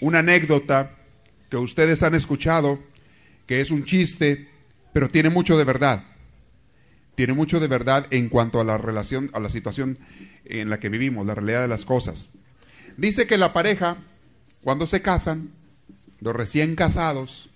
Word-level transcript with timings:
una 0.00 0.20
anécdota 0.20 0.92
que 1.50 1.56
ustedes 1.56 2.02
han 2.02 2.14
escuchado, 2.14 2.78
que 3.46 3.60
es 3.60 3.70
un 3.70 3.84
chiste, 3.84 4.48
pero 4.92 5.10
tiene 5.10 5.30
mucho 5.30 5.56
de 5.56 5.64
verdad. 5.64 6.04
Tiene 7.14 7.32
mucho 7.32 7.58
de 7.58 7.66
verdad 7.66 8.06
en 8.10 8.28
cuanto 8.28 8.60
a 8.60 8.64
la 8.64 8.78
relación, 8.78 9.30
a 9.32 9.40
la 9.40 9.50
situación 9.50 9.98
en 10.44 10.70
la 10.70 10.78
que 10.78 10.88
vivimos, 10.88 11.26
la 11.26 11.34
realidad 11.34 11.62
de 11.62 11.68
las 11.68 11.84
cosas. 11.84 12.30
Dice 12.96 13.26
que 13.26 13.38
la 13.38 13.52
pareja, 13.52 13.96
cuando 14.62 14.86
se 14.86 15.02
casan, 15.02 15.50
los 16.20 16.34
recién 16.34 16.76
casados, 16.76 17.50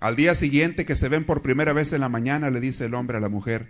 al 0.00 0.16
día 0.16 0.34
siguiente 0.34 0.86
que 0.86 0.94
se 0.94 1.08
ven 1.08 1.24
por 1.24 1.42
primera 1.42 1.72
vez 1.72 1.92
en 1.92 2.00
la 2.00 2.08
mañana, 2.08 2.50
le 2.50 2.60
dice 2.60 2.86
el 2.86 2.94
hombre 2.94 3.16
a 3.16 3.20
la 3.20 3.28
mujer, 3.28 3.68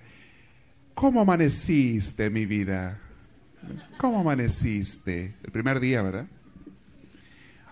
¿cómo 0.94 1.20
amaneciste, 1.20 2.30
mi 2.30 2.44
vida? 2.44 3.00
¿Cómo 3.98 4.20
amaneciste? 4.20 5.34
El 5.42 5.52
primer 5.52 5.80
día, 5.80 6.02
¿verdad? 6.02 6.26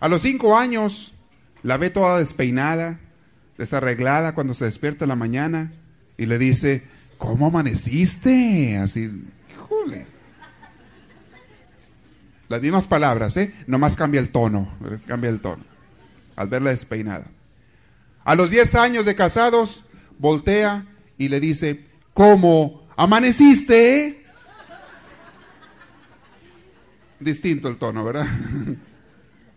A 0.01 0.09
los 0.09 0.23
cinco 0.23 0.59
años 0.59 1.15
la 1.63 1.77
ve 1.79 1.91
toda 1.91 2.19
despeinada, 2.19 3.01
desarreglada 3.57 4.35
cuando 4.35 4.55
se 4.55 4.67
despierta 4.67 5.05
en 5.05 5.09
la 5.09 5.17
mañana 5.17 5.73
y 6.19 6.27
le 6.27 6.39
dice, 6.39 6.87
¿cómo 7.19 7.47
amaneciste? 7.47 8.77
Así, 8.79 9.11
híjole. 9.51 10.07
Las 12.49 12.63
mismas 12.63 12.87
palabras, 12.87 13.37
¿eh? 13.37 13.55
Nomás 13.67 13.97
cambia 13.97 14.21
el 14.21 14.29
tono, 14.29 14.69
cambia 15.07 15.31
el 15.31 15.41
tono, 15.41 15.65
al 16.37 16.49
verla 16.49 16.71
despeinada. 16.71 17.27
A 18.25 18.35
los 18.35 18.51
diez 18.51 18.75
años 18.75 19.05
de 19.05 19.17
casados, 19.17 19.85
voltea 20.19 20.85
y 21.19 21.29
le 21.29 21.41
dice, 21.41 21.87
¿cómo 22.13 22.87
amaneciste? 22.97 24.25
Distinto 27.19 27.69
el 27.69 27.79
tono, 27.79 28.05
¿verdad? 28.05 28.27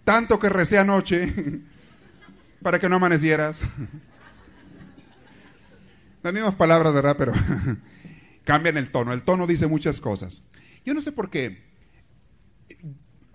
Tanto 0.10 0.40
que 0.40 0.50
recé 0.50 0.80
anoche 0.80 1.32
para 2.64 2.80
que 2.80 2.90
no 2.90 2.96
amanecieras. 2.96 3.62
Las 6.24 6.34
mismas 6.34 6.56
palabras, 6.56 6.96
¿verdad? 6.96 7.16
Pero 7.16 7.32
cambian 8.44 8.78
el 8.78 8.90
tono. 8.90 9.14
El 9.14 9.22
tono 9.22 9.46
dice 9.46 9.68
muchas 9.68 10.02
cosas. 10.02 10.42
Yo 10.84 10.96
no 10.96 11.02
sé 11.02 11.12
por 11.12 11.30
qué. 11.30 11.62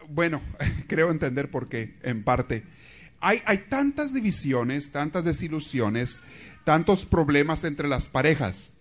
Bueno, 0.08 0.40
creo 0.88 1.12
entender 1.12 1.48
por 1.48 1.68
qué, 1.68 1.96
en 2.02 2.24
parte. 2.24 2.64
Hay, 3.20 3.40
hay 3.44 3.58
tantas 3.68 4.12
divisiones, 4.12 4.90
tantas 4.90 5.22
desilusiones, 5.22 6.22
tantos 6.64 7.06
problemas 7.06 7.62
entre 7.62 7.86
las 7.86 8.08
parejas, 8.08 8.72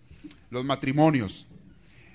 los 0.50 0.64
matrimonios. 0.64 1.46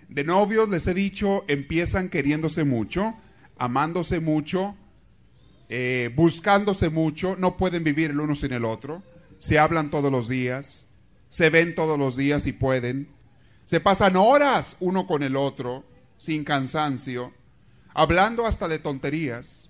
De 0.10 0.26
novios, 0.26 0.68
les 0.68 0.88
he 0.88 0.94
dicho, 0.94 1.46
empiezan 1.48 2.10
queriéndose 2.10 2.66
mucho, 2.66 3.16
amándose 3.58 4.20
mucho, 4.20 4.76
eh, 5.70 6.12
buscándose 6.16 6.90
mucho, 6.90 7.36
no 7.38 7.56
pueden 7.56 7.84
vivir 7.84 8.12
el 8.12 8.20
uno 8.20 8.36
sin 8.36 8.54
el 8.54 8.66
otro, 8.66 9.04
se 9.38 9.60
hablan 9.60 9.92
todos 9.92 10.12
los 10.12 10.28
días, 10.28 10.86
se 11.30 11.50
ven 11.50 11.76
todos 11.76 11.98
los 11.98 12.18
días 12.18 12.48
y 12.48 12.54
pueden, 12.54 13.10
se 13.66 13.80
pasan 13.80 14.16
horas 14.16 14.76
uno 14.80 15.06
con 15.06 15.24
el 15.24 15.36
otro, 15.36 15.86
sin 16.18 16.44
cansancio, 16.44 17.34
hablando 17.94 18.46
hasta 18.46 18.68
de 18.68 18.80
tonterías, 18.80 19.70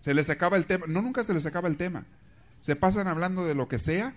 se 0.00 0.14
les 0.14 0.30
acaba 0.30 0.56
el 0.56 0.66
tema, 0.66 0.86
no 0.86 1.02
nunca 1.02 1.24
se 1.24 1.34
les 1.34 1.44
acaba 1.44 1.68
el 1.68 1.76
tema, 1.76 2.06
se 2.60 2.76
pasan 2.76 3.08
hablando 3.08 3.44
de 3.44 3.56
lo 3.56 3.68
que 3.68 3.78
sea 3.78 4.14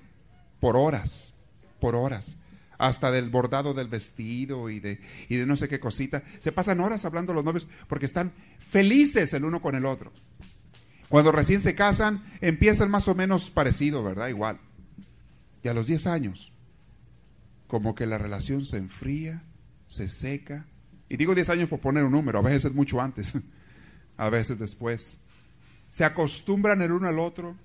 por 0.60 0.78
horas, 0.78 1.34
por 1.80 1.96
horas 1.96 2.38
hasta 2.80 3.12
del 3.12 3.30
bordado 3.30 3.74
del 3.74 3.90
vestido 3.90 4.70
y 4.70 4.80
de, 4.80 5.02
y 5.28 5.36
de 5.36 5.46
no 5.46 5.58
sé 5.58 5.68
qué 5.68 5.80
cosita. 5.80 6.24
Se 6.40 6.54
pasan 6.54 6.80
horas 6.80 7.04
hablando 7.06 7.34
los 7.34 7.44
novios 7.44 7.68
porque 7.88 8.06
están 8.06 8.32
felices 8.58 9.34
el 9.34 9.44
uno 9.44 9.62
con 9.62 9.76
el 9.76 9.86
otro. 9.86 10.12
Cuando 11.10 11.32
recién 11.32 11.62
se 11.62 11.76
casan, 11.76 12.24
empiezan 12.40 12.92
más 12.92 13.08
o 13.08 13.16
menos 13.16 13.50
parecido, 13.50 14.04
¿verdad? 14.04 14.28
Igual. 14.28 14.60
Y 15.64 15.68
a 15.68 15.74
los 15.74 15.88
10 15.88 16.08
años, 16.08 16.54
como 17.68 17.96
que 17.96 18.06
la 18.06 18.18
relación 18.18 18.66
se 18.66 18.78
enfría, 18.78 19.44
se 19.88 20.08
seca. 20.08 20.68
Y 21.10 21.18
digo 21.18 21.34
10 21.34 21.50
años 21.50 21.70
por 21.70 21.80
poner 21.80 22.04
un 22.04 22.12
número, 22.12 22.40
a 22.40 22.44
veces 22.44 22.66
es 22.66 22.74
mucho 22.74 23.02
antes, 23.02 23.34
a 24.18 24.30
veces 24.30 24.60
después. 24.60 25.20
Se 25.90 26.06
acostumbran 26.06 26.82
el 26.84 26.92
uno 26.92 27.08
al 27.08 27.18
otro, 27.18 27.56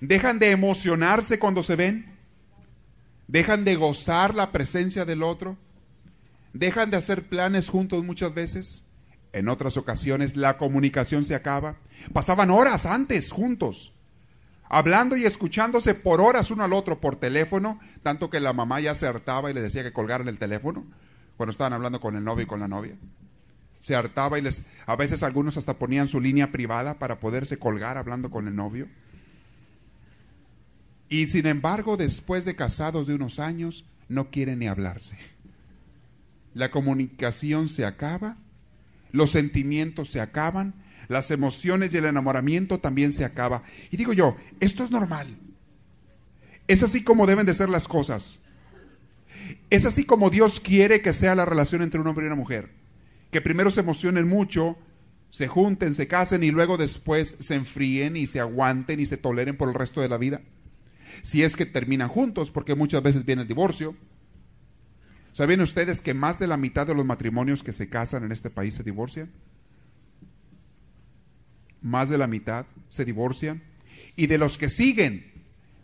dejan 0.00 0.38
de 0.38 0.50
emocionarse 0.50 1.38
cuando 1.38 1.62
se 1.62 1.76
ven, 1.76 2.06
dejan 3.28 3.64
de 3.64 3.76
gozar 3.76 4.34
la 4.34 4.50
presencia 4.50 5.04
del 5.04 5.22
otro, 5.22 5.58
dejan 6.54 6.90
de 6.90 6.96
hacer 6.96 7.28
planes 7.28 7.68
juntos 7.68 8.02
muchas 8.02 8.32
veces, 8.32 8.83
en 9.34 9.48
otras 9.48 9.76
ocasiones 9.76 10.36
la 10.36 10.56
comunicación 10.56 11.24
se 11.24 11.34
acaba, 11.34 11.76
pasaban 12.12 12.50
horas 12.50 12.86
antes 12.86 13.32
juntos, 13.32 13.92
hablando 14.68 15.16
y 15.16 15.24
escuchándose 15.24 15.94
por 15.94 16.20
horas 16.20 16.52
uno 16.52 16.62
al 16.62 16.72
otro 16.72 17.00
por 17.00 17.16
teléfono, 17.16 17.80
tanto 18.04 18.30
que 18.30 18.38
la 18.38 18.52
mamá 18.52 18.80
ya 18.80 18.94
se 18.94 19.08
hartaba 19.08 19.50
y 19.50 19.54
le 19.54 19.60
decía 19.60 19.82
que 19.82 19.92
colgaran 19.92 20.28
el 20.28 20.38
teléfono 20.38 20.84
cuando 21.36 21.50
estaban 21.50 21.72
hablando 21.72 22.00
con 22.00 22.16
el 22.16 22.22
novio 22.22 22.44
y 22.44 22.46
con 22.46 22.60
la 22.60 22.68
novia. 22.68 22.94
Se 23.80 23.96
hartaba 23.96 24.38
y 24.38 24.42
les 24.42 24.62
a 24.86 24.94
veces 24.94 25.24
algunos 25.24 25.56
hasta 25.56 25.78
ponían 25.78 26.06
su 26.06 26.20
línea 26.20 26.52
privada 26.52 26.94
para 27.00 27.18
poderse 27.18 27.58
colgar 27.58 27.98
hablando 27.98 28.30
con 28.30 28.46
el 28.46 28.54
novio. 28.54 28.86
Y 31.08 31.26
sin 31.26 31.46
embargo, 31.46 31.96
después 31.96 32.44
de 32.44 32.54
casados 32.54 33.08
de 33.08 33.14
unos 33.14 33.40
años, 33.40 33.84
no 34.08 34.30
quieren 34.30 34.60
ni 34.60 34.68
hablarse. 34.68 35.18
La 36.54 36.70
comunicación 36.70 37.68
se 37.68 37.84
acaba, 37.84 38.36
los 39.14 39.30
sentimientos 39.30 40.10
se 40.10 40.20
acaban, 40.20 40.74
las 41.08 41.30
emociones 41.30 41.94
y 41.94 41.98
el 41.98 42.04
enamoramiento 42.04 42.80
también 42.80 43.12
se 43.12 43.24
acaba. 43.24 43.62
Y 43.90 43.96
digo 43.96 44.12
yo, 44.12 44.36
esto 44.58 44.82
es 44.82 44.90
normal. 44.90 45.38
Es 46.66 46.82
así 46.82 47.04
como 47.04 47.26
deben 47.26 47.46
de 47.46 47.54
ser 47.54 47.68
las 47.68 47.86
cosas. 47.86 48.40
Es 49.70 49.86
así 49.86 50.04
como 50.04 50.30
Dios 50.30 50.58
quiere 50.58 51.00
que 51.00 51.12
sea 51.12 51.34
la 51.34 51.44
relación 51.44 51.82
entre 51.82 52.00
un 52.00 52.06
hombre 52.08 52.24
y 52.24 52.28
una 52.28 52.36
mujer. 52.36 52.70
Que 53.30 53.40
primero 53.40 53.70
se 53.70 53.80
emocionen 53.80 54.26
mucho, 54.26 54.76
se 55.30 55.46
junten, 55.46 55.94
se 55.94 56.08
casen 56.08 56.42
y 56.42 56.50
luego 56.50 56.76
después 56.76 57.36
se 57.38 57.54
enfríen 57.54 58.16
y 58.16 58.26
se 58.26 58.40
aguanten 58.40 58.98
y 58.98 59.06
se 59.06 59.16
toleren 59.16 59.56
por 59.56 59.68
el 59.68 59.74
resto 59.74 60.00
de 60.00 60.08
la 60.08 60.18
vida 60.18 60.40
si 61.22 61.42
es 61.42 61.56
que 61.56 61.66
terminan 61.66 62.08
juntos, 62.08 62.50
porque 62.50 62.74
muchas 62.74 63.02
veces 63.02 63.24
viene 63.24 63.42
el 63.42 63.48
divorcio. 63.48 63.94
¿Saben 65.34 65.60
ustedes 65.60 66.00
que 66.00 66.14
más 66.14 66.38
de 66.38 66.46
la 66.46 66.56
mitad 66.56 66.86
de 66.86 66.94
los 66.94 67.04
matrimonios 67.04 67.64
que 67.64 67.72
se 67.72 67.88
casan 67.88 68.22
en 68.22 68.30
este 68.30 68.50
país 68.50 68.74
se 68.74 68.84
divorcian? 68.84 69.32
Más 71.82 72.08
de 72.08 72.18
la 72.18 72.28
mitad 72.28 72.66
se 72.88 73.04
divorcian. 73.04 73.60
Y 74.14 74.28
de 74.28 74.38
los 74.38 74.56
que 74.56 74.68
siguen, 74.68 75.32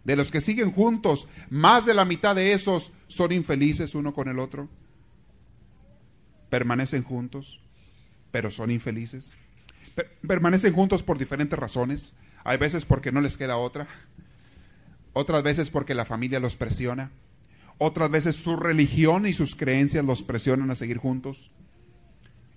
de 0.04 0.14
los 0.14 0.30
que 0.30 0.40
siguen 0.40 0.70
juntos, 0.70 1.26
más 1.48 1.84
de 1.84 1.94
la 1.94 2.04
mitad 2.04 2.36
de 2.36 2.52
esos 2.52 2.92
son 3.08 3.32
infelices 3.32 3.96
uno 3.96 4.14
con 4.14 4.28
el 4.28 4.38
otro. 4.38 4.68
Permanecen 6.48 7.02
juntos, 7.02 7.60
pero 8.30 8.52
son 8.52 8.70
infelices. 8.70 9.34
permanecen 10.24 10.72
juntos 10.72 11.02
por 11.02 11.18
diferentes 11.18 11.58
razones. 11.58 12.14
Hay 12.44 12.56
veces 12.56 12.84
porque 12.84 13.10
no 13.10 13.20
les 13.20 13.36
queda 13.36 13.56
otra 13.56 13.88
otras 15.12 15.42
veces 15.42 15.70
porque 15.70 15.94
la 15.94 16.04
familia 16.04 16.40
los 16.40 16.56
presiona, 16.56 17.10
otras 17.82 18.10
veces 18.10 18.36
su 18.36 18.56
religión 18.56 19.26
y 19.26 19.32
sus 19.32 19.56
creencias 19.56 20.04
los 20.04 20.22
presionan 20.22 20.70
a 20.70 20.74
seguir 20.74 20.98
juntos, 20.98 21.50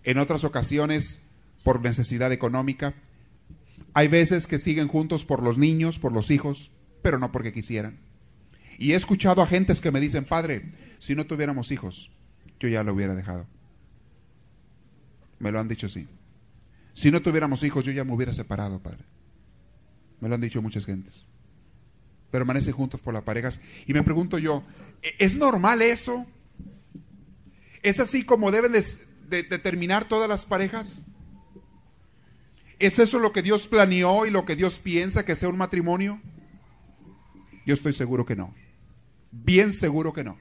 en 0.03 0.17
otras 0.17 0.43
ocasiones 0.43 1.25
por 1.63 1.81
necesidad 1.81 2.33
económica. 2.33 2.93
Hay 3.93 4.09
veces 4.09 4.47
que 4.47 4.59
siguen 4.59 4.89
juntos 4.89 5.23
por 5.23 5.41
los 5.41 5.57
niños, 5.57 5.97
por 5.97 6.11
los 6.11 6.29
hijos, 6.29 6.71
pero 7.01 7.19
no 7.19 7.31
porque 7.31 7.53
quisieran. 7.53 7.99
Y 8.77 8.91
he 8.91 8.95
escuchado 8.95 9.41
a 9.41 9.47
gentes 9.47 9.79
que 9.79 9.91
me 9.91 10.01
dicen, 10.01 10.25
padre, 10.25 10.73
si 10.99 11.15
no 11.15 11.25
tuviéramos 11.25 11.71
hijos, 11.71 12.11
yo 12.59 12.67
ya 12.67 12.83
lo 12.83 12.93
hubiera 12.93 13.15
dejado. 13.15 13.47
Me 15.39 15.53
lo 15.53 15.59
han 15.61 15.69
dicho 15.69 15.87
así. 15.87 16.05
Si 16.93 17.11
no 17.11 17.21
tuviéramos 17.21 17.63
hijos, 17.63 17.85
yo 17.85 17.93
ya 17.93 18.03
me 18.03 18.13
hubiera 18.13 18.33
separado, 18.33 18.79
padre. 18.79 19.05
Me 20.19 20.27
lo 20.27 20.35
han 20.35 20.41
dicho 20.41 20.61
muchas 20.61 20.85
gentes 20.85 21.27
permanecen 22.33 22.73
juntos 22.73 22.99
por 22.99 23.13
las 23.13 23.21
parejas. 23.21 23.59
Y 23.85 23.93
me 23.93 24.01
pregunto 24.01 24.39
yo, 24.39 24.63
¿e-, 24.63 24.92
¿es 25.19 25.35
normal 25.35 25.81
eso? 25.81 26.25
¿Es 27.81 27.99
así 27.99 28.23
como 28.23 28.51
deben 28.51 28.71
de, 28.71 29.43
todas 30.07 30.29
las 30.29 30.45
parejas? 30.45 31.03
¿Es 32.79 32.97
eso 32.99 33.19
lo 33.19 33.33
que 33.33 33.41
Dios 33.41 33.67
planeó 33.67 34.25
y 34.25 34.31
lo 34.31 34.45
que 34.45 34.55
Dios 34.55 34.79
piensa 34.79 35.25
que 35.25 35.35
sea 35.35 35.49
un 35.49 35.57
matrimonio? 35.57 36.21
Yo 37.65 37.73
estoy 37.73 37.93
seguro 37.93 38.25
que 38.25 38.35
no. 38.35 38.53
Bien 39.31 39.73
seguro 39.73 40.13
que 40.13 40.23
no. 40.23 40.37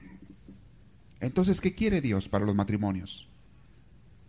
Entonces, 1.19 1.61
¿qué 1.61 1.73
quiere 1.73 2.01
Dios 2.01 2.27
para 2.27 2.45
los 2.45 2.55
matrimonios? 2.55 3.29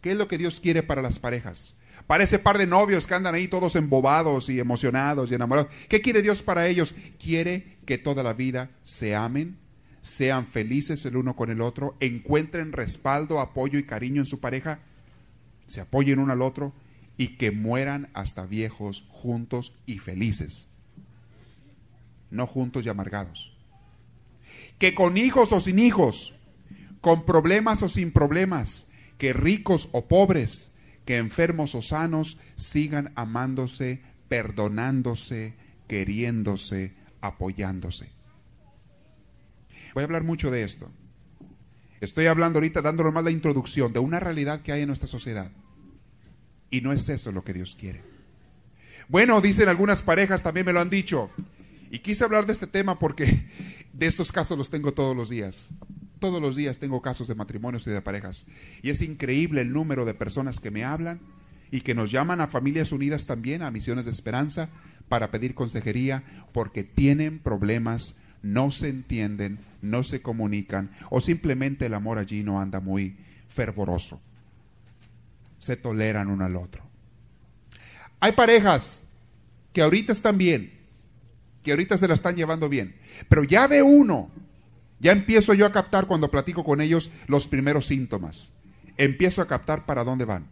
¿Qué 0.01 0.13
es 0.13 0.19
lo 0.19 0.29
que 0.29 0.39
Dios 0.39 0.61
quiere 0.61 0.83
para 0.83 1.03
las 1.03 1.19
parejas? 1.19 1.77
Para 2.07 2.25
ese 2.25 2.39
par 2.39 2.59
de 2.59 2.67
novios 2.67 3.07
que 3.07 3.15
andan 3.15 3.35
ahí 3.35 3.49
todos 3.49 3.77
embobados 3.77 4.49
y 4.49 4.61
emocionados 4.61 5.31
y 5.31 5.35
enamorados. 5.35 5.73
¿Qué 5.89 6.03
quiere 6.03 6.23
Dios 6.23 6.43
para 6.43 6.67
ellos? 6.67 6.95
Quiere 7.19 7.79
que 7.87 7.99
toda 7.99 8.23
la 8.23 8.33
vida 8.33 8.71
se 8.83 9.15
amen, 9.15 9.59
sean 10.05 10.49
felices 10.49 11.07
el 11.07 11.17
uno 11.17 11.35
con 11.35 11.51
el 11.51 11.63
otro, 11.63 11.97
encuentren 11.99 12.73
respaldo, 12.73 13.41
apoyo 13.41 13.79
y 13.79 13.85
cariño 13.85 14.21
en 14.21 14.27
su 14.27 14.39
pareja, 14.39 14.81
se 15.67 15.81
apoyen 15.81 16.19
uno 16.19 16.35
al 16.35 16.43
otro 16.43 16.75
y 17.17 17.39
que 17.39 17.51
mueran 17.51 18.11
hasta 18.13 18.45
viejos 18.45 19.07
juntos 19.09 19.73
y 19.87 20.01
felices, 20.01 20.69
no 22.31 22.47
juntos 22.47 22.85
y 22.85 22.91
amargados. 22.91 23.57
Que 24.79 24.95
con 24.95 25.17
hijos 25.17 25.53
o 25.53 25.61
sin 25.63 25.79
hijos, 25.79 26.35
con 27.01 27.25
problemas 27.25 27.83
o 27.83 27.89
sin 27.89 28.13
problemas, 28.13 28.89
que 29.17 29.33
ricos 29.33 29.89
o 29.93 30.07
pobres, 30.07 30.71
que 31.07 31.17
enfermos 31.17 31.75
o 31.75 31.81
sanos, 31.81 32.39
sigan 32.57 33.11
amándose, 33.15 34.03
perdonándose, 34.29 35.55
queriéndose, 35.89 36.93
apoyándose. 37.23 38.11
Voy 39.95 40.03
a 40.03 40.05
hablar 40.05 40.25
mucho 40.25 40.51
de 40.51 40.65
esto. 40.65 40.91
Estoy 42.01 42.27
hablando 42.27 42.59
ahorita, 42.59 42.83
dándole 42.83 43.13
más 43.13 43.25
la 43.25 43.31
introducción 43.31 43.93
de 43.93 44.01
una 44.01 44.21
realidad 44.21 44.61
que 44.61 44.73
hay 44.73 44.83
en 44.83 44.89
nuestra 44.89 45.09
sociedad. 45.09 45.51
Y 46.71 46.81
no 46.81 46.93
es 46.93 47.09
eso 47.09 47.33
lo 47.33 47.45
que 47.45 47.55
Dios 47.55 47.77
quiere. 47.77 48.03
Bueno, 49.09 49.41
dicen 49.41 49.69
algunas 49.69 50.03
parejas, 50.03 50.43
también 50.43 50.67
me 50.67 50.73
lo 50.73 50.81
han 50.81 50.91
dicho. 50.91 51.31
Y 51.91 52.01
quise 52.01 52.25
hablar 52.25 52.47
de 52.47 52.53
este 52.53 52.67
tema 52.67 52.99
porque 52.99 53.49
de 53.93 54.07
estos 54.07 54.33
casos 54.33 54.59
los 54.59 54.69
tengo 54.69 54.93
todos 54.93 55.17
los 55.17 55.31
días. 55.31 55.71
Todos 56.19 56.43
los 56.43 56.57
días 56.57 56.79
tengo 56.79 57.01
casos 57.01 57.29
de 57.29 57.35
matrimonios 57.35 57.87
y 57.87 57.91
de 57.91 58.03
parejas. 58.03 58.47
Y 58.83 58.91
es 58.91 59.01
increíble 59.01 59.61
el 59.61 59.73
número 59.73 60.05
de 60.05 60.15
personas 60.15 60.59
que 60.59 60.71
me 60.71 60.85
hablan 60.85 61.21
y 61.71 61.83
que 61.83 61.95
nos 61.95 62.11
llaman 62.11 62.41
a 62.41 62.49
familias 62.49 62.93
unidas 62.93 63.27
también, 63.27 63.63
a 63.63 63.71
misiones 63.71 64.05
de 64.05 64.11
esperanza, 64.11 64.69
para 65.09 65.31
pedir 65.31 65.55
consejería 65.55 66.25
porque 66.53 66.83
tienen 66.83 67.39
problemas, 67.39 68.17
no 68.43 68.71
se 68.71 68.89
entienden, 68.89 69.59
no 69.85 70.03
se 70.03 70.23
comunican 70.23 70.91
o 71.11 71.21
simplemente 71.21 71.87
el 71.87 71.95
amor 71.95 72.19
allí 72.19 72.43
no 72.43 72.61
anda 72.61 72.81
muy 72.81 73.17
fervoroso. 73.49 74.21
Se 75.59 75.77
toleran 75.77 76.29
uno 76.29 76.45
al 76.45 76.57
otro. 76.57 76.83
Hay 78.21 78.33
parejas 78.33 79.03
que 79.73 79.83
ahorita 79.83 80.13
están 80.13 80.39
bien, 80.39 80.73
que 81.63 81.73
ahorita 81.73 81.99
se 81.99 82.09
la 82.09 82.15
están 82.15 82.37
llevando 82.37 82.69
bien, 82.69 82.97
pero 83.29 83.45
ya 83.45 83.67
ve 83.67 83.83
uno, 83.83 84.31
ya 85.01 85.13
empiezo 85.13 85.55
yo 85.55 85.67
a 85.67 85.73
captar 85.73 86.07
cuando 86.07 86.31
platico 86.31 86.65
con 86.65 86.81
ellos 86.81 87.11
los 87.27 87.47
primeros 87.47 87.87
síntomas. 87.87 88.53
Empiezo 88.97 89.43
a 89.43 89.49
captar 89.49 89.85
para 89.87 90.05
dónde 90.05 90.25
van. 90.25 90.47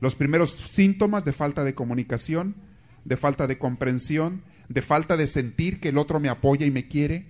Los 0.00 0.14
primeros 0.14 0.50
síntomas 0.50 1.24
de 1.24 1.32
falta 1.32 1.62
de 1.62 1.74
comunicación, 1.74 2.56
de 3.04 3.16
falta 3.16 3.46
de 3.46 3.58
comprensión, 3.58 4.42
de 4.68 4.82
falta 4.82 5.16
de 5.16 5.26
sentir 5.26 5.80
que 5.80 5.90
el 5.90 5.98
otro 5.98 6.18
me 6.18 6.28
apoya 6.28 6.66
y 6.66 6.70
me 6.70 6.88
quiere, 6.88 7.26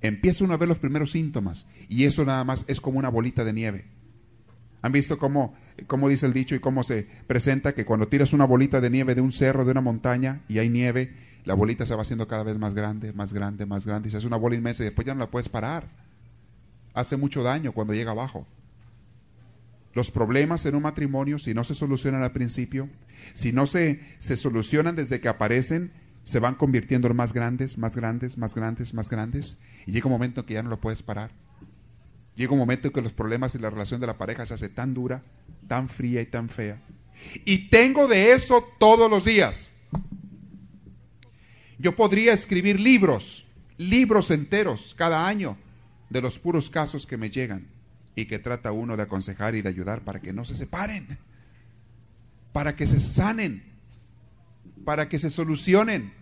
empieza 0.00 0.44
uno 0.44 0.54
a 0.54 0.58
ver 0.58 0.68
los 0.68 0.78
primeros 0.78 1.12
síntomas 1.12 1.66
y 1.88 2.04
eso 2.04 2.24
nada 2.24 2.44
más 2.44 2.64
es 2.68 2.80
como 2.80 2.98
una 2.98 3.08
bolita 3.08 3.44
de 3.44 3.52
nieve. 3.52 3.84
¿Han 4.82 4.92
visto 4.92 5.18
cómo, 5.18 5.54
cómo 5.86 6.08
dice 6.08 6.26
el 6.26 6.32
dicho 6.32 6.54
y 6.54 6.60
cómo 6.60 6.82
se 6.82 7.06
presenta 7.26 7.74
que 7.74 7.84
cuando 7.84 8.08
tiras 8.08 8.32
una 8.32 8.46
bolita 8.46 8.80
de 8.80 8.90
nieve 8.90 9.14
de 9.14 9.20
un 9.20 9.32
cerro, 9.32 9.64
de 9.64 9.72
una 9.72 9.82
montaña 9.82 10.40
y 10.48 10.58
hay 10.58 10.68
nieve, 10.68 11.14
la 11.44 11.54
bolita 11.54 11.86
se 11.86 11.94
va 11.94 12.02
haciendo 12.02 12.28
cada 12.28 12.42
vez 12.42 12.58
más 12.58 12.74
grande, 12.74 13.12
más 13.12 13.32
grande, 13.32 13.66
más 13.66 13.84
grande 13.84 14.08
y 14.08 14.10
se 14.10 14.18
hace 14.18 14.26
una 14.26 14.36
bola 14.36 14.56
inmensa 14.56 14.82
y 14.82 14.86
después 14.86 15.06
ya 15.06 15.14
no 15.14 15.20
la 15.20 15.30
puedes 15.30 15.48
parar. 15.48 15.88
Hace 16.94 17.16
mucho 17.16 17.42
daño 17.42 17.72
cuando 17.72 17.94
llega 17.94 18.10
abajo. 18.10 18.46
Los 19.92 20.10
problemas 20.10 20.64
en 20.66 20.76
un 20.76 20.82
matrimonio, 20.82 21.38
si 21.38 21.52
no 21.52 21.64
se 21.64 21.74
solucionan 21.74 22.22
al 22.22 22.32
principio, 22.32 22.88
si 23.34 23.52
no 23.52 23.66
se, 23.66 24.00
se 24.20 24.36
solucionan 24.36 24.96
desde 24.96 25.20
que 25.20 25.28
aparecen, 25.28 25.92
se 26.24 26.38
van 26.38 26.54
convirtiendo 26.54 27.08
en 27.08 27.16
más 27.16 27.32
grandes, 27.32 27.78
más 27.78 27.96
grandes, 27.96 28.38
más 28.38 28.54
grandes, 28.54 28.94
más 28.94 29.10
grandes, 29.10 29.58
y 29.86 29.92
llega 29.92 30.06
un 30.06 30.12
momento 30.12 30.40
en 30.40 30.46
que 30.46 30.54
ya 30.54 30.62
no 30.62 30.70
lo 30.70 30.80
puedes 30.80 31.02
parar. 31.02 31.30
Llega 32.36 32.52
un 32.52 32.58
momento 32.58 32.88
en 32.88 32.94
que 32.94 33.02
los 33.02 33.12
problemas 33.12 33.54
y 33.54 33.58
la 33.58 33.70
relación 33.70 34.00
de 34.00 34.06
la 34.06 34.16
pareja 34.16 34.46
se 34.46 34.54
hace 34.54 34.68
tan 34.68 34.94
dura, 34.94 35.22
tan 35.68 35.88
fría 35.88 36.22
y 36.22 36.26
tan 36.26 36.48
fea. 36.48 36.80
Y 37.44 37.68
tengo 37.68 38.08
de 38.08 38.32
eso 38.32 38.66
todos 38.78 39.10
los 39.10 39.24
días. 39.24 39.72
Yo 41.78 41.96
podría 41.96 42.32
escribir 42.32 42.78
libros, 42.78 43.46
libros 43.78 44.30
enteros 44.30 44.94
cada 44.96 45.26
año 45.26 45.56
de 46.10 46.20
los 46.20 46.38
puros 46.38 46.68
casos 46.68 47.06
que 47.06 47.16
me 47.16 47.30
llegan 47.30 47.68
y 48.14 48.26
que 48.26 48.38
trata 48.38 48.72
uno 48.72 48.96
de 48.96 49.04
aconsejar 49.04 49.54
y 49.54 49.62
de 49.62 49.68
ayudar 49.68 50.02
para 50.02 50.20
que 50.20 50.32
no 50.32 50.44
se 50.44 50.54
separen, 50.54 51.18
para 52.52 52.76
que 52.76 52.86
se 52.86 53.00
sanen, 53.00 53.69
para 54.90 55.08
que 55.08 55.20
se 55.20 55.30
solucionen, 55.30 56.12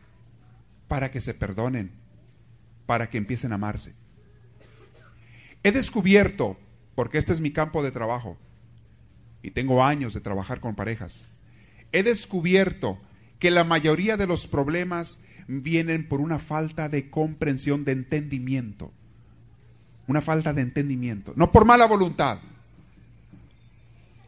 para 0.89 1.11
que 1.11 1.23
se 1.23 1.33
perdonen, 1.33 1.91
para 2.85 3.09
que 3.09 3.17
empiecen 3.17 3.53
a 3.53 3.55
amarse. 3.55 3.95
He 5.63 5.73
descubierto, 5.73 6.59
porque 6.95 7.17
este 7.17 7.33
es 7.33 7.41
mi 7.41 7.51
campo 7.51 7.83
de 7.83 7.93
trabajo, 7.93 8.37
y 9.43 9.53
tengo 9.53 9.83
años 9.83 10.13
de 10.13 10.21
trabajar 10.21 10.61
con 10.61 10.75
parejas, 10.75 11.27
he 11.93 12.03
descubierto 12.03 12.99
que 13.39 13.51
la 13.51 13.65
mayoría 13.65 14.19
de 14.19 14.27
los 14.27 14.47
problemas 14.47 15.25
vienen 15.47 16.07
por 16.07 16.21
una 16.21 16.39
falta 16.39 16.91
de 16.91 17.09
comprensión, 17.09 17.87
de 17.87 17.93
entendimiento. 17.93 18.93
Una 20.09 20.21
falta 20.21 20.53
de 20.53 20.61
entendimiento, 20.61 21.33
no 21.37 21.51
por 21.53 21.65
mala 21.65 21.87
voluntad. 21.87 22.41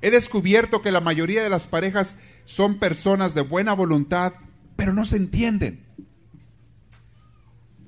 He 0.01 0.11
descubierto 0.11 0.81
que 0.81 0.93
la 0.93 1.03
mayoría 1.03 1.43
de 1.43 1.51
las 1.51 1.67
parejas 1.67 2.17
son 2.45 2.79
personas 2.79 3.35
de 3.35 3.43
buena 3.43 3.73
voluntad, 3.73 4.35
pero 4.77 4.93
no 4.93 5.05
se 5.05 5.17
entienden. 5.17 5.85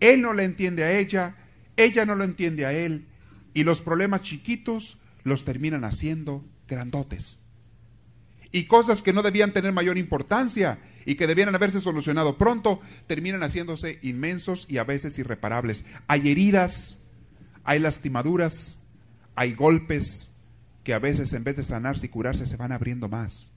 Él 0.01 0.21
no 0.23 0.33
le 0.33 0.45
entiende 0.45 0.85
a 0.85 0.99
ella, 0.99 1.37
ella 1.77 2.05
no 2.05 2.15
lo 2.15 2.25
entiende 2.25 2.67
a 2.67 2.73
él, 2.73 3.07
y 3.55 3.65
los 3.65 3.81
problemas 3.81 4.23
chiquitos 4.23 4.99
los 5.25 5.45
terminan 5.45 5.85
haciendo 5.85 6.45
grandotes. 6.69 7.39
Y 8.51 8.65
cosas 8.65 9.03
que 9.03 9.13
no 9.13 9.23
debían 9.23 9.53
tener 9.53 9.73
mayor 9.73 9.97
importancia 9.97 10.79
y 11.07 11.15
que 11.15 11.27
debieran 11.27 11.55
haberse 11.55 11.81
solucionado 11.81 12.37
pronto, 12.37 12.81
terminan 13.07 13.43
haciéndose 13.43 13.99
inmensos 14.03 14.67
y 14.69 14.79
a 14.79 14.85
veces 14.85 15.19
irreparables. 15.19 15.85
Hay 16.07 16.31
heridas, 16.31 17.03
hay 17.65 17.79
lastimaduras, 17.79 18.83
hay 19.35 19.55
golpes 19.55 20.35
que 20.85 20.95
a 20.95 20.99
veces 20.99 21.33
en 21.33 21.45
vez 21.45 21.57
de 21.57 21.65
sanarse 21.65 22.07
y 22.07 22.09
curarse 22.09 22.47
se 22.47 22.57
van 22.57 22.73
abriendo 22.73 23.09
más, 23.09 23.52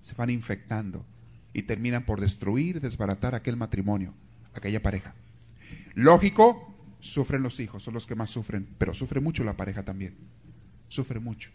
se 0.00 0.14
van 0.14 0.30
infectando 0.30 1.04
y 1.52 1.62
terminan 1.62 2.04
por 2.04 2.20
destruir, 2.20 2.80
desbaratar 2.80 3.34
aquel 3.34 3.56
matrimonio, 3.56 4.12
aquella 4.54 4.82
pareja. 4.82 5.14
Lógico, 5.94 6.74
sufren 7.00 7.42
los 7.42 7.60
hijos, 7.60 7.82
son 7.82 7.94
los 7.94 8.06
que 8.06 8.14
más 8.14 8.30
sufren, 8.30 8.68
pero 8.78 8.94
sufre 8.94 9.20
mucho 9.20 9.44
la 9.44 9.56
pareja 9.56 9.82
también. 9.82 10.14
Sufre 10.88 11.20
mucho. 11.20 11.50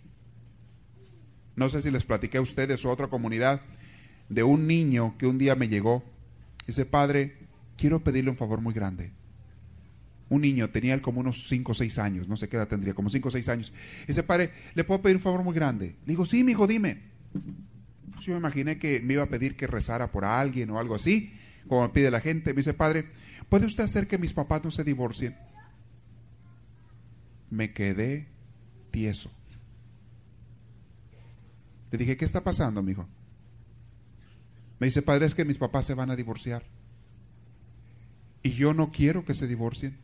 No 1.55 1.69
sé 1.69 1.81
si 1.81 1.91
les 1.91 2.05
platiqué 2.05 2.37
a 2.39 2.41
ustedes 2.41 2.83
o 2.83 2.89
a 2.89 2.93
otra 2.93 3.07
comunidad 3.07 3.61
de 4.29 4.43
un 4.43 4.65
niño 4.65 5.15
que 5.17 5.27
un 5.27 5.37
día 5.37 5.55
me 5.55 5.67
llegó. 5.67 6.03
Dice, 6.65 6.85
padre, 6.85 7.37
quiero 7.77 8.03
pedirle 8.03 8.31
un 8.31 8.37
favor 8.37 8.61
muy 8.61 8.73
grande. 8.73 9.11
Un 10.29 10.41
niño, 10.41 10.69
tenía 10.69 10.93
él 10.93 11.01
como 11.01 11.19
unos 11.19 11.47
5 11.49 11.73
o 11.73 11.75
6 11.75 11.99
años, 11.99 12.27
no 12.29 12.37
sé 12.37 12.47
qué 12.47 12.55
edad 12.55 12.67
tendría, 12.67 12.93
como 12.93 13.09
5 13.09 13.27
o 13.27 13.31
6 13.31 13.49
años. 13.49 13.73
Dice, 14.07 14.23
padre, 14.23 14.51
¿le 14.73 14.85
puedo 14.85 15.01
pedir 15.01 15.17
un 15.17 15.21
favor 15.21 15.43
muy 15.43 15.53
grande? 15.53 15.97
Le 16.05 16.13
digo, 16.13 16.25
sí, 16.25 16.43
mi 16.43 16.53
hijo, 16.53 16.65
dime. 16.67 17.01
Pues 18.21 18.27
yo 18.27 18.33
me 18.35 18.39
imaginé 18.39 18.77
que 18.77 18.99
me 18.99 19.13
iba 19.13 19.23
a 19.23 19.29
pedir 19.29 19.57
que 19.57 19.65
rezara 19.65 20.11
por 20.11 20.25
alguien 20.25 20.69
o 20.69 20.77
algo 20.77 20.93
así, 20.93 21.33
como 21.67 21.81
me 21.81 21.89
pide 21.89 22.11
la 22.11 22.21
gente. 22.21 22.53
Me 22.53 22.57
dice, 22.57 22.75
padre, 22.75 23.07
¿Puede 23.51 23.65
usted 23.65 23.83
hacer 23.83 24.07
que 24.07 24.17
mis 24.17 24.33
papás 24.33 24.63
no 24.63 24.71
se 24.71 24.85
divorcien? 24.85 25.35
Me 27.49 27.73
quedé 27.73 28.29
tieso. 28.91 29.29
Le 31.91 31.97
dije, 31.97 32.15
¿qué 32.15 32.23
está 32.23 32.45
pasando, 32.45 32.81
mi 32.81 32.93
hijo? 32.93 33.09
Me 34.79 34.87
dice, 34.87 35.01
padre, 35.01 35.25
es 35.25 35.35
que 35.35 35.43
mis 35.43 35.57
papás 35.57 35.85
se 35.85 35.95
van 35.95 36.11
a 36.11 36.15
divorciar. 36.15 36.63
Y 38.41 38.51
yo 38.51 38.73
no 38.73 38.93
quiero 38.93 39.25
que 39.25 39.33
se 39.33 39.47
divorcien. 39.47 39.97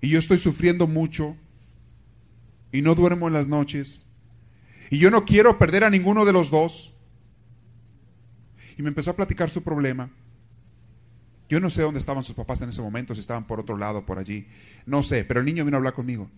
Y 0.00 0.10
yo 0.10 0.20
estoy 0.20 0.38
sufriendo 0.38 0.86
mucho. 0.86 1.36
Y 2.70 2.82
no 2.82 2.94
duermo 2.94 3.26
en 3.26 3.34
las 3.34 3.48
noches. 3.48 4.06
Y 4.94 4.98
yo 4.98 5.10
no 5.10 5.24
quiero 5.24 5.58
perder 5.58 5.82
a 5.82 5.90
ninguno 5.90 6.24
de 6.24 6.32
los 6.32 6.52
dos. 6.52 6.94
Y 8.78 8.82
me 8.82 8.90
empezó 8.90 9.10
a 9.10 9.16
platicar 9.16 9.50
su 9.50 9.60
problema. 9.60 10.08
Yo 11.48 11.58
no 11.58 11.68
sé 11.68 11.82
dónde 11.82 11.98
estaban 11.98 12.22
sus 12.22 12.36
papás 12.36 12.62
en 12.62 12.68
ese 12.68 12.80
momento, 12.80 13.12
si 13.12 13.20
estaban 13.20 13.44
por 13.44 13.58
otro 13.58 13.76
lado, 13.76 14.06
por 14.06 14.20
allí. 14.20 14.46
No 14.86 15.02
sé, 15.02 15.24
pero 15.24 15.40
el 15.40 15.46
niño 15.46 15.64
vino 15.64 15.76
a 15.76 15.78
hablar 15.78 15.94
conmigo. 15.94 16.30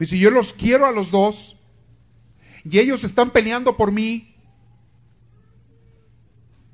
Y 0.00 0.06
si 0.06 0.18
yo 0.18 0.30
los 0.30 0.54
quiero 0.54 0.86
a 0.86 0.92
los 0.92 1.10
dos 1.10 1.58
y 2.64 2.78
ellos 2.78 3.04
están 3.04 3.32
peleando 3.32 3.76
por 3.76 3.92
mí 3.92 4.34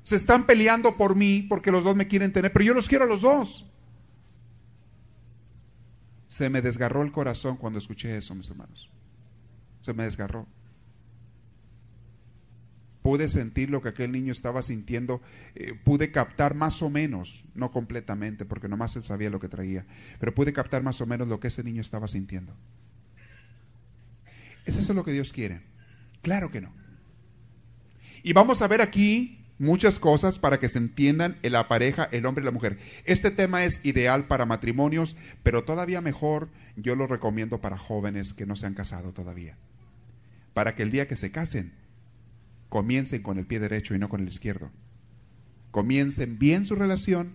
Se 0.05 0.15
están 0.15 0.45
peleando 0.45 0.95
por 0.95 1.17
mí 1.17 1.41
porque 1.41 1.73
los 1.73 1.83
dos 1.83 1.97
me 1.97 2.07
quieren 2.07 2.31
tener, 2.31 2.53
pero 2.53 2.63
yo 2.63 2.73
los 2.73 2.87
quiero 2.87 3.03
a 3.03 3.07
los 3.07 3.19
dos. 3.19 3.65
Se 6.29 6.49
me 6.49 6.61
desgarró 6.61 7.01
el 7.03 7.11
corazón 7.11 7.57
cuando 7.57 7.79
escuché 7.79 8.15
eso, 8.15 8.33
mis 8.33 8.49
hermanos. 8.49 8.89
Se 9.81 9.93
me 9.93 10.03
desgarró. 10.03 10.47
Pude 13.01 13.27
sentir 13.27 13.69
lo 13.71 13.81
que 13.81 13.89
aquel 13.89 14.11
niño 14.11 14.31
estaba 14.31 14.61
sintiendo, 14.61 15.21
eh, 15.55 15.73
pude 15.83 16.11
captar 16.11 16.53
más 16.53 16.83
o 16.83 16.89
menos, 16.89 17.45
no 17.55 17.71
completamente, 17.71 18.45
porque 18.45 18.67
nomás 18.67 18.95
él 18.95 19.03
sabía 19.03 19.31
lo 19.31 19.39
que 19.39 19.49
traía, 19.49 19.87
pero 20.19 20.35
pude 20.35 20.53
captar 20.53 20.83
más 20.83 21.01
o 21.01 21.07
menos 21.07 21.27
lo 21.27 21.39
que 21.39 21.47
ese 21.47 21.63
niño 21.63 21.81
estaba 21.81 22.07
sintiendo. 22.07 22.53
¿Es 24.65 24.77
eso 24.77 24.93
lo 24.93 25.03
que 25.03 25.13
Dios 25.13 25.33
quiere? 25.33 25.61
Claro 26.21 26.51
que 26.51 26.61
no. 26.61 26.71
Y 28.21 28.33
vamos 28.33 28.61
a 28.61 28.67
ver 28.67 28.81
aquí 28.81 29.41
muchas 29.57 29.99
cosas 29.99 30.39
para 30.39 30.59
que 30.59 30.69
se 30.69 30.77
entiendan 30.77 31.37
en 31.43 31.53
la 31.53 31.67
pareja, 31.67 32.07
el 32.11 32.25
hombre 32.25 32.43
y 32.43 32.45
la 32.45 32.51
mujer. 32.51 32.79
Este 33.05 33.31
tema 33.31 33.63
es 33.63 33.85
ideal 33.85 34.25
para 34.25 34.45
matrimonios, 34.45 35.15
pero 35.43 35.63
todavía 35.63 36.01
mejor 36.01 36.49
yo 36.75 36.95
lo 36.95 37.07
recomiendo 37.07 37.61
para 37.61 37.77
jóvenes 37.77 38.33
que 38.33 38.45
no 38.45 38.55
se 38.55 38.65
han 38.65 38.73
casado 38.73 39.13
todavía. 39.13 39.57
Para 40.53 40.75
que 40.75 40.83
el 40.83 40.91
día 40.91 41.07
que 41.07 41.15
se 41.15 41.31
casen, 41.31 41.73
comiencen 42.69 43.21
con 43.21 43.37
el 43.37 43.45
pie 43.45 43.59
derecho 43.59 43.95
y 43.95 43.99
no 43.99 44.09
con 44.09 44.21
el 44.21 44.27
izquierdo. 44.27 44.71
Comiencen 45.71 46.39
bien 46.39 46.65
su 46.65 46.75
relación, 46.75 47.33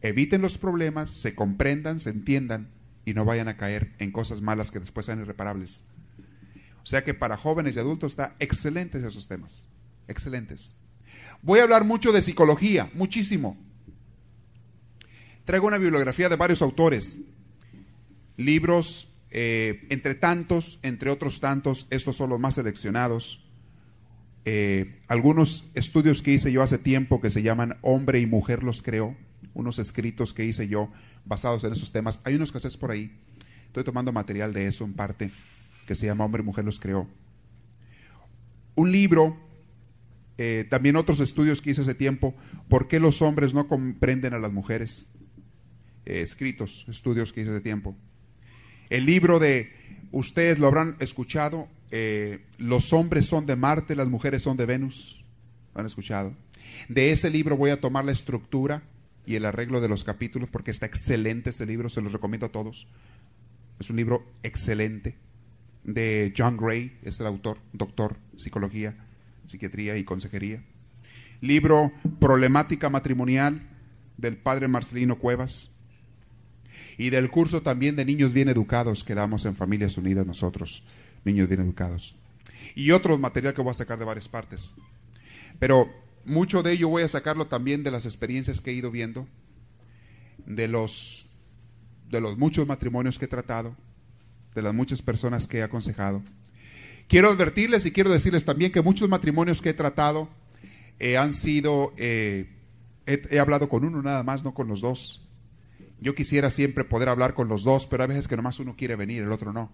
eviten 0.00 0.42
los 0.42 0.58
problemas, 0.58 1.10
se 1.10 1.34
comprendan, 1.34 2.00
se 2.00 2.10
entiendan 2.10 2.68
y 3.04 3.14
no 3.14 3.24
vayan 3.24 3.48
a 3.48 3.56
caer 3.56 3.92
en 3.98 4.12
cosas 4.12 4.40
malas 4.40 4.70
que 4.70 4.80
después 4.80 5.06
sean 5.06 5.20
irreparables. 5.20 5.84
O 6.82 6.86
sea 6.86 7.04
que 7.04 7.14
para 7.14 7.36
jóvenes 7.36 7.76
y 7.76 7.78
adultos 7.78 8.12
está 8.12 8.34
excelentes 8.38 9.04
esos 9.04 9.28
temas. 9.28 9.68
Excelentes. 10.08 10.74
Voy 11.42 11.60
a 11.60 11.64
hablar 11.64 11.84
mucho 11.84 12.12
de 12.12 12.22
psicología, 12.22 12.90
muchísimo. 12.94 13.56
Traigo 15.44 15.66
una 15.66 15.78
bibliografía 15.78 16.28
de 16.28 16.36
varios 16.36 16.62
autores, 16.62 17.18
libros, 18.36 19.11
eh, 19.34 19.86
entre 19.88 20.14
tantos, 20.14 20.78
entre 20.82 21.10
otros 21.10 21.40
tantos, 21.40 21.86
estos 21.88 22.16
son 22.16 22.28
los 22.28 22.38
más 22.38 22.56
seleccionados. 22.56 23.42
Eh, 24.44 25.00
algunos 25.08 25.64
estudios 25.74 26.20
que 26.20 26.32
hice 26.32 26.52
yo 26.52 26.62
hace 26.62 26.76
tiempo 26.76 27.18
que 27.18 27.30
se 27.30 27.42
llaman 27.42 27.78
Hombre 27.80 28.20
y 28.20 28.26
Mujer 28.26 28.62
los 28.62 28.82
creó, 28.82 29.16
unos 29.54 29.78
escritos 29.78 30.34
que 30.34 30.44
hice 30.44 30.68
yo 30.68 30.92
basados 31.24 31.64
en 31.64 31.72
esos 31.72 31.92
temas. 31.92 32.20
Hay 32.24 32.34
unos 32.34 32.54
haces 32.54 32.76
por 32.76 32.90
ahí. 32.90 33.10
Estoy 33.68 33.84
tomando 33.84 34.12
material 34.12 34.52
de 34.52 34.66
eso 34.66 34.84
en 34.84 34.92
parte 34.92 35.30
que 35.86 35.94
se 35.94 36.04
llama 36.04 36.26
Hombre 36.26 36.42
y 36.42 36.46
Mujer 36.46 36.66
los 36.66 36.78
creó. 36.78 37.08
Un 38.74 38.92
libro, 38.92 39.38
eh, 40.36 40.66
también 40.68 40.96
otros 40.96 41.20
estudios 41.20 41.62
que 41.62 41.70
hice 41.70 41.80
hace 41.80 41.94
tiempo, 41.94 42.34
¿por 42.68 42.86
qué 42.86 43.00
los 43.00 43.22
hombres 43.22 43.54
no 43.54 43.66
comprenden 43.66 44.34
a 44.34 44.38
las 44.38 44.52
mujeres? 44.52 45.10
Escritos, 46.04 46.84
estudios 46.86 47.32
que 47.32 47.40
hice 47.40 47.50
hace 47.50 47.60
tiempo. 47.62 47.96
El 48.92 49.06
libro 49.06 49.38
de, 49.38 49.72
ustedes 50.10 50.58
lo 50.58 50.66
habrán 50.66 50.96
escuchado, 51.00 51.66
eh, 51.90 52.44
los 52.58 52.92
hombres 52.92 53.24
son 53.24 53.46
de 53.46 53.56
Marte, 53.56 53.96
las 53.96 54.08
mujeres 54.08 54.42
son 54.42 54.58
de 54.58 54.66
Venus. 54.66 55.24
¿Lo 55.74 55.80
han 55.80 55.86
escuchado? 55.86 56.34
De 56.90 57.10
ese 57.10 57.30
libro 57.30 57.56
voy 57.56 57.70
a 57.70 57.80
tomar 57.80 58.04
la 58.04 58.12
estructura 58.12 58.82
y 59.24 59.36
el 59.36 59.46
arreglo 59.46 59.80
de 59.80 59.88
los 59.88 60.04
capítulos 60.04 60.50
porque 60.50 60.70
está 60.70 60.84
excelente 60.84 61.48
ese 61.48 61.64
libro, 61.64 61.88
se 61.88 62.02
los 62.02 62.12
recomiendo 62.12 62.44
a 62.44 62.52
todos. 62.52 62.86
Es 63.80 63.88
un 63.88 63.96
libro 63.96 64.26
excelente 64.42 65.16
de 65.84 66.34
John 66.36 66.58
Gray, 66.58 66.98
es 67.02 67.18
el 67.18 67.28
autor, 67.28 67.60
doctor, 67.72 68.18
psicología, 68.36 68.94
psiquiatría 69.46 69.96
y 69.96 70.04
consejería. 70.04 70.62
Libro 71.40 71.92
Problemática 72.20 72.90
Matrimonial 72.90 73.70
del 74.18 74.36
padre 74.36 74.68
Marcelino 74.68 75.16
Cuevas. 75.16 75.71
Y 76.98 77.10
del 77.10 77.30
curso 77.30 77.62
también 77.62 77.96
de 77.96 78.04
Niños 78.04 78.34
Bien 78.34 78.48
Educados 78.48 79.04
que 79.04 79.14
damos 79.14 79.44
en 79.44 79.56
Familias 79.56 79.96
Unidas 79.96 80.26
nosotros, 80.26 80.84
Niños 81.24 81.48
Bien 81.48 81.60
Educados. 81.60 82.16
Y 82.74 82.90
otro 82.90 83.18
material 83.18 83.54
que 83.54 83.62
voy 83.62 83.70
a 83.70 83.74
sacar 83.74 83.98
de 83.98 84.04
varias 84.04 84.28
partes. 84.28 84.74
Pero 85.58 85.90
mucho 86.24 86.62
de 86.62 86.72
ello 86.72 86.88
voy 86.88 87.02
a 87.02 87.08
sacarlo 87.08 87.46
también 87.46 87.82
de 87.82 87.90
las 87.90 88.06
experiencias 88.06 88.60
que 88.60 88.70
he 88.70 88.74
ido 88.74 88.90
viendo, 88.90 89.26
de 90.46 90.68
los, 90.68 91.26
de 92.08 92.20
los 92.20 92.38
muchos 92.38 92.66
matrimonios 92.66 93.18
que 93.18 93.26
he 93.26 93.28
tratado, 93.28 93.76
de 94.54 94.62
las 94.62 94.74
muchas 94.74 95.02
personas 95.02 95.46
que 95.46 95.58
he 95.58 95.62
aconsejado. 95.62 96.22
Quiero 97.08 97.30
advertirles 97.30 97.84
y 97.86 97.92
quiero 97.92 98.10
decirles 98.10 98.44
también 98.44 98.72
que 98.72 98.80
muchos 98.80 99.08
matrimonios 99.08 99.60
que 99.60 99.70
he 99.70 99.74
tratado 99.74 100.28
eh, 100.98 101.16
han 101.16 101.34
sido, 101.34 101.92
eh, 101.96 102.48
he, 103.06 103.38
hablado 103.38 103.68
con 103.68 103.84
uno 103.84 104.02
nada 104.02 104.22
más, 104.22 104.44
no 104.44 104.54
con 104.54 104.68
los 104.68 104.80
dos. 104.80 105.28
Yo 106.02 106.16
quisiera 106.16 106.50
siempre 106.50 106.82
poder 106.82 107.08
hablar 107.08 107.32
con 107.32 107.46
los 107.46 107.62
dos, 107.62 107.86
pero 107.86 108.02
a 108.02 108.08
veces 108.08 108.26
que 108.26 108.36
nomás 108.36 108.58
uno 108.58 108.74
quiere 108.76 108.96
venir, 108.96 109.22
el 109.22 109.30
otro 109.30 109.52
no. 109.52 109.70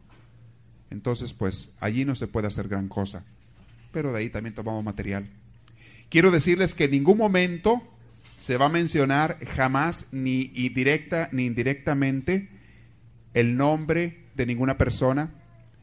Entonces, 0.90 1.32
pues 1.32 1.74
allí 1.80 2.04
no 2.04 2.14
se 2.14 2.26
puede 2.26 2.46
hacer 2.46 2.68
gran 2.68 2.88
cosa. 2.88 3.24
Pero 3.92 4.12
de 4.12 4.18
ahí 4.18 4.28
también 4.28 4.54
tomamos 4.54 4.84
material. 4.84 5.26
Quiero 6.10 6.30
decirles 6.30 6.74
que 6.74 6.84
en 6.84 6.90
ningún 6.90 7.16
momento 7.16 7.82
se 8.40 8.58
va 8.58 8.66
a 8.66 8.68
mencionar 8.68 9.38
jamás, 9.56 10.12
ni 10.12 10.44
directa 10.68 11.30
ni 11.32 11.46
indirectamente, 11.46 12.50
el 13.32 13.56
nombre 13.56 14.26
de 14.34 14.44
ninguna 14.44 14.76
persona, 14.76 15.30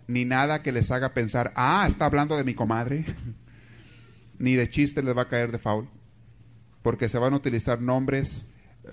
ni 0.08 0.26
nada 0.26 0.62
que 0.62 0.72
les 0.72 0.92
haga 0.92 1.16
pensar, 1.16 1.54
ah, 1.56 1.86
está 1.88 2.06
hablando 2.06 2.38
de 2.38 2.44
mi 2.44 2.54
comadre, 2.54 3.04
ni 4.38 4.54
de 4.54 4.70
chiste 4.70 5.02
les 5.02 5.18
va 5.18 5.24
a 5.24 5.30
caer 5.30 5.52
de 5.52 5.58
faul, 5.58 5.90
porque 6.84 7.10
se 7.10 7.18
van 7.18 7.34
a 7.34 7.38
utilizar 7.38 7.82
nombres 7.82 8.48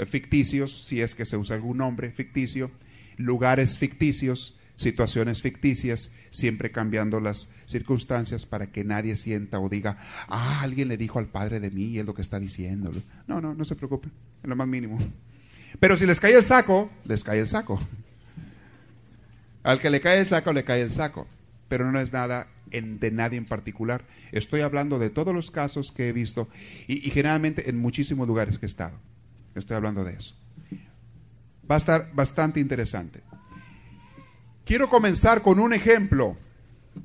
ficticios, 0.06 0.84
si 0.84 1.00
es 1.00 1.14
que 1.14 1.24
se 1.24 1.36
usa 1.36 1.56
algún 1.56 1.78
nombre 1.78 2.10
ficticio, 2.10 2.70
lugares 3.16 3.78
ficticios, 3.78 4.58
situaciones 4.76 5.42
ficticias, 5.42 6.12
siempre 6.30 6.72
cambiando 6.72 7.20
las 7.20 7.50
circunstancias 7.66 8.46
para 8.46 8.68
que 8.68 8.84
nadie 8.84 9.16
sienta 9.16 9.60
o 9.60 9.68
diga, 9.68 9.98
ah, 10.28 10.60
alguien 10.62 10.88
le 10.88 10.96
dijo 10.96 11.18
al 11.18 11.26
padre 11.26 11.60
de 11.60 11.70
mí 11.70 11.84
y 11.84 11.98
es 11.98 12.06
lo 12.06 12.14
que 12.14 12.22
está 12.22 12.40
diciendo. 12.40 12.90
No, 13.26 13.40
no, 13.40 13.54
no 13.54 13.64
se 13.64 13.76
preocupen, 13.76 14.10
en 14.42 14.50
lo 14.50 14.56
más 14.56 14.66
mínimo. 14.66 14.98
Pero 15.78 15.96
si 15.96 16.06
les 16.06 16.20
cae 16.20 16.34
el 16.34 16.44
saco, 16.44 16.90
les 17.04 17.24
cae 17.24 17.38
el 17.38 17.48
saco. 17.48 17.80
Al 19.62 19.78
que 19.78 19.90
le 19.90 20.00
cae 20.00 20.20
el 20.20 20.26
saco, 20.26 20.52
le 20.52 20.64
cae 20.64 20.82
el 20.82 20.90
saco, 20.90 21.26
pero 21.68 21.90
no 21.90 22.00
es 22.00 22.12
nada 22.12 22.48
de 22.70 23.10
nadie 23.10 23.38
en 23.38 23.46
particular. 23.46 24.04
Estoy 24.32 24.62
hablando 24.62 24.98
de 24.98 25.10
todos 25.10 25.34
los 25.34 25.50
casos 25.50 25.92
que 25.92 26.08
he 26.08 26.12
visto 26.12 26.48
y, 26.86 26.98
generalmente 27.10 27.68
en 27.68 27.78
muchísimos 27.78 28.26
lugares 28.26 28.58
que 28.58 28.66
he 28.66 28.68
estado. 28.68 28.98
Estoy 29.54 29.76
hablando 29.76 30.04
de 30.04 30.14
eso. 30.14 30.34
Va 31.70 31.76
a 31.76 31.78
estar 31.78 32.12
bastante 32.14 32.60
interesante. 32.60 33.22
Quiero 34.64 34.88
comenzar 34.88 35.42
con 35.42 35.58
un 35.58 35.72
ejemplo 35.72 36.36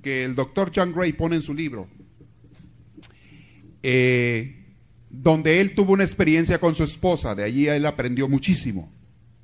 que 0.01 0.23
el 0.23 0.35
doctor 0.35 0.71
John 0.73 0.93
Gray 0.93 1.13
pone 1.13 1.37
en 1.37 1.41
su 1.41 1.53
libro, 1.53 1.87
eh, 3.81 4.65
donde 5.09 5.61
él 5.61 5.73
tuvo 5.73 5.93
una 5.93 6.03
experiencia 6.03 6.59
con 6.59 6.75
su 6.75 6.83
esposa, 6.83 7.33
de 7.35 7.43
allí 7.43 7.67
él 7.67 7.85
aprendió 7.85 8.27
muchísimo. 8.27 8.91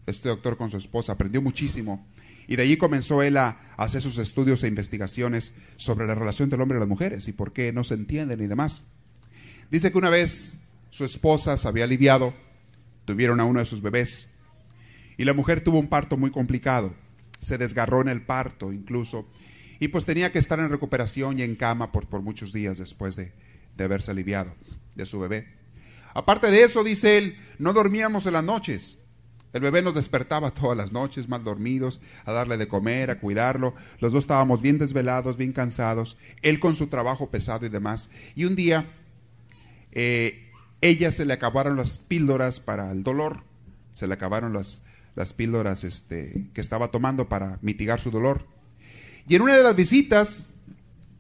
Este 0.06 0.30
doctor 0.30 0.58
con 0.58 0.70
su 0.70 0.78
esposa 0.78 1.14
aprendió 1.14 1.42
muchísimo 1.42 2.06
y 2.48 2.56
de 2.58 2.64
allí 2.64 2.78
comenzó 2.78 3.24
él 3.24 3.38
a 3.38 3.74
hacer 3.78 4.02
sus 4.02 4.18
estudios 4.18 4.64
e 4.64 4.68
investigaciones 4.68 5.56
sobre 5.78 6.06
la 6.06 6.16
relación 6.16 6.50
del 6.50 6.62
hombre 6.62 6.78
y 6.78 6.80
las 6.80 6.90
mujeres 6.90 7.28
y 7.28 7.32
por 7.32 7.54
qué 7.54 7.72
no 7.72 7.84
se 7.84 7.94
entienden 7.94 8.42
y 8.42 8.48
demás. 8.48 8.86
Dice 9.72 9.92
que 9.92 9.98
una 9.98 10.10
vez 10.10 10.58
su 10.90 11.06
esposa 11.06 11.58
se 11.58 11.68
había 11.68 11.86
aliviado, 11.86 12.34
tuvieron 13.06 13.40
a 13.40 13.46
uno 13.46 13.60
de 13.60 13.66
sus 13.66 13.82
bebés 13.82 14.32
y 15.18 15.26
la 15.26 15.34
mujer 15.34 15.62
tuvo 15.62 15.80
un 15.80 15.88
parto 15.88 16.18
muy 16.18 16.32
complicado, 16.32 16.94
se 17.40 17.58
desgarró 17.58 18.02
en 18.02 18.10
el 18.10 18.22
parto 18.22 18.72
incluso 18.72 19.28
y 19.80 19.90
pues 19.90 20.06
tenía 20.06 20.32
que 20.32 20.40
estar 20.40 20.60
en 20.60 20.70
recuperación 20.70 21.40
y 21.40 21.42
en 21.42 21.56
cama 21.56 21.92
por, 21.92 22.08
por 22.08 22.22
muchos 22.22 22.54
días 22.54 22.78
después 22.78 23.16
de, 23.16 23.34
de 23.76 23.84
haberse 23.84 24.12
aliviado 24.12 24.54
de 24.96 25.06
su 25.06 25.20
bebé. 25.20 25.48
Aparte 26.14 26.52
de 26.52 26.64
eso, 26.64 26.84
dice 26.84 27.18
él, 27.18 27.38
no 27.58 27.74
dormíamos 27.74 28.26
en 28.26 28.34
las 28.34 28.44
noches 28.44 29.00
el 29.54 29.62
bebé 29.62 29.84
nos 29.84 29.94
despertaba 29.94 30.52
todas 30.52 30.76
las 30.76 30.92
noches, 30.92 31.30
mal 31.30 31.44
dormidos, 31.44 32.02
a 32.26 32.34
darle 32.34 32.58
de 32.58 32.68
comer, 32.68 33.12
a 33.12 33.20
cuidarlo. 33.20 33.76
Los 34.00 34.12
dos 34.12 34.24
estábamos 34.24 34.64
bien 34.64 34.80
desvelados, 34.80 35.38
bien 35.38 35.54
cansados, 35.54 36.18
él 36.42 36.60
con 36.60 36.76
su 36.76 36.88
trabajo 36.88 37.30
pesado 37.30 37.68
y 37.68 37.70
demás. 37.70 38.10
Y 38.36 38.46
un 38.46 38.56
día, 38.56 38.88
eh, 39.92 40.43
ella 40.84 41.14
se 41.14 41.24
le 41.24 41.32
acabaron 41.32 41.78
las 41.78 42.00
píldoras 42.00 42.60
para 42.60 42.92
el 42.92 43.04
dolor, 43.04 43.44
se 43.94 44.06
le 44.06 44.16
acabaron 44.16 44.52
las, 44.52 44.84
las 45.16 45.32
píldoras 45.32 45.86
este, 45.86 46.50
que 46.54 46.60
estaba 46.60 46.90
tomando 46.90 47.30
para 47.30 47.58
mitigar 47.62 48.02
su 48.02 48.12
dolor. 48.12 48.46
Y 49.26 49.36
en 49.36 49.44
una 49.44 49.56
de 49.56 49.64
las 49.64 49.78
visitas, 49.78 50.48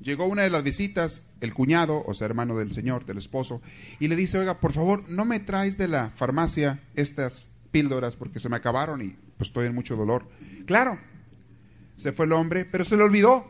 llegó 0.01 0.25
una 0.25 0.41
de 0.41 0.49
las 0.49 0.63
visitas, 0.63 1.21
el 1.39 1.53
cuñado, 1.53 2.03
o 2.05 2.13
sea, 2.13 2.25
hermano 2.25 2.57
del 2.57 2.73
señor, 2.73 3.05
del 3.05 3.19
esposo, 3.19 3.61
y 4.01 4.09
le 4.09 4.17
dice, 4.17 4.37
oiga, 4.37 4.59
por 4.59 4.73
favor, 4.73 5.09
¿no 5.09 5.23
me 5.23 5.39
traes 5.39 5.77
de 5.77 5.87
la 5.87 6.09
farmacia 6.09 6.81
estas 6.95 7.49
píldoras 7.71 8.17
porque 8.17 8.41
se 8.41 8.49
me 8.49 8.57
acabaron 8.57 9.01
y 9.01 9.15
pues 9.37 9.47
estoy 9.47 9.67
en 9.67 9.75
mucho 9.75 9.95
dolor. 9.95 10.27
Claro, 10.65 10.99
se 11.95 12.11
fue 12.11 12.25
el 12.25 12.33
hombre, 12.33 12.65
pero 12.65 12.83
se 12.83 12.97
le 12.97 13.03
olvidó. 13.03 13.49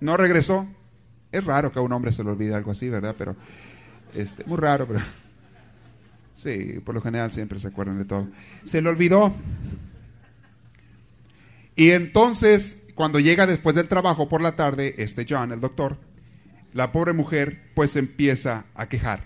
No 0.00 0.16
regresó. 0.16 0.66
Es 1.30 1.44
raro 1.44 1.72
que 1.72 1.78
a 1.78 1.82
un 1.82 1.92
hombre 1.92 2.10
se 2.12 2.24
le 2.24 2.30
olvide 2.30 2.54
algo 2.54 2.70
así, 2.70 2.88
¿verdad? 2.88 3.14
Pero 3.16 3.36
Este, 4.14 4.44
muy 4.44 4.58
raro, 4.58 4.86
pero 4.86 5.00
sí, 6.36 6.80
por 6.84 6.94
lo 6.94 7.00
general 7.00 7.32
siempre 7.32 7.58
se 7.58 7.68
acuerdan 7.68 7.98
de 7.98 8.04
todo. 8.04 8.28
Se 8.64 8.82
le 8.82 8.88
olvidó. 8.88 9.34
Y 11.74 11.90
entonces, 11.90 12.86
cuando 12.94 13.18
llega 13.18 13.46
después 13.46 13.74
del 13.74 13.88
trabajo 13.88 14.28
por 14.28 14.42
la 14.42 14.56
tarde, 14.56 14.94
este 14.98 15.26
John, 15.28 15.52
el 15.52 15.60
doctor, 15.60 15.98
la 16.74 16.92
pobre 16.92 17.12
mujer 17.12 17.70
pues 17.74 17.96
empieza 17.96 18.66
a 18.74 18.88
quejar. 18.88 19.24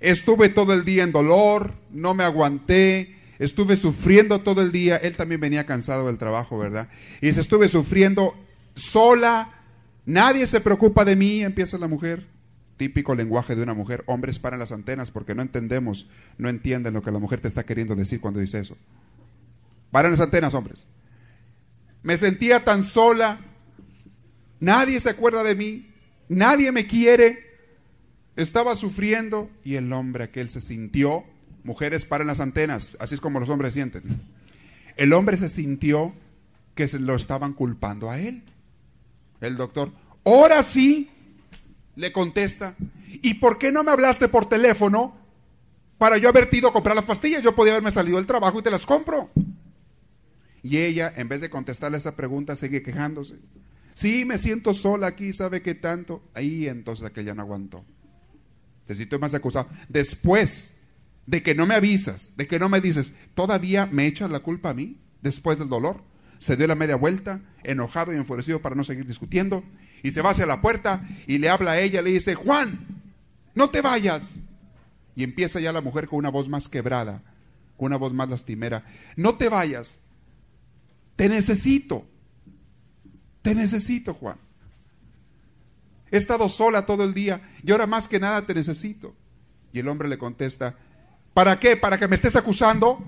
Estuve 0.00 0.48
todo 0.48 0.72
el 0.72 0.84
día 0.84 1.04
en 1.04 1.12
dolor, 1.12 1.74
no 1.90 2.14
me 2.14 2.24
aguanté, 2.24 3.16
estuve 3.38 3.76
sufriendo 3.76 4.40
todo 4.40 4.60
el 4.62 4.72
día. 4.72 4.96
Él 4.96 5.16
también 5.16 5.40
venía 5.40 5.66
cansado 5.66 6.06
del 6.06 6.18
trabajo, 6.18 6.58
¿verdad? 6.58 6.88
Y 7.20 7.26
dice, 7.26 7.40
estuve 7.40 7.68
sufriendo 7.68 8.34
sola, 8.74 9.48
nadie 10.04 10.46
se 10.46 10.60
preocupa 10.60 11.04
de 11.04 11.14
mí, 11.14 11.42
empieza 11.42 11.78
la 11.78 11.86
mujer. 11.86 12.31
Típico 12.82 13.14
lenguaje 13.14 13.54
de 13.54 13.62
una 13.62 13.74
mujer. 13.74 14.02
Hombres 14.06 14.40
paran 14.40 14.58
las 14.58 14.72
antenas 14.72 15.12
porque 15.12 15.36
no 15.36 15.42
entendemos, 15.42 16.08
no 16.36 16.48
entienden 16.48 16.94
lo 16.94 17.00
que 17.00 17.12
la 17.12 17.20
mujer 17.20 17.40
te 17.40 17.46
está 17.46 17.62
queriendo 17.62 17.94
decir 17.94 18.20
cuando 18.20 18.40
dice 18.40 18.58
eso. 18.58 18.76
Paran 19.92 20.10
las 20.10 20.20
antenas, 20.20 20.52
hombres. 20.52 20.84
Me 22.02 22.16
sentía 22.16 22.64
tan 22.64 22.82
sola, 22.82 23.38
nadie 24.58 24.98
se 24.98 25.10
acuerda 25.10 25.44
de 25.44 25.54
mí, 25.54 25.86
nadie 26.28 26.72
me 26.72 26.88
quiere, 26.88 27.38
estaba 28.34 28.74
sufriendo 28.74 29.48
y 29.62 29.76
el 29.76 29.92
hombre 29.92 30.24
aquel 30.24 30.50
se 30.50 30.60
sintió, 30.60 31.22
mujeres 31.62 32.04
paran 32.04 32.26
las 32.26 32.40
antenas, 32.40 32.96
así 32.98 33.14
es 33.14 33.20
como 33.20 33.38
los 33.38 33.48
hombres 33.48 33.74
sienten. 33.74 34.02
El 34.96 35.12
hombre 35.12 35.36
se 35.36 35.48
sintió 35.48 36.12
que 36.74 36.88
se 36.88 36.98
lo 36.98 37.14
estaban 37.14 37.52
culpando 37.52 38.10
a 38.10 38.18
él. 38.18 38.42
El 39.40 39.56
doctor, 39.56 39.92
ahora 40.24 40.64
sí, 40.64 41.11
le 41.96 42.12
contesta, 42.12 42.74
¿y 43.08 43.34
por 43.34 43.58
qué 43.58 43.72
no 43.72 43.82
me 43.84 43.90
hablaste 43.90 44.28
por 44.28 44.48
teléfono 44.48 45.16
para 45.98 46.18
yo 46.18 46.28
haberte 46.28 46.56
ido 46.56 46.68
a 46.68 46.72
comprar 46.72 46.96
las 46.96 47.04
pastillas? 47.04 47.42
Yo 47.42 47.54
podía 47.54 47.72
haberme 47.72 47.90
salido 47.90 48.16
del 48.16 48.26
trabajo 48.26 48.58
y 48.58 48.62
te 48.62 48.70
las 48.70 48.86
compro. 48.86 49.28
Y 50.62 50.78
ella, 50.78 51.12
en 51.16 51.28
vez 51.28 51.40
de 51.40 51.50
contestarle 51.50 51.98
esa 51.98 52.16
pregunta, 52.16 52.56
sigue 52.56 52.82
quejándose. 52.82 53.36
Sí, 53.94 54.24
me 54.24 54.38
siento 54.38 54.74
sola 54.74 55.08
aquí, 55.08 55.32
¿sabe 55.32 55.60
qué 55.60 55.74
tanto? 55.74 56.22
Ahí 56.34 56.66
entonces 56.66 57.06
aquella 57.06 57.34
no 57.34 57.42
aguantó. 57.42 57.84
Te 58.86 58.94
siento 58.94 59.18
más 59.18 59.34
acusado. 59.34 59.68
Después 59.88 60.76
de 61.26 61.42
que 61.42 61.54
no 61.54 61.66
me 61.66 61.74
avisas, 61.74 62.36
de 62.36 62.46
que 62.46 62.58
no 62.58 62.68
me 62.68 62.80
dices, 62.80 63.12
¿todavía 63.34 63.86
me 63.86 64.06
echas 64.06 64.30
la 64.30 64.40
culpa 64.40 64.70
a 64.70 64.74
mí? 64.74 64.98
Después 65.20 65.58
del 65.58 65.68
dolor. 65.68 66.02
Se 66.38 66.56
dio 66.56 66.66
la 66.66 66.74
media 66.74 66.96
vuelta, 66.96 67.40
enojado 67.62 68.12
y 68.12 68.16
enfurecido 68.16 68.60
para 68.60 68.74
no 68.74 68.82
seguir 68.82 69.06
discutiendo, 69.06 69.62
y 70.02 70.10
se 70.10 70.22
va 70.22 70.30
hacia 70.30 70.46
la 70.46 70.60
puerta 70.60 71.06
y 71.26 71.38
le 71.38 71.48
habla 71.48 71.72
a 71.72 71.80
ella, 71.80 72.02
le 72.02 72.10
dice, 72.10 72.34
Juan, 72.34 72.86
no 73.54 73.70
te 73.70 73.80
vayas. 73.80 74.36
Y 75.14 75.24
empieza 75.24 75.60
ya 75.60 75.72
la 75.72 75.80
mujer 75.80 76.08
con 76.08 76.18
una 76.18 76.30
voz 76.30 76.48
más 76.48 76.68
quebrada, 76.68 77.22
con 77.76 77.86
una 77.86 77.96
voz 77.96 78.12
más 78.12 78.28
lastimera, 78.28 78.84
no 79.16 79.36
te 79.36 79.48
vayas, 79.48 79.98
te 81.16 81.28
necesito, 81.28 82.06
te 83.42 83.54
necesito, 83.54 84.14
Juan. 84.14 84.38
He 86.10 86.16
estado 86.16 86.48
sola 86.48 86.84
todo 86.86 87.04
el 87.04 87.14
día 87.14 87.42
y 87.62 87.72
ahora 87.72 87.86
más 87.86 88.06
que 88.06 88.20
nada 88.20 88.42
te 88.42 88.54
necesito. 88.54 89.14
Y 89.72 89.78
el 89.78 89.88
hombre 89.88 90.08
le 90.08 90.18
contesta, 90.18 90.76
¿para 91.32 91.58
qué? 91.58 91.76
¿Para 91.76 91.98
que 91.98 92.06
me 92.06 92.16
estés 92.16 92.36
acusando? 92.36 93.02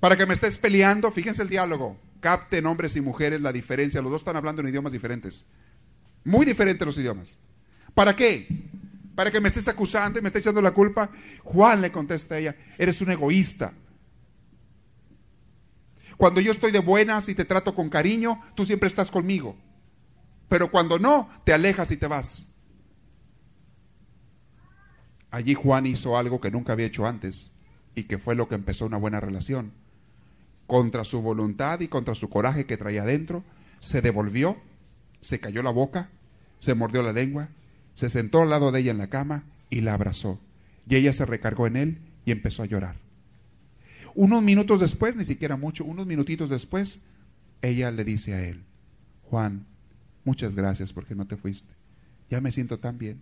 ¿Para 0.00 0.16
que 0.16 0.26
me 0.26 0.34
estés 0.34 0.58
peleando? 0.58 1.12
Fíjense 1.12 1.42
el 1.42 1.48
diálogo. 1.48 1.96
Capten 2.20 2.66
hombres 2.66 2.96
y 2.96 3.00
mujeres 3.00 3.40
la 3.40 3.52
diferencia. 3.52 4.02
Los 4.02 4.10
dos 4.10 4.20
están 4.22 4.36
hablando 4.36 4.60
en 4.60 4.68
idiomas 4.68 4.92
diferentes. 4.92 5.46
Muy 6.24 6.46
diferentes 6.46 6.86
los 6.86 6.98
idiomas. 6.98 7.38
¿Para 7.94 8.14
qué? 8.14 8.70
¿Para 9.14 9.30
que 9.30 9.40
me 9.40 9.48
estés 9.48 9.68
acusando 9.68 10.18
y 10.18 10.22
me 10.22 10.28
estés 10.28 10.42
echando 10.42 10.62
la 10.62 10.70
culpa? 10.70 11.10
Juan 11.42 11.80
le 11.80 11.92
contesta 11.92 12.36
a 12.36 12.38
ella, 12.38 12.56
eres 12.78 13.00
un 13.00 13.10
egoísta. 13.10 13.72
Cuando 16.16 16.40
yo 16.40 16.52
estoy 16.52 16.70
de 16.70 16.80
buenas 16.80 17.28
y 17.28 17.34
te 17.34 17.44
trato 17.44 17.74
con 17.74 17.88
cariño, 17.88 18.42
tú 18.54 18.66
siempre 18.66 18.88
estás 18.88 19.10
conmigo. 19.10 19.56
Pero 20.48 20.70
cuando 20.70 20.98
no, 20.98 21.30
te 21.44 21.52
alejas 21.52 21.90
y 21.92 21.96
te 21.96 22.06
vas. 22.06 22.50
Allí 25.30 25.54
Juan 25.54 25.86
hizo 25.86 26.18
algo 26.18 26.40
que 26.40 26.50
nunca 26.50 26.72
había 26.72 26.86
hecho 26.86 27.06
antes 27.06 27.52
y 27.94 28.04
que 28.04 28.18
fue 28.18 28.34
lo 28.34 28.48
que 28.48 28.54
empezó 28.54 28.84
una 28.86 28.96
buena 28.96 29.20
relación. 29.20 29.72
Contra 30.66 31.04
su 31.04 31.22
voluntad 31.22 31.80
y 31.80 31.88
contra 31.88 32.14
su 32.14 32.28
coraje 32.28 32.66
que 32.66 32.76
traía 32.76 33.04
dentro, 33.04 33.44
se 33.78 34.02
devolvió, 34.02 34.58
se 35.20 35.40
cayó 35.40 35.62
la 35.62 35.70
boca, 35.70 36.10
se 36.58 36.74
mordió 36.74 37.02
la 37.02 37.12
lengua, 37.12 37.48
se 37.94 38.08
sentó 38.08 38.42
al 38.42 38.50
lado 38.50 38.72
de 38.72 38.80
ella 38.80 38.90
en 38.90 38.98
la 38.98 39.10
cama 39.10 39.44
y 39.68 39.80
la 39.80 39.94
abrazó. 39.94 40.40
Y 40.88 40.96
ella 40.96 41.12
se 41.12 41.26
recargó 41.26 41.66
en 41.66 41.76
él 41.76 41.98
y 42.24 42.32
empezó 42.32 42.62
a 42.62 42.66
llorar. 42.66 42.96
Unos 44.14 44.42
minutos 44.42 44.80
después, 44.80 45.16
ni 45.16 45.24
siquiera 45.24 45.56
mucho, 45.56 45.84
unos 45.84 46.06
minutitos 46.06 46.50
después, 46.50 47.00
ella 47.62 47.90
le 47.90 48.04
dice 48.04 48.34
a 48.34 48.42
él, 48.42 48.64
Juan, 49.24 49.66
Muchas 50.24 50.54
gracias 50.54 50.92
porque 50.92 51.14
no 51.14 51.26
te 51.26 51.36
fuiste. 51.36 51.72
Ya 52.28 52.40
me 52.40 52.52
siento 52.52 52.78
tan 52.78 52.98
bien. 52.98 53.20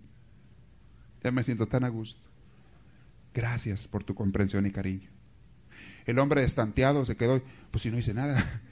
Ya 1.22 1.30
me 1.30 1.42
siento 1.42 1.66
tan 1.66 1.84
a 1.84 1.88
gusto. 1.88 2.26
Gracias 3.34 3.86
por 3.86 4.04
tu 4.04 4.14
comprensión 4.14 4.66
y 4.66 4.72
cariño. 4.72 5.08
El 6.06 6.18
hombre 6.18 6.42
estanteado 6.42 7.04
se 7.04 7.16
quedó, 7.16 7.42
pues 7.70 7.82
si 7.82 7.90
no 7.90 7.98
hice 7.98 8.14
nada. 8.14 8.62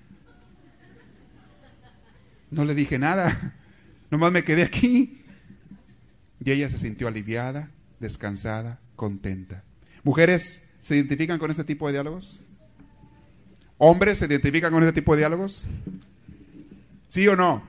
No 2.51 2.65
le 2.65 2.75
dije 2.75 2.99
nada. 2.99 3.55
Nomás 4.11 4.33
me 4.33 4.45
quedé 4.45 4.63
aquí. 4.63 5.23
Y 6.45 6.51
ella 6.51 6.69
se 6.71 6.79
sintió 6.79 7.09
aliviada, 7.09 7.71
descansada, 7.99 8.79
contenta. 8.95 9.65
Mujeres, 10.03 10.63
¿se 10.81 10.97
identifican 10.97 11.39
con 11.39 11.51
este 11.51 11.65
tipo 11.65 11.87
de 11.87 11.95
diálogos? 11.95 12.41
¿Hombres 13.79 14.19
se 14.19 14.27
identifican 14.27 14.73
con 14.73 14.83
este 14.83 15.01
tipo 15.01 15.13
de 15.15 15.19
diálogos? 15.19 15.67
¿Sí 17.09 17.27
o 17.29 17.37
no? 17.37 17.63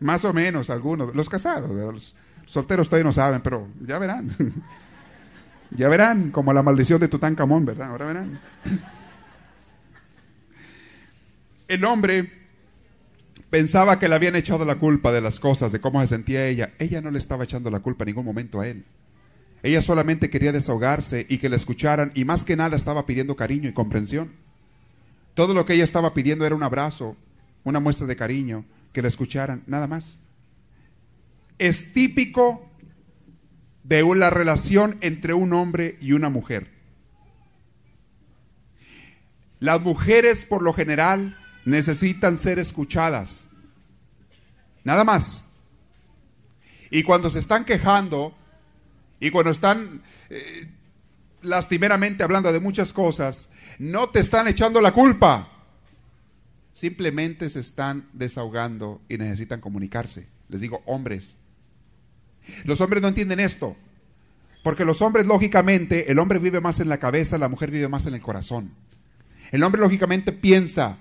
Más 0.00 0.24
o 0.24 0.32
menos 0.32 0.70
algunos. 0.70 1.14
Los 1.14 1.28
casados, 1.28 1.70
los 1.70 2.14
solteros 2.46 2.88
todavía 2.88 3.04
no 3.04 3.12
saben, 3.12 3.40
pero 3.40 3.68
ya 3.86 3.98
verán. 3.98 4.30
ya 5.70 5.88
verán, 5.88 6.30
como 6.30 6.52
la 6.52 6.62
maldición 6.62 7.00
de 7.00 7.08
Tutankamón, 7.08 7.64
¿verdad? 7.64 7.90
Ahora 7.90 8.06
verán. 8.06 8.40
El 11.68 11.84
hombre 11.84 12.43
pensaba 13.54 14.00
que 14.00 14.08
le 14.08 14.16
habían 14.16 14.34
echado 14.34 14.64
la 14.64 14.80
culpa 14.80 15.12
de 15.12 15.20
las 15.20 15.38
cosas, 15.38 15.70
de 15.70 15.80
cómo 15.80 16.00
se 16.00 16.08
sentía 16.08 16.44
ella. 16.44 16.72
Ella 16.80 17.00
no 17.00 17.12
le 17.12 17.18
estaba 17.18 17.44
echando 17.44 17.70
la 17.70 17.78
culpa 17.78 18.02
en 18.02 18.08
ningún 18.08 18.24
momento 18.24 18.60
a 18.60 18.66
él. 18.66 18.84
Ella 19.62 19.80
solamente 19.80 20.28
quería 20.28 20.50
desahogarse 20.50 21.24
y 21.28 21.38
que 21.38 21.48
le 21.48 21.54
escucharan 21.54 22.10
y 22.16 22.24
más 22.24 22.44
que 22.44 22.56
nada 22.56 22.76
estaba 22.76 23.06
pidiendo 23.06 23.36
cariño 23.36 23.68
y 23.68 23.72
comprensión. 23.72 24.32
Todo 25.34 25.54
lo 25.54 25.64
que 25.66 25.74
ella 25.74 25.84
estaba 25.84 26.14
pidiendo 26.14 26.44
era 26.44 26.56
un 26.56 26.64
abrazo, 26.64 27.16
una 27.62 27.78
muestra 27.78 28.08
de 28.08 28.16
cariño, 28.16 28.64
que 28.92 29.02
la 29.02 29.06
escucharan, 29.06 29.62
nada 29.68 29.86
más. 29.86 30.18
Es 31.60 31.92
típico 31.92 32.68
de 33.84 34.02
una 34.02 34.30
relación 34.30 34.96
entre 35.00 35.32
un 35.32 35.52
hombre 35.52 35.96
y 36.00 36.10
una 36.10 36.28
mujer. 36.28 36.72
Las 39.60 39.80
mujeres 39.80 40.44
por 40.44 40.60
lo 40.60 40.72
general 40.72 41.36
necesitan 41.64 42.38
ser 42.38 42.58
escuchadas. 42.58 43.46
Nada 44.82 45.04
más. 45.04 45.46
Y 46.90 47.02
cuando 47.02 47.30
se 47.30 47.38
están 47.38 47.64
quejando 47.64 48.34
y 49.20 49.30
cuando 49.30 49.50
están 49.50 50.02
eh, 50.30 50.68
lastimeramente 51.42 52.22
hablando 52.22 52.52
de 52.52 52.60
muchas 52.60 52.92
cosas, 52.92 53.50
no 53.78 54.10
te 54.10 54.20
están 54.20 54.48
echando 54.48 54.80
la 54.80 54.92
culpa 54.92 55.50
simplemente 56.74 57.48
se 57.48 57.60
están 57.60 58.08
desahogando 58.12 59.00
y 59.08 59.16
necesitan 59.16 59.60
comunicarse. 59.60 60.26
Les 60.48 60.60
digo, 60.60 60.82
hombres. 60.84 61.36
Los 62.64 62.82
hombres 62.82 63.00
no 63.00 63.08
entienden 63.08 63.40
esto, 63.40 63.74
porque 64.62 64.84
los 64.84 65.00
hombres, 65.00 65.26
lógicamente, 65.26 66.10
el 66.12 66.18
hombre 66.18 66.38
vive 66.38 66.60
más 66.60 66.80
en 66.80 66.90
la 66.90 66.98
cabeza, 66.98 67.38
la 67.38 67.48
mujer 67.48 67.70
vive 67.70 67.88
más 67.88 68.04
en 68.06 68.14
el 68.14 68.20
corazón. 68.20 68.72
El 69.50 69.62
hombre, 69.62 69.80
lógicamente, 69.80 70.32
piensa, 70.32 70.98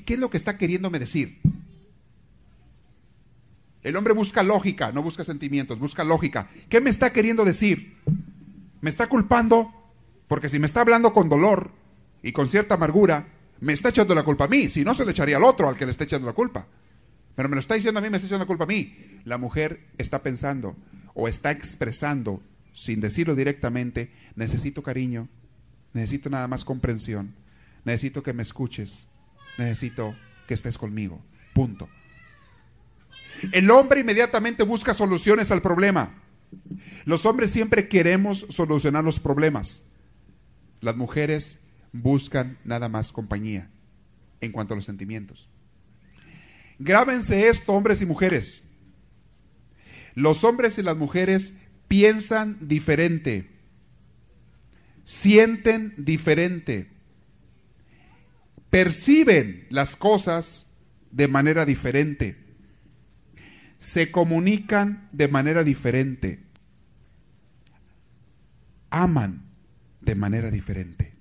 ¿qué, 0.00 0.14
es 0.14 0.20
lo 0.20 0.30
que 0.30 0.36
está 0.36 0.58
queriéndome 0.58 0.98
decir? 0.98 1.40
El 3.82 3.96
hombre 3.96 4.14
busca 4.14 4.42
lógica, 4.42 4.92
no 4.92 5.02
busca 5.02 5.24
sentimientos, 5.24 5.78
busca 5.78 6.04
lógica. 6.04 6.48
¿Qué 6.68 6.80
me 6.80 6.90
está 6.90 7.12
queriendo 7.12 7.44
decir? 7.44 7.98
¿Me 8.80 8.88
está 8.88 9.08
culpando? 9.08 9.72
Porque 10.26 10.48
si 10.48 10.58
me 10.58 10.66
está 10.66 10.80
hablando 10.80 11.12
con 11.12 11.28
dolor 11.28 11.70
y 12.22 12.32
con 12.32 12.48
cierta 12.48 12.76
amargura, 12.76 13.28
me 13.60 13.72
está 13.72 13.90
echando 13.90 14.14
la 14.14 14.22
culpa 14.22 14.44
a 14.44 14.48
mí, 14.48 14.68
si 14.68 14.84
no 14.84 14.94
se 14.94 15.04
le 15.04 15.10
echaría 15.10 15.36
al 15.36 15.44
otro 15.44 15.68
al 15.68 15.76
que 15.76 15.84
le 15.84 15.90
está 15.90 16.04
echando 16.04 16.26
la 16.26 16.32
culpa. 16.32 16.66
Pero 17.36 17.48
me 17.48 17.56
lo 17.56 17.60
está 17.60 17.74
diciendo 17.74 17.98
a 17.98 18.02
mí, 18.02 18.08
me 18.08 18.16
está 18.16 18.26
echando 18.26 18.44
la 18.44 18.48
culpa 18.48 18.64
a 18.64 18.68
mí. 18.68 19.20
La 19.24 19.38
mujer 19.38 19.86
está 19.98 20.22
pensando 20.22 20.76
o 21.14 21.28
está 21.28 21.50
expresando, 21.50 22.42
sin 22.72 23.00
decirlo 23.00 23.34
directamente, 23.34 24.12
necesito 24.34 24.82
cariño, 24.82 25.28
necesito 25.92 26.30
nada 26.30 26.48
más 26.48 26.64
comprensión, 26.64 27.34
necesito 27.84 28.22
que 28.22 28.32
me 28.32 28.42
escuches, 28.42 29.08
necesito 29.58 30.14
que 30.46 30.54
estés 30.54 30.78
conmigo. 30.78 31.22
Punto. 31.52 31.88
El 33.52 33.70
hombre 33.70 34.00
inmediatamente 34.00 34.62
busca 34.62 34.94
soluciones 34.94 35.50
al 35.50 35.62
problema. 35.62 36.14
Los 37.04 37.26
hombres 37.26 37.50
siempre 37.50 37.88
queremos 37.88 38.46
solucionar 38.50 39.04
los 39.04 39.20
problemas. 39.20 39.82
Las 40.80 40.96
mujeres 40.96 41.60
buscan 41.92 42.58
nada 42.64 42.88
más 42.88 43.12
compañía 43.12 43.70
en 44.40 44.52
cuanto 44.52 44.74
a 44.74 44.76
los 44.76 44.84
sentimientos. 44.84 45.48
Grábense 46.78 47.48
esto, 47.48 47.72
hombres 47.72 48.02
y 48.02 48.06
mujeres. 48.06 48.64
Los 50.14 50.44
hombres 50.44 50.78
y 50.78 50.82
las 50.82 50.96
mujeres 50.96 51.54
piensan 51.88 52.56
diferente, 52.60 53.50
sienten 55.02 55.94
diferente, 55.96 56.90
perciben 58.74 59.68
las 59.70 59.94
cosas 59.94 60.66
de 61.12 61.28
manera 61.28 61.64
diferente, 61.64 62.36
se 63.78 64.10
comunican 64.10 65.08
de 65.12 65.28
manera 65.28 65.62
diferente, 65.62 66.40
aman 68.90 69.44
de 70.00 70.16
manera 70.16 70.50
diferente. 70.50 71.14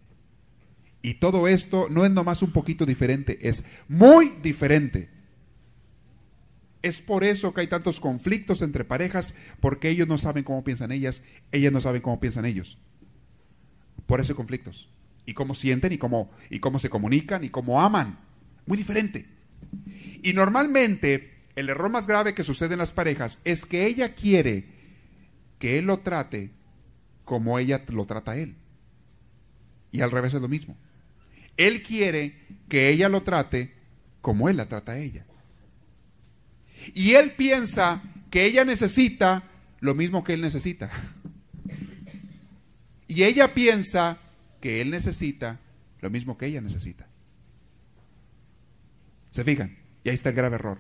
Y 1.04 1.14
todo 1.20 1.48
esto 1.48 1.90
no 1.92 2.06
es 2.06 2.10
nomás 2.10 2.42
un 2.42 2.50
poquito 2.50 2.88
diferente, 2.88 3.38
es 3.48 3.66
muy 3.88 4.30
diferente. 4.42 5.12
Es 6.82 7.02
por 7.02 7.24
eso 7.24 7.54
que 7.54 7.62
hay 7.62 7.68
tantos 7.68 8.00
conflictos 8.00 8.64
entre 8.64 8.84
parejas, 8.84 9.36
porque 9.60 9.92
ellos 9.92 10.08
no 10.08 10.18
saben 10.18 10.44
cómo 10.44 10.64
piensan 10.64 10.92
ellas, 10.92 11.22
ellas 11.52 11.72
no 11.72 11.82
saben 11.82 12.02
cómo 12.02 12.20
piensan 12.20 12.46
ellos. 12.46 12.80
Por 14.08 14.22
eso 14.22 14.36
conflictos. 14.36 14.90
Y 15.26 15.34
cómo 15.34 15.56
sienten 15.56 15.94
y 15.94 15.98
cómo, 15.98 16.32
y 16.50 16.60
cómo 16.60 16.80
se 16.80 16.90
comunican 16.90 17.44
y 17.44 17.50
cómo 17.50 17.82
aman. 17.82 18.20
Muy 18.66 18.78
diferente. 18.78 19.26
Y 20.22 20.34
normalmente 20.34 21.34
el 21.56 21.70
error 21.70 21.90
más 21.90 22.08
grave 22.08 22.34
que 22.34 22.44
sucede 22.44 22.74
en 22.74 22.80
las 22.80 22.92
parejas 22.92 23.40
es 23.44 23.66
que 23.66 23.86
ella 23.86 24.16
quiere 24.16 24.66
que 25.60 25.80
él 25.80 25.86
lo 25.86 26.00
trate 26.00 26.52
como 27.26 27.60
ella 27.60 27.84
lo 27.88 28.06
trata 28.06 28.32
a 28.32 28.38
él. 28.38 28.56
Y 29.92 30.02
al 30.02 30.12
revés 30.12 30.34
es 30.34 30.42
lo 30.42 30.48
mismo. 30.48 30.76
Él 31.56 31.84
quiere 31.84 32.36
que 32.68 32.90
ella 32.90 33.10
lo 33.10 33.22
trate 33.24 33.74
como 34.22 34.50
él 34.50 34.58
la 34.58 34.68
trata 34.68 34.94
a 34.94 34.98
ella. 34.98 35.26
Y 36.94 37.14
él 37.14 37.32
piensa 37.32 38.02
que 38.30 38.46
ella 38.46 38.66
necesita 38.66 39.44
lo 39.80 39.94
mismo 39.94 40.24
que 40.24 40.34
él 40.34 40.42
necesita. 40.42 40.90
Y 43.06 43.24
ella 43.26 43.54
piensa 43.54 44.18
que 44.64 44.80
él 44.80 44.92
necesita 44.92 45.60
lo 46.00 46.10
mismo 46.10 46.38
que 46.38 46.46
ella 46.46 46.62
necesita. 46.62 47.06
¿Se 49.30 49.44
fijan? 49.44 49.78
Y 50.06 50.10
ahí 50.10 50.16
está 50.16 50.30
el 50.30 50.36
grave 50.36 50.56
error. 50.56 50.78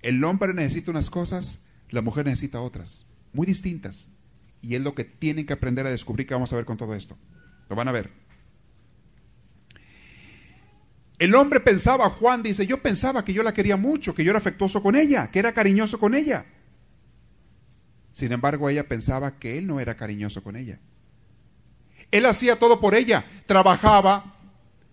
El 0.00 0.24
hombre 0.24 0.54
necesita 0.54 0.90
unas 0.90 1.10
cosas, 1.10 1.66
la 1.90 2.00
mujer 2.00 2.24
necesita 2.24 2.62
otras, 2.62 3.04
muy 3.34 3.46
distintas. 3.46 4.08
Y 4.62 4.74
es 4.74 4.80
lo 4.80 4.94
que 4.94 5.04
tienen 5.04 5.44
que 5.44 5.52
aprender 5.52 5.86
a 5.86 5.90
descubrir 5.90 6.26
que 6.26 6.32
vamos 6.32 6.50
a 6.54 6.56
ver 6.56 6.64
con 6.64 6.78
todo 6.78 6.94
esto. 6.94 7.18
Lo 7.68 7.76
van 7.76 7.88
a 7.88 7.92
ver. 7.92 8.10
El 11.18 11.34
hombre 11.34 11.60
pensaba, 11.60 12.08
Juan 12.08 12.42
dice, 12.42 12.66
yo 12.66 12.80
pensaba 12.80 13.22
que 13.22 13.34
yo 13.34 13.42
la 13.42 13.52
quería 13.52 13.76
mucho, 13.76 14.14
que 14.14 14.24
yo 14.24 14.30
era 14.30 14.38
afectuoso 14.38 14.82
con 14.82 14.96
ella, 14.96 15.30
que 15.30 15.40
era 15.40 15.52
cariñoso 15.52 16.00
con 16.00 16.14
ella. 16.14 16.46
Sin 18.12 18.32
embargo, 18.32 18.70
ella 18.70 18.88
pensaba 18.88 19.38
que 19.38 19.58
él 19.58 19.66
no 19.66 19.78
era 19.78 19.94
cariñoso 19.94 20.42
con 20.42 20.56
ella. 20.56 20.80
Él 22.10 22.26
hacía 22.26 22.56
todo 22.56 22.80
por 22.80 22.94
ella, 22.94 23.24
trabajaba, 23.46 24.36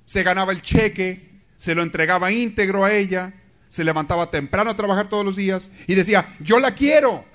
se 0.06 0.24
ganaba 0.24 0.52
el 0.52 0.62
cheque, 0.62 1.42
se 1.58 1.76
lo 1.76 1.84
entregaba 1.84 2.32
íntegro 2.32 2.84
a 2.84 2.94
ella, 2.94 3.34
se 3.70 3.84
levantaba 3.84 4.32
temprano 4.32 4.72
a 4.72 4.78
trabajar 4.78 5.10
todos 5.10 5.26
los 5.26 5.36
días 5.36 5.72
y 5.88 5.96
decía, 5.96 6.36
yo 6.40 6.60
la 6.60 6.76
quiero. 6.76 7.26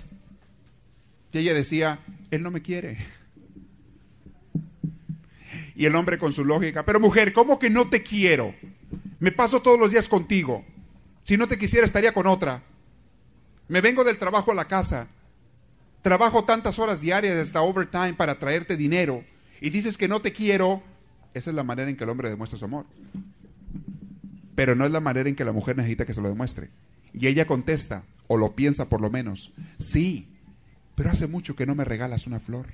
Y 1.32 1.38
ella 1.38 1.54
decía, 1.54 1.98
él 2.30 2.42
no 2.42 2.50
me 2.50 2.62
quiere. 2.62 2.98
Y 5.74 5.86
el 5.86 5.96
hombre 5.96 6.18
con 6.18 6.32
su 6.32 6.44
lógica, 6.44 6.84
pero 6.84 7.00
mujer, 7.00 7.32
¿cómo 7.32 7.58
que 7.58 7.70
no 7.70 7.88
te 7.88 8.02
quiero? 8.02 8.54
Me 9.18 9.32
paso 9.32 9.60
todos 9.62 9.78
los 9.78 9.90
días 9.90 10.08
contigo. 10.08 10.64
Si 11.22 11.36
no 11.36 11.48
te 11.48 11.58
quisiera, 11.58 11.86
estaría 11.86 12.12
con 12.12 12.26
otra. 12.26 12.62
Me 13.68 13.80
vengo 13.80 14.04
del 14.04 14.18
trabajo 14.18 14.50
a 14.50 14.54
la 14.54 14.66
casa. 14.66 15.08
Trabajo 16.02 16.44
tantas 16.44 16.78
horas 16.78 17.00
diarias 17.02 17.38
hasta 17.38 17.62
overtime 17.62 18.14
para 18.14 18.38
traerte 18.38 18.76
dinero. 18.76 19.22
Y 19.60 19.70
dices 19.70 19.96
que 19.96 20.08
no 20.08 20.20
te 20.20 20.32
quiero. 20.32 20.82
Esa 21.34 21.50
es 21.50 21.56
la 21.56 21.64
manera 21.64 21.90
en 21.90 21.96
que 21.96 22.04
el 22.04 22.10
hombre 22.10 22.28
demuestra 22.28 22.58
su 22.58 22.64
amor. 22.64 22.86
Pero 24.54 24.74
no 24.74 24.84
es 24.84 24.90
la 24.90 25.00
manera 25.00 25.28
en 25.28 25.36
que 25.36 25.44
la 25.44 25.52
mujer 25.52 25.76
necesita 25.76 26.06
que 26.06 26.14
se 26.14 26.20
lo 26.20 26.28
demuestre. 26.28 26.68
Y 27.12 27.26
ella 27.26 27.46
contesta, 27.46 28.04
o 28.26 28.36
lo 28.36 28.54
piensa 28.54 28.88
por 28.88 29.00
lo 29.00 29.10
menos, 29.10 29.52
sí, 29.78 30.28
pero 30.94 31.10
hace 31.10 31.26
mucho 31.26 31.56
que 31.56 31.66
no 31.66 31.74
me 31.74 31.84
regalas 31.84 32.26
una 32.26 32.40
flor. 32.40 32.66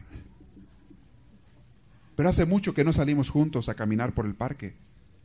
Pero 2.17 2.29
hace 2.29 2.45
mucho 2.45 2.75
que 2.75 2.85
no 2.85 2.93
salimos 2.93 3.31
juntos 3.31 3.69
a 3.69 3.75
caminar 3.75 4.13
por 4.13 4.27
el 4.27 4.35
parque 4.35 4.75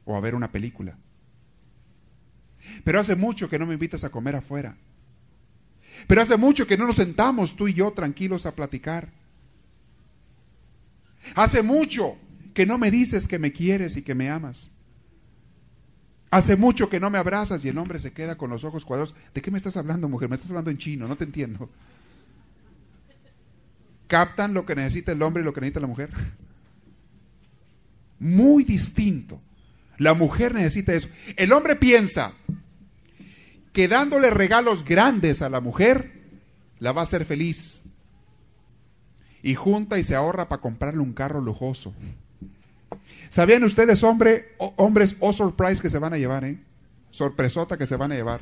o 0.05 0.15
a 0.15 0.19
ver 0.19 0.35
una 0.35 0.51
película. 0.51 0.97
Pero 2.83 2.99
hace 2.99 3.15
mucho 3.15 3.49
que 3.49 3.57
no 3.57 3.65
me 3.65 3.73
invitas 3.73 4.03
a 4.03 4.09
comer 4.09 4.35
afuera. 4.35 4.75
Pero 6.07 6.21
hace 6.21 6.37
mucho 6.37 6.67
que 6.67 6.77
no 6.77 6.85
nos 6.85 6.97
sentamos 6.97 7.55
tú 7.55 7.67
y 7.67 7.73
yo 7.73 7.91
tranquilos 7.91 8.45
a 8.45 8.55
platicar. 8.55 9.09
Hace 11.35 11.61
mucho 11.61 12.17
que 12.53 12.65
no 12.65 12.77
me 12.77 12.91
dices 12.91 13.27
que 13.27 13.39
me 13.39 13.51
quieres 13.51 13.97
y 13.97 14.01
que 14.01 14.15
me 14.15 14.29
amas. 14.29 14.71
Hace 16.29 16.55
mucho 16.55 16.89
que 16.89 16.99
no 16.99 17.09
me 17.09 17.17
abrazas 17.17 17.63
y 17.65 17.69
el 17.69 17.77
hombre 17.77 17.99
se 17.99 18.13
queda 18.13 18.37
con 18.37 18.49
los 18.49 18.63
ojos 18.63 18.85
cuadrados. 18.85 19.15
¿De 19.33 19.41
qué 19.41 19.51
me 19.51 19.57
estás 19.57 19.75
hablando, 19.75 20.07
mujer? 20.07 20.29
Me 20.29 20.35
estás 20.35 20.49
hablando 20.49 20.71
en 20.71 20.77
chino, 20.77 21.07
no 21.07 21.17
te 21.17 21.25
entiendo. 21.25 21.69
¿Captan 24.07 24.53
lo 24.53 24.65
que 24.65 24.75
necesita 24.75 25.11
el 25.11 25.21
hombre 25.21 25.41
y 25.41 25.45
lo 25.45 25.53
que 25.53 25.61
necesita 25.61 25.81
la 25.81 25.87
mujer? 25.87 26.09
Muy 28.19 28.63
distinto. 28.63 29.41
La 29.97 30.13
mujer 30.13 30.53
necesita 30.53 30.93
eso. 30.93 31.09
El 31.35 31.51
hombre 31.51 31.75
piensa 31.75 32.33
que 33.73 33.87
dándole 33.87 34.29
regalos 34.29 34.83
grandes 34.85 35.41
a 35.41 35.49
la 35.49 35.59
mujer, 35.59 36.11
la 36.79 36.91
va 36.91 37.01
a 37.01 37.03
hacer 37.03 37.25
feliz. 37.25 37.83
Y 39.43 39.55
junta 39.55 39.97
y 39.97 40.03
se 40.03 40.15
ahorra 40.15 40.49
para 40.49 40.61
comprarle 40.61 41.01
un 41.01 41.13
carro 41.13 41.41
lujoso. 41.41 41.93
¿Sabían 43.29 43.63
ustedes, 43.63 44.03
hombre, 44.03 44.55
hombres, 44.57 45.15
oh 45.19 45.33
surprise 45.33 45.81
que 45.81 45.89
se 45.89 45.99
van 45.99 46.13
a 46.13 46.17
llevar, 46.17 46.43
eh? 46.43 46.59
Sorpresota 47.11 47.77
que 47.77 47.87
se 47.87 47.95
van 47.95 48.11
a 48.11 48.15
llevar. 48.15 48.41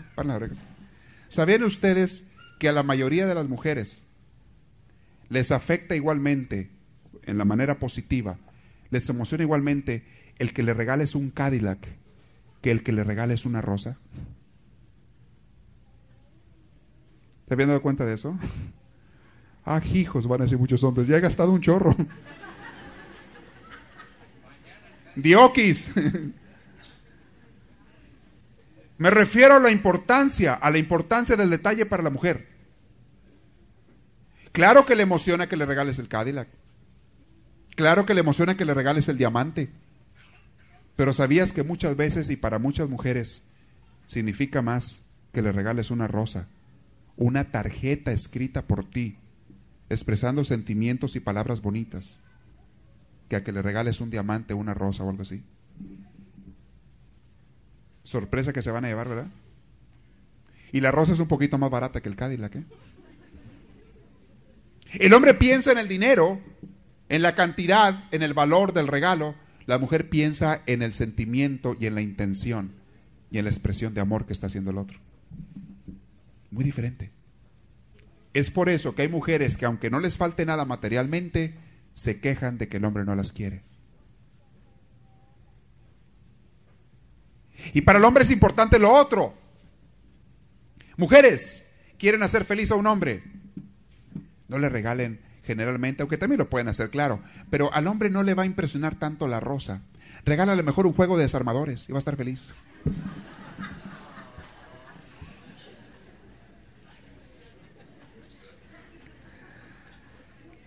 ¿Sabían 1.30 1.64
ustedes 1.64 2.24
que 2.60 2.70
a 2.70 2.74
la 2.74 2.84
mayoría 2.84 3.28
de 3.28 3.36
las 3.36 3.48
mujeres 3.48 4.04
les 5.30 5.52
afecta 5.52 5.96
igualmente, 5.96 6.70
en 7.24 7.38
la 7.38 7.46
manera 7.46 7.78
positiva, 7.78 8.38
les 8.90 9.08
emociona 9.10 9.44
igualmente 9.44 10.04
el 10.40 10.54
que 10.54 10.64
le 10.64 10.74
regales 10.74 11.14
un 11.16 11.30
Cadillac 11.30 11.88
que 12.62 12.72
el 12.72 12.84
que 12.84 12.92
le 12.92 13.04
regales 13.04 13.46
una 13.46 13.62
rosa? 13.62 13.98
¿Se 17.48 17.54
habían 17.54 17.70
dado 17.70 17.82
cuenta 17.82 18.06
de 18.06 18.14
eso? 18.14 18.38
Ah, 19.66 19.82
hijos, 19.94 20.28
van 20.28 20.42
a 20.42 20.44
decir 20.46 20.58
muchos 20.58 20.84
hombres, 20.84 21.08
ya 21.08 21.18
he 21.18 21.22
gastado 21.22 21.52
un 21.52 21.62
chorro. 21.62 21.96
Diokis. 25.16 25.92
Me 28.98 29.10
refiero 29.10 29.56
a 29.56 29.60
la 29.60 29.72
importancia, 29.72 30.54
a 30.56 30.70
la 30.70 30.78
importancia 30.78 31.36
del 31.38 31.50
detalle 31.50 31.86
para 31.86 32.04
la 32.04 32.10
mujer. 32.10 32.48
Claro 34.52 34.86
que 34.86 34.96
le 34.96 35.04
emociona 35.04 35.48
que 35.48 35.56
le 35.56 35.66
regales 35.66 36.00
el 36.00 36.10
Cadillac. 36.10 36.50
Claro 37.76 38.06
que 38.06 38.14
le 38.14 38.20
emociona 38.20 38.58
que 38.58 38.66
le 38.66 38.74
regales 38.74 39.08
el 39.08 39.18
diamante. 39.18 39.70
Pero 40.98 41.14
sabías 41.14 41.54
que 41.54 41.64
muchas 41.64 41.96
veces 41.96 42.30
y 42.30 42.36
para 42.36 42.60
muchas 42.60 42.90
mujeres 42.90 43.48
significa 44.08 44.62
más 44.62 45.06
que 45.32 45.42
le 45.42 45.54
regales 45.54 45.92
una 45.92 46.08
rosa, 46.08 46.50
una 47.16 47.52
tarjeta 47.52 48.12
escrita 48.12 48.64
por 48.64 48.84
ti, 48.90 49.18
expresando 49.90 50.44
sentimientos 50.44 51.16
y 51.16 51.20
palabras 51.20 51.62
bonitas, 51.62 52.20
que 53.28 53.36
a 53.36 53.44
que 53.44 53.52
le 53.52 53.62
regales 53.62 54.02
un 54.02 54.10
diamante, 54.10 54.54
una 54.54 54.74
rosa 54.74 55.04
o 55.04 55.10
algo 55.10 55.24
así. 55.24 55.44
Sorpresa 58.04 58.54
que 58.54 58.62
se 58.62 58.72
van 58.72 58.86
a 58.86 58.88
llevar, 58.88 59.08
¿verdad? 59.08 59.28
Y 60.72 60.82
la 60.82 60.92
rosa 60.92 61.14
es 61.14 61.20
un 61.20 61.28
poquito 61.28 61.58
más 61.58 61.70
barata 61.70 62.02
que 62.02 62.10
el 62.10 62.16
Cadillac. 62.16 62.56
¿eh? 62.56 62.64
El 64.94 65.14
hombre 65.14 65.34
piensa 65.34 65.72
en 65.72 65.78
el 65.78 65.88
dinero, 65.88 66.40
en 67.10 67.22
la 67.22 67.36
cantidad, 67.36 68.04
en 68.12 68.22
el 68.22 68.34
valor 68.34 68.74
del 68.74 68.88
regalo, 68.88 69.36
la 69.66 69.78
mujer 69.78 70.10
piensa 70.10 70.64
en 70.66 70.82
el 70.82 70.94
sentimiento 70.94 71.76
y 71.80 71.86
en 71.86 71.96
la 71.96 72.02
intención 72.02 72.72
y 73.32 73.38
en 73.38 73.46
la 73.46 73.52
expresión 73.52 73.94
de 73.94 74.02
amor 74.02 74.26
que 74.26 74.34
está 74.34 74.48
haciendo 74.48 74.72
el 74.72 74.80
otro. 74.80 75.00
Muy 76.50 76.64
diferente. 76.64 77.12
Es 78.34 78.52
por 78.52 78.70
eso 78.70 78.96
que 78.96 79.04
hay 79.04 79.08
mujeres 79.08 79.58
que 79.58 79.66
aunque 79.66 79.90
no 79.90 80.00
les 80.00 80.18
falte 80.18 80.46
nada 80.46 80.66
materialmente, 80.66 81.56
se 81.94 82.20
quejan 82.20 82.58
de 82.58 82.68
que 82.68 82.78
el 82.78 82.86
hombre 82.86 83.06
no 83.06 83.16
las 83.16 83.32
quiere. 83.32 83.64
Y 87.74 87.82
para 87.82 88.00
el 88.00 88.06
hombre 88.06 88.24
es 88.24 88.32
importante 88.32 88.80
lo 88.80 88.94
otro. 88.94 89.34
Mujeres, 90.98 91.70
quieren 91.98 92.24
hacer 92.24 92.46
feliz 92.46 92.72
a 92.72 92.76
un 92.76 92.88
hombre, 92.88 93.24
no 94.48 94.58
le 94.58 94.70
regalen 94.70 95.22
generalmente, 95.44 96.04
aunque 96.04 96.18
también 96.18 96.40
lo 96.40 96.50
pueden 96.50 96.68
hacer, 96.68 96.90
claro, 96.90 97.22
pero 97.50 97.74
al 97.74 97.88
hombre 97.88 98.10
no 98.10 98.24
le 98.24 98.34
va 98.34 98.44
a 98.44 98.46
impresionar 98.46 98.96
tanto 98.96 99.28
la 99.28 99.40
rosa. 99.40 99.82
Regálale 100.26 100.64
mejor 100.64 100.86
un 100.86 100.94
juego 100.94 101.18
de 101.18 101.24
desarmadores 101.24 101.88
y 101.90 101.92
va 101.92 101.98
a 101.98 102.00
estar 102.00 102.18
feliz. 102.18 102.52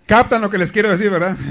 Captan 0.06 0.42
lo 0.42 0.50
que 0.50 0.58
les 0.58 0.72
quiero 0.72 0.90
decir, 0.90 1.10
¿verdad? 1.10 1.36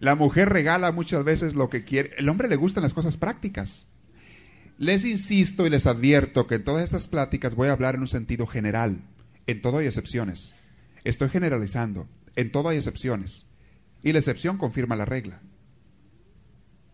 La 0.00 0.14
mujer 0.14 0.48
regala 0.48 0.92
muchas 0.92 1.24
veces 1.24 1.54
lo 1.54 1.68
que 1.68 1.84
quiere. 1.84 2.10
El 2.18 2.28
hombre 2.28 2.48
le 2.48 2.56
gustan 2.56 2.84
las 2.84 2.94
cosas 2.94 3.16
prácticas. 3.16 3.88
Les 4.78 5.04
insisto 5.04 5.66
y 5.66 5.70
les 5.70 5.86
advierto 5.86 6.46
que 6.46 6.54
en 6.56 6.64
todas 6.64 6.84
estas 6.84 7.08
pláticas 7.08 7.56
voy 7.56 7.68
a 7.68 7.72
hablar 7.72 7.96
en 7.96 8.02
un 8.02 8.08
sentido 8.08 8.46
general. 8.46 9.00
En 9.46 9.60
todo 9.60 9.78
hay 9.78 9.86
excepciones. 9.86 10.54
Estoy 11.02 11.30
generalizando. 11.30 12.06
En 12.36 12.52
todo 12.52 12.68
hay 12.68 12.76
excepciones. 12.76 13.46
Y 14.04 14.12
la 14.12 14.20
excepción 14.20 14.56
confirma 14.56 14.94
la 14.94 15.04
regla. 15.04 15.40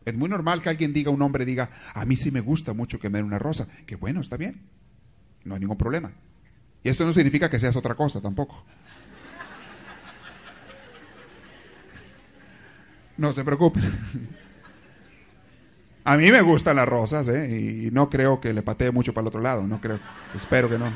Es 0.07 0.15
muy 0.15 0.31
normal 0.31 0.63
que 0.63 0.71
alguien 0.71 0.95
diga, 0.95 1.11
un 1.11 1.21
hombre 1.21 1.45
diga, 1.45 1.71
a 1.93 2.07
mí 2.07 2.17
sí 2.17 2.31
me 2.31 2.41
gusta 2.41 2.73
mucho 2.73 2.99
que 2.99 3.11
me 3.11 3.19
den 3.19 3.27
una 3.27 3.39
rosa. 3.39 3.69
Que 3.87 3.97
bueno, 3.97 4.23
está 4.23 4.39
bien. 4.39 4.63
No 5.45 5.55
hay 5.55 5.61
ningún 5.61 5.77
problema. 5.77 6.13
Y 6.83 6.89
esto 6.89 7.05
no 7.05 7.13
significa 7.13 7.51
que 7.51 7.59
seas 7.59 7.77
otra 7.77 7.95
cosa 7.95 8.23
tampoco. 8.23 8.65
No 13.17 13.33
se 13.33 13.45
preocupe. 13.45 13.81
A 16.05 16.17
mí 16.19 16.31
me 16.31 16.43
gustan 16.43 16.77
las 16.77 16.87
rosas, 16.87 17.29
¿eh? 17.29 17.49
Y 17.49 17.91
no 17.91 18.11
creo 18.11 18.41
que 18.41 18.53
le 18.53 18.63
patee 18.63 18.91
mucho 18.91 19.15
para 19.15 19.23
el 19.23 19.29
otro 19.29 19.41
lado, 19.41 19.67
no 19.67 19.81
creo. 19.81 19.99
Espero 20.35 20.69
que 20.69 20.79
no. 20.79 20.93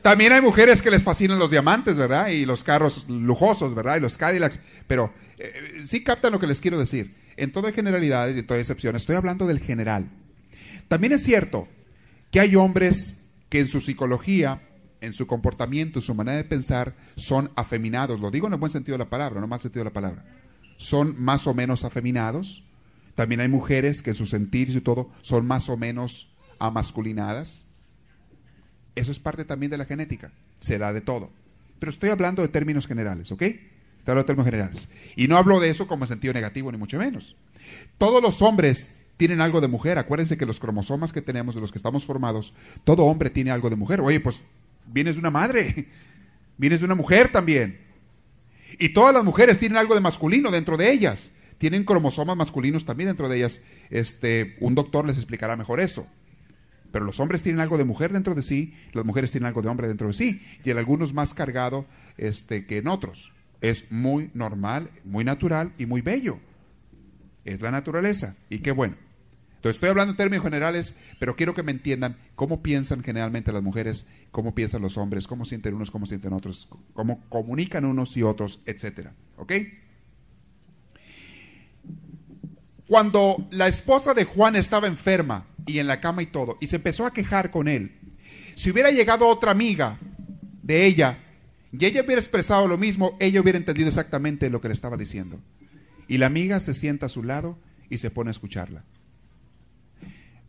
También 0.00 0.32
hay 0.32 0.40
mujeres 0.40 0.80
que 0.82 0.90
les 0.90 1.02
fascinan 1.02 1.38
los 1.38 1.50
diamantes, 1.50 1.98
¿verdad? 1.98 2.28
Y 2.28 2.46
los 2.46 2.62
carros 2.62 3.06
lujosos, 3.08 3.74
¿verdad? 3.74 3.96
Y 3.96 4.00
los 4.00 4.16
Cadillacs. 4.16 4.60
Pero 4.86 5.12
eh, 5.36 5.82
sí 5.84 6.02
captan 6.04 6.32
lo 6.32 6.40
que 6.40 6.46
les 6.46 6.60
quiero 6.60 6.78
decir. 6.78 7.12
En 7.36 7.52
todas 7.52 7.74
generalidades 7.74 8.36
y 8.36 8.38
en 8.38 8.46
todas 8.46 8.60
excepciones, 8.60 9.02
estoy 9.02 9.16
hablando 9.16 9.46
del 9.46 9.58
general. 9.58 10.08
También 10.88 11.12
es 11.12 11.22
cierto 11.22 11.68
que 12.30 12.40
hay 12.40 12.56
hombres 12.56 13.26
que 13.50 13.60
en 13.60 13.68
su 13.68 13.80
psicología 13.80 14.62
en 15.00 15.12
su 15.12 15.26
comportamiento, 15.26 15.98
en 15.98 16.02
su 16.02 16.14
manera 16.14 16.36
de 16.36 16.44
pensar, 16.44 16.94
son 17.16 17.50
afeminados. 17.56 18.20
Lo 18.20 18.30
digo 18.30 18.46
en 18.46 18.54
el 18.54 18.58
buen 18.58 18.72
sentido 18.72 18.96
de 18.96 19.04
la 19.04 19.10
palabra, 19.10 19.40
no 19.40 19.46
mal 19.46 19.60
sentido 19.60 19.84
de 19.84 19.90
la 19.90 19.94
palabra. 19.94 20.24
Son 20.76 21.20
más 21.22 21.46
o 21.46 21.54
menos 21.54 21.84
afeminados. 21.84 22.64
También 23.14 23.40
hay 23.40 23.48
mujeres 23.48 24.02
que 24.02 24.10
en 24.10 24.16
su 24.16 24.26
sentir 24.26 24.68
y 24.70 24.80
todo 24.80 25.10
son 25.22 25.46
más 25.46 25.68
o 25.68 25.76
menos 25.76 26.28
amasculinadas. 26.58 27.64
Eso 28.94 29.12
es 29.12 29.18
parte 29.18 29.44
también 29.44 29.70
de 29.70 29.78
la 29.78 29.84
genética. 29.84 30.32
Se 30.60 30.78
da 30.78 30.92
de 30.92 31.00
todo. 31.00 31.30
Pero 31.78 31.90
estoy 31.90 32.10
hablando 32.10 32.42
de 32.42 32.48
términos 32.48 32.86
generales, 32.86 33.30
¿ok? 33.32 33.42
Estoy 33.42 34.12
hablando 34.12 34.22
de 34.22 34.26
términos 34.26 34.46
generales. 34.46 34.88
Y 35.16 35.28
no 35.28 35.36
hablo 35.36 35.60
de 35.60 35.70
eso 35.70 35.86
como 35.86 36.04
en 36.04 36.08
sentido 36.08 36.32
negativo, 36.32 36.72
ni 36.72 36.78
mucho 36.78 36.98
menos. 36.98 37.36
Todos 37.98 38.22
los 38.22 38.40
hombres 38.42 38.96
tienen 39.16 39.40
algo 39.40 39.60
de 39.60 39.68
mujer. 39.68 39.98
Acuérdense 39.98 40.36
que 40.36 40.46
los 40.46 40.60
cromosomas 40.60 41.12
que 41.12 41.22
tenemos, 41.22 41.54
de 41.54 41.60
los 41.60 41.72
que 41.72 41.78
estamos 41.78 42.04
formados, 42.04 42.54
todo 42.84 43.04
hombre 43.04 43.30
tiene 43.30 43.50
algo 43.50 43.70
de 43.70 43.76
mujer. 43.76 44.00
Oye, 44.00 44.20
pues 44.20 44.42
vienes 44.86 45.16
de 45.16 45.20
una 45.20 45.30
madre, 45.30 45.86
vienes 46.58 46.80
de 46.80 46.86
una 46.86 46.94
mujer 46.94 47.30
también. 47.30 47.80
Y 48.78 48.90
todas 48.90 49.14
las 49.14 49.24
mujeres 49.24 49.58
tienen 49.58 49.78
algo 49.78 49.94
de 49.94 50.00
masculino 50.00 50.50
dentro 50.50 50.76
de 50.76 50.90
ellas. 50.90 51.32
Tienen 51.58 51.84
cromosomas 51.84 52.36
masculinos 52.36 52.84
también 52.84 53.08
dentro 53.08 53.28
de 53.28 53.38
ellas. 53.38 53.60
Este, 53.90 54.56
un 54.60 54.74
doctor 54.74 55.06
les 55.06 55.16
explicará 55.16 55.56
mejor 55.56 55.80
eso. 55.80 56.06
Pero 56.90 57.04
los 57.04 57.20
hombres 57.20 57.42
tienen 57.42 57.60
algo 57.60 57.78
de 57.78 57.84
mujer 57.84 58.12
dentro 58.12 58.34
de 58.34 58.42
sí, 58.42 58.74
las 58.92 59.04
mujeres 59.04 59.32
tienen 59.32 59.46
algo 59.46 59.62
de 59.62 59.68
hombre 59.68 59.88
dentro 59.88 60.06
de 60.06 60.12
sí, 60.14 60.42
y 60.64 60.70
en 60.70 60.78
algunos 60.78 61.14
más 61.14 61.34
cargado 61.34 61.86
este, 62.16 62.66
que 62.66 62.78
en 62.78 62.88
otros. 62.88 63.32
Es 63.60 63.90
muy 63.90 64.30
normal, 64.34 64.90
muy 65.04 65.24
natural 65.24 65.72
y 65.78 65.86
muy 65.86 66.00
bello. 66.00 66.38
Es 67.44 67.60
la 67.60 67.70
naturaleza. 67.70 68.36
Y 68.50 68.58
qué 68.58 68.72
bueno 68.72 69.05
estoy 69.62 69.88
hablando 69.88 70.12
en 70.12 70.16
términos 70.16 70.44
generales, 70.44 70.96
pero 71.18 71.34
quiero 71.34 71.54
que 71.54 71.62
me 71.62 71.72
entiendan 71.72 72.16
cómo 72.34 72.62
piensan 72.62 73.02
generalmente 73.02 73.52
las 73.52 73.62
mujeres, 73.62 74.06
cómo 74.30 74.54
piensan 74.54 74.82
los 74.82 74.96
hombres, 74.96 75.26
cómo 75.26 75.44
sienten 75.44 75.74
unos, 75.74 75.90
cómo 75.90 76.06
sienten 76.06 76.32
otros, 76.32 76.68
cómo 76.92 77.24
comunican 77.28 77.84
unos 77.84 78.16
y 78.16 78.22
otros, 78.22 78.60
etcétera. 78.66 79.12
¿Ok? 79.36 79.52
Cuando 82.88 83.48
la 83.50 83.66
esposa 83.66 84.14
de 84.14 84.24
Juan 84.24 84.54
estaba 84.54 84.86
enferma 84.86 85.46
y 85.66 85.80
en 85.80 85.88
la 85.88 86.00
cama 86.00 86.22
y 86.22 86.26
todo, 86.26 86.56
y 86.60 86.68
se 86.68 86.76
empezó 86.76 87.04
a 87.04 87.12
quejar 87.12 87.50
con 87.50 87.66
él, 87.66 87.98
si 88.54 88.70
hubiera 88.70 88.90
llegado 88.90 89.26
otra 89.26 89.50
amiga 89.50 89.98
de 90.62 90.86
ella 90.86 91.18
y 91.72 91.84
ella 91.84 92.02
hubiera 92.02 92.20
expresado 92.20 92.68
lo 92.68 92.78
mismo, 92.78 93.16
ella 93.18 93.40
hubiera 93.40 93.58
entendido 93.58 93.88
exactamente 93.88 94.48
lo 94.50 94.60
que 94.60 94.68
le 94.68 94.74
estaba 94.74 94.96
diciendo. 94.96 95.40
Y 96.08 96.18
la 96.18 96.26
amiga 96.26 96.60
se 96.60 96.74
sienta 96.74 97.06
a 97.06 97.10
su 97.10 97.24
lado 97.24 97.58
y 97.90 97.98
se 97.98 98.10
pone 98.10 98.30
a 98.30 98.32
escucharla. 98.32 98.84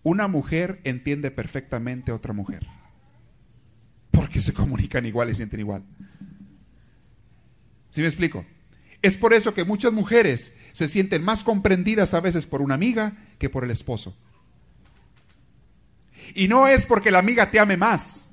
Una 0.07 0.29
mujer 0.29 0.79
entiende 0.85 1.31
perfectamente 1.31 2.11
a 2.11 2.15
otra 2.15 2.31
mujer. 2.31 2.65
Porque 4.09 4.39
se 4.39 4.53
comunican 4.53 5.05
igual 5.05 5.29
y 5.29 5.35
sienten 5.35 5.59
igual. 5.59 5.83
¿Sí 7.89 7.99
me 7.99 8.07
explico? 8.07 8.45
Es 9.01 9.17
por 9.17 9.33
eso 9.33 9.53
que 9.53 9.65
muchas 9.65 9.91
mujeres 9.91 10.53
se 10.71 10.87
sienten 10.87 11.25
más 11.25 11.43
comprendidas 11.43 12.13
a 12.13 12.21
veces 12.21 12.47
por 12.47 12.61
una 12.61 12.75
amiga 12.75 13.17
que 13.37 13.49
por 13.49 13.65
el 13.65 13.71
esposo. 13.71 14.17
Y 16.33 16.47
no 16.47 16.69
es 16.69 16.85
porque 16.85 17.11
la 17.11 17.19
amiga 17.19 17.51
te 17.51 17.59
ame 17.59 17.75
más. 17.75 18.29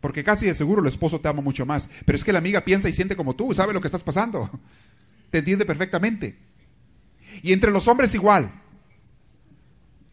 Porque 0.00 0.24
casi 0.24 0.46
de 0.46 0.54
seguro 0.54 0.80
el 0.80 0.88
esposo 0.88 1.20
te 1.20 1.28
ama 1.28 1.42
mucho 1.42 1.66
más. 1.66 1.90
Pero 2.06 2.16
es 2.16 2.24
que 2.24 2.32
la 2.32 2.38
amiga 2.38 2.62
piensa 2.62 2.88
y 2.88 2.94
siente 2.94 3.16
como 3.16 3.36
tú, 3.36 3.52
sabe 3.52 3.74
lo 3.74 3.82
que 3.82 3.88
estás 3.88 4.02
pasando. 4.02 4.48
Te 5.30 5.40
entiende 5.40 5.66
perfectamente. 5.66 6.38
Y 7.42 7.52
entre 7.52 7.70
los 7.70 7.86
hombres 7.86 8.14
igual. 8.14 8.62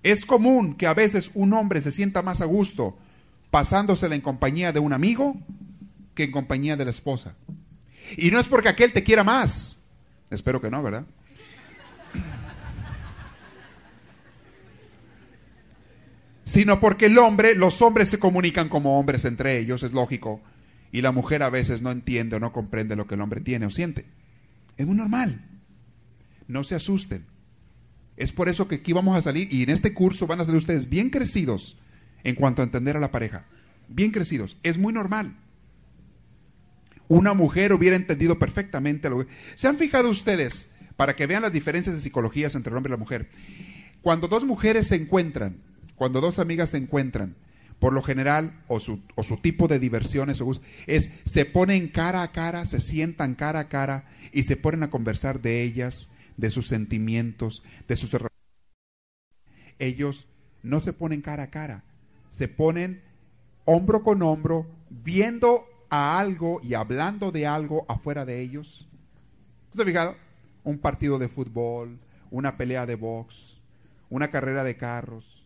Es 0.04 0.26
común 0.26 0.76
que 0.76 0.86
a 0.86 0.94
veces 0.94 1.32
un 1.34 1.54
hombre 1.54 1.82
se 1.82 1.92
sienta 1.92 2.22
más 2.22 2.42
a 2.42 2.46
gusto 2.46 2.98
pasándosela 3.50 4.16
en 4.16 4.22
compañía 4.22 4.74
de 4.74 4.80
un 4.80 4.94
amigo 4.94 5.38
que 6.14 6.24
en 6.24 6.32
compañía 6.32 6.76
de 6.76 6.86
la 6.86 6.92
esposa. 6.92 7.36
Y 8.18 8.30
no 8.30 8.40
es 8.40 8.48
porque 8.48 8.70
aquel 8.70 8.92
te 8.92 9.04
quiera 9.04 9.24
más. 9.24 9.80
Espero 10.30 10.60
que 10.60 10.70
no, 10.70 10.84
¿verdad? 10.84 11.06
Sino 16.44 16.80
porque 16.80 17.06
el 17.06 17.18
hombre, 17.18 17.56
los 17.56 17.82
hombres 17.82 18.10
se 18.10 18.20
comunican 18.20 18.68
como 18.68 19.00
hombres 19.00 19.24
entre 19.24 19.58
ellos, 19.58 19.84
es 19.84 19.94
lógico. 19.94 20.42
Y 20.92 21.02
la 21.02 21.12
mujer 21.12 21.42
a 21.44 21.50
veces 21.50 21.82
no 21.82 21.92
entiende 21.92 22.36
o 22.36 22.40
no 22.40 22.52
comprende 22.52 22.96
lo 22.96 23.08
que 23.08 23.16
el 23.16 23.22
hombre 23.22 23.40
tiene 23.40 23.66
o 23.66 23.70
siente. 23.70 24.06
Es 24.78 24.86
muy 24.86 24.98
normal. 24.98 25.46
No 26.48 26.64
se 26.64 26.76
asusten. 26.76 27.26
Es 28.18 28.32
por 28.32 28.50
eso 28.50 28.68
que 28.68 28.76
aquí 28.76 28.94
vamos 28.94 29.18
a 29.18 29.22
salir 29.22 29.52
y 29.52 29.64
en 29.64 29.70
este 29.70 29.94
curso 29.94 30.28
van 30.28 30.40
a 30.40 30.44
salir 30.44 30.58
ustedes 30.58 30.90
bien 30.90 31.10
crecidos 31.10 31.78
en 32.24 32.36
cuanto 32.36 32.62
a 32.62 32.66
entender 32.66 32.96
a 32.96 33.00
la 33.00 33.12
pareja. 33.12 33.46
Bien 33.88 34.12
crecidos. 34.12 34.58
Es 34.64 34.78
muy 34.78 34.94
normal. 34.94 35.36
Una 37.08 37.34
mujer 37.34 37.74
hubiera 37.74 37.96
entendido 37.96 38.40
perfectamente 38.40 39.10
lo 39.10 39.20
que... 39.20 39.34
¿Se 39.56 39.68
han 39.68 39.78
fijado 39.78 40.10
ustedes, 40.10 40.72
para 40.96 41.16
que 41.16 41.28
vean 41.28 41.42
las 41.42 41.54
diferencias 41.54 41.96
de 41.96 42.02
psicologías 42.02 42.56
entre 42.56 42.72
el 42.72 42.78
hombre 42.78 42.92
y 42.92 42.94
la 42.94 42.98
mujer? 42.98 43.30
Cuando 44.02 44.28
dos 44.28 44.46
mujeres 44.46 44.88
se 44.88 44.96
encuentran, 44.96 45.58
cuando 45.96 46.22
dos 46.22 46.40
amigas 46.40 46.72
se 46.72 46.78
encuentran, 46.78 47.36
por 47.80 47.94
lo 47.94 48.02
general, 48.02 48.62
o 48.68 48.80
su, 48.80 49.02
o 49.16 49.24
su 49.24 49.38
tipo 49.38 49.68
de 49.68 49.78
diversiones 49.80 50.40
o 50.40 50.50
es 50.88 51.12
se 51.26 51.46
ponen 51.46 51.90
cara 51.90 52.22
a 52.22 52.32
cara, 52.32 52.66
se 52.66 52.80
sientan 52.80 53.36
cara 53.36 53.60
a 53.60 53.68
cara 53.68 54.06
y 54.32 54.44
se 54.44 54.56
ponen 54.56 54.84
a 54.84 54.90
conversar 54.90 55.42
de 55.42 55.64
ellas, 55.64 56.12
de 56.38 56.50
sus 56.50 56.68
sentimientos, 56.68 57.64
de 57.88 57.96
sus 57.96 58.14
ellos 59.80 60.28
no 60.62 60.80
se 60.80 60.94
ponen 60.94 61.22
cara 61.22 61.44
a 61.44 61.50
cara, 61.50 61.84
se 62.30 62.48
ponen 62.48 63.02
hombro 63.66 64.04
con 64.04 64.22
hombro, 64.22 64.68
viendo 64.90 65.66
a 65.90 66.20
algo 66.20 66.62
y 66.64 66.74
hablando 66.74 67.32
de 67.32 67.46
algo 67.46 67.86
afuera 67.88 68.26
de 68.26 68.42
ellos. 68.42 68.88
¿Se 69.74 69.82
ha 69.82 69.86
fijado? 69.86 70.16
Un 70.64 70.80
partido 70.80 71.20
de 71.20 71.28
fútbol, 71.28 72.00
una 72.32 72.58
pelea 72.58 72.86
de 72.86 72.96
box, 72.96 73.62
una 74.10 74.30
carrera 74.30 74.64
de 74.64 74.78
carros. 74.78 75.46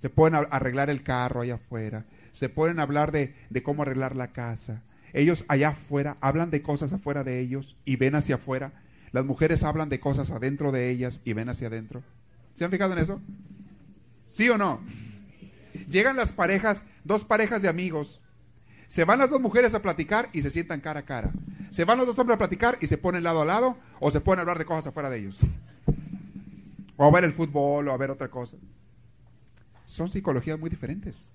Se 0.00 0.08
pueden 0.08 0.34
arreglar 0.50 0.88
el 0.88 1.02
carro 1.02 1.42
allá 1.42 1.56
afuera. 1.56 2.06
Se 2.32 2.48
pueden 2.48 2.80
hablar 2.80 3.12
de, 3.12 3.34
de 3.50 3.62
cómo 3.62 3.82
arreglar 3.82 4.16
la 4.16 4.32
casa. 4.32 4.82
Ellos 5.12 5.44
allá 5.48 5.70
afuera 5.70 6.16
hablan 6.20 6.50
de 6.50 6.62
cosas 6.62 6.92
afuera 6.92 7.24
de 7.24 7.40
ellos 7.40 7.76
y 7.84 7.96
ven 7.96 8.14
hacia 8.14 8.36
afuera 8.36 8.72
las 9.12 9.24
mujeres 9.24 9.62
hablan 9.64 9.88
de 9.88 10.00
cosas 10.00 10.30
adentro 10.30 10.72
de 10.72 10.90
ellas 10.90 11.20
y 11.24 11.32
ven 11.32 11.48
hacia 11.48 11.68
adentro. 11.68 12.02
¿Se 12.54 12.64
han 12.64 12.70
fijado 12.70 12.92
en 12.92 12.98
eso? 12.98 13.20
¿Sí 14.32 14.48
o 14.48 14.56
no? 14.56 14.80
Llegan 15.88 16.16
las 16.16 16.32
parejas, 16.32 16.84
dos 17.04 17.24
parejas 17.24 17.62
de 17.62 17.68
amigos. 17.68 18.22
Se 18.86 19.04
van 19.04 19.18
las 19.18 19.30
dos 19.30 19.40
mujeres 19.40 19.74
a 19.74 19.82
platicar 19.82 20.28
y 20.32 20.42
se 20.42 20.50
sientan 20.50 20.80
cara 20.80 21.00
a 21.00 21.04
cara. 21.04 21.30
Se 21.70 21.84
van 21.84 21.98
los 21.98 22.06
dos 22.06 22.18
hombres 22.18 22.36
a 22.36 22.38
platicar 22.38 22.78
y 22.80 22.86
se 22.86 22.98
ponen 22.98 23.22
lado 23.22 23.42
a 23.42 23.44
lado 23.44 23.76
o 24.00 24.10
se 24.10 24.20
ponen 24.20 24.40
a 24.40 24.42
hablar 24.42 24.58
de 24.58 24.64
cosas 24.64 24.88
afuera 24.88 25.10
de 25.10 25.18
ellos. 25.18 25.38
o 26.96 27.04
a 27.04 27.10
ver 27.10 27.24
el 27.24 27.32
fútbol, 27.32 27.88
o 27.88 27.92
a 27.92 27.96
ver 27.96 28.10
otra 28.10 28.28
cosa. 28.28 28.56
Son 29.86 30.08
psicologías 30.08 30.58
muy 30.58 30.70
diferentes, 30.70 31.28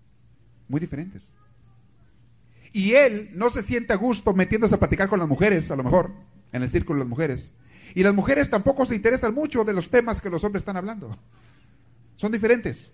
muy 0.68 0.80
diferentes. 0.80 1.34
Y 2.72 2.94
él 2.94 3.32
no 3.34 3.50
se 3.50 3.64
siente 3.64 3.94
a 3.94 3.96
gusto 3.96 4.34
metiéndose 4.34 4.76
a 4.76 4.80
platicar 4.80 5.10
con 5.10 5.20
las 5.20 5.28
mujeres, 5.28 5.72
a 5.72 5.76
lo 5.76 5.84
mejor, 5.84 6.12
en 6.52 6.62
el 6.62 6.70
círculo 6.70 7.00
de 7.00 7.06
las 7.06 7.10
mujeres. 7.10 7.52
Y 7.94 8.04
las 8.04 8.14
mujeres 8.14 8.50
tampoco 8.50 8.86
se 8.86 8.96
interesan 8.96 9.34
mucho 9.34 9.64
de 9.64 9.74
los 9.74 9.90
temas 9.90 10.22
que 10.22 10.30
los 10.30 10.44
hombres 10.44 10.62
están 10.62 10.78
hablando. 10.78 11.18
Son 12.16 12.32
diferentes. 12.32 12.94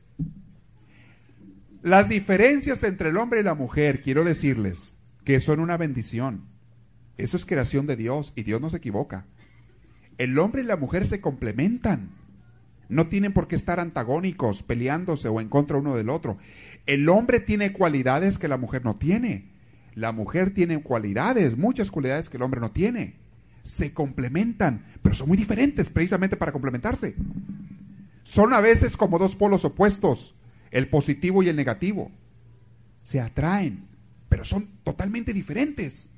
Las 1.83 2.09
diferencias 2.09 2.83
entre 2.83 3.09
el 3.09 3.17
hombre 3.17 3.39
y 3.39 3.43
la 3.43 3.55
mujer, 3.55 4.01
quiero 4.01 4.23
decirles 4.23 4.95
que 5.23 5.39
son 5.39 5.59
una 5.59 5.77
bendición. 5.77 6.45
Eso 7.17 7.37
es 7.37 7.45
creación 7.45 7.85
de 7.87 7.95
Dios 7.95 8.33
y 8.35 8.43
Dios 8.43 8.61
no 8.61 8.69
se 8.69 8.77
equivoca. 8.77 9.25
El 10.17 10.37
hombre 10.37 10.61
y 10.61 10.65
la 10.65 10.77
mujer 10.77 11.07
se 11.07 11.21
complementan. 11.21 12.09
No 12.89 13.07
tienen 13.07 13.33
por 13.33 13.47
qué 13.47 13.55
estar 13.55 13.79
antagónicos, 13.79 14.63
peleándose 14.63 15.29
o 15.29 15.39
en 15.39 15.47
contra 15.47 15.77
uno 15.77 15.95
del 15.95 16.09
otro. 16.09 16.37
El 16.85 17.07
hombre 17.09 17.39
tiene 17.39 17.73
cualidades 17.73 18.37
que 18.37 18.47
la 18.47 18.57
mujer 18.57 18.83
no 18.83 18.97
tiene. 18.97 19.49
La 19.95 20.11
mujer 20.11 20.53
tiene 20.53 20.81
cualidades, 20.83 21.57
muchas 21.57 21.89
cualidades 21.89 22.29
que 22.29 22.37
el 22.37 22.43
hombre 22.43 22.59
no 22.61 22.71
tiene. 22.71 23.20
Se 23.63 23.93
complementan, 23.93 24.85
pero 25.01 25.15
son 25.15 25.27
muy 25.27 25.37
diferentes 25.37 25.89
precisamente 25.89 26.37
para 26.37 26.51
complementarse. 26.51 27.15
Son 28.23 28.53
a 28.53 28.61
veces 28.61 28.97
como 28.97 29.19
dos 29.19 29.35
polos 29.35 29.65
opuestos, 29.65 30.35
el 30.71 30.87
positivo 30.89 31.43
y 31.43 31.49
el 31.49 31.55
negativo. 31.55 32.11
Se 33.01 33.19
atraen, 33.19 33.87
pero 34.29 34.45
son 34.45 34.69
totalmente 34.83 35.33
diferentes. 35.33 36.09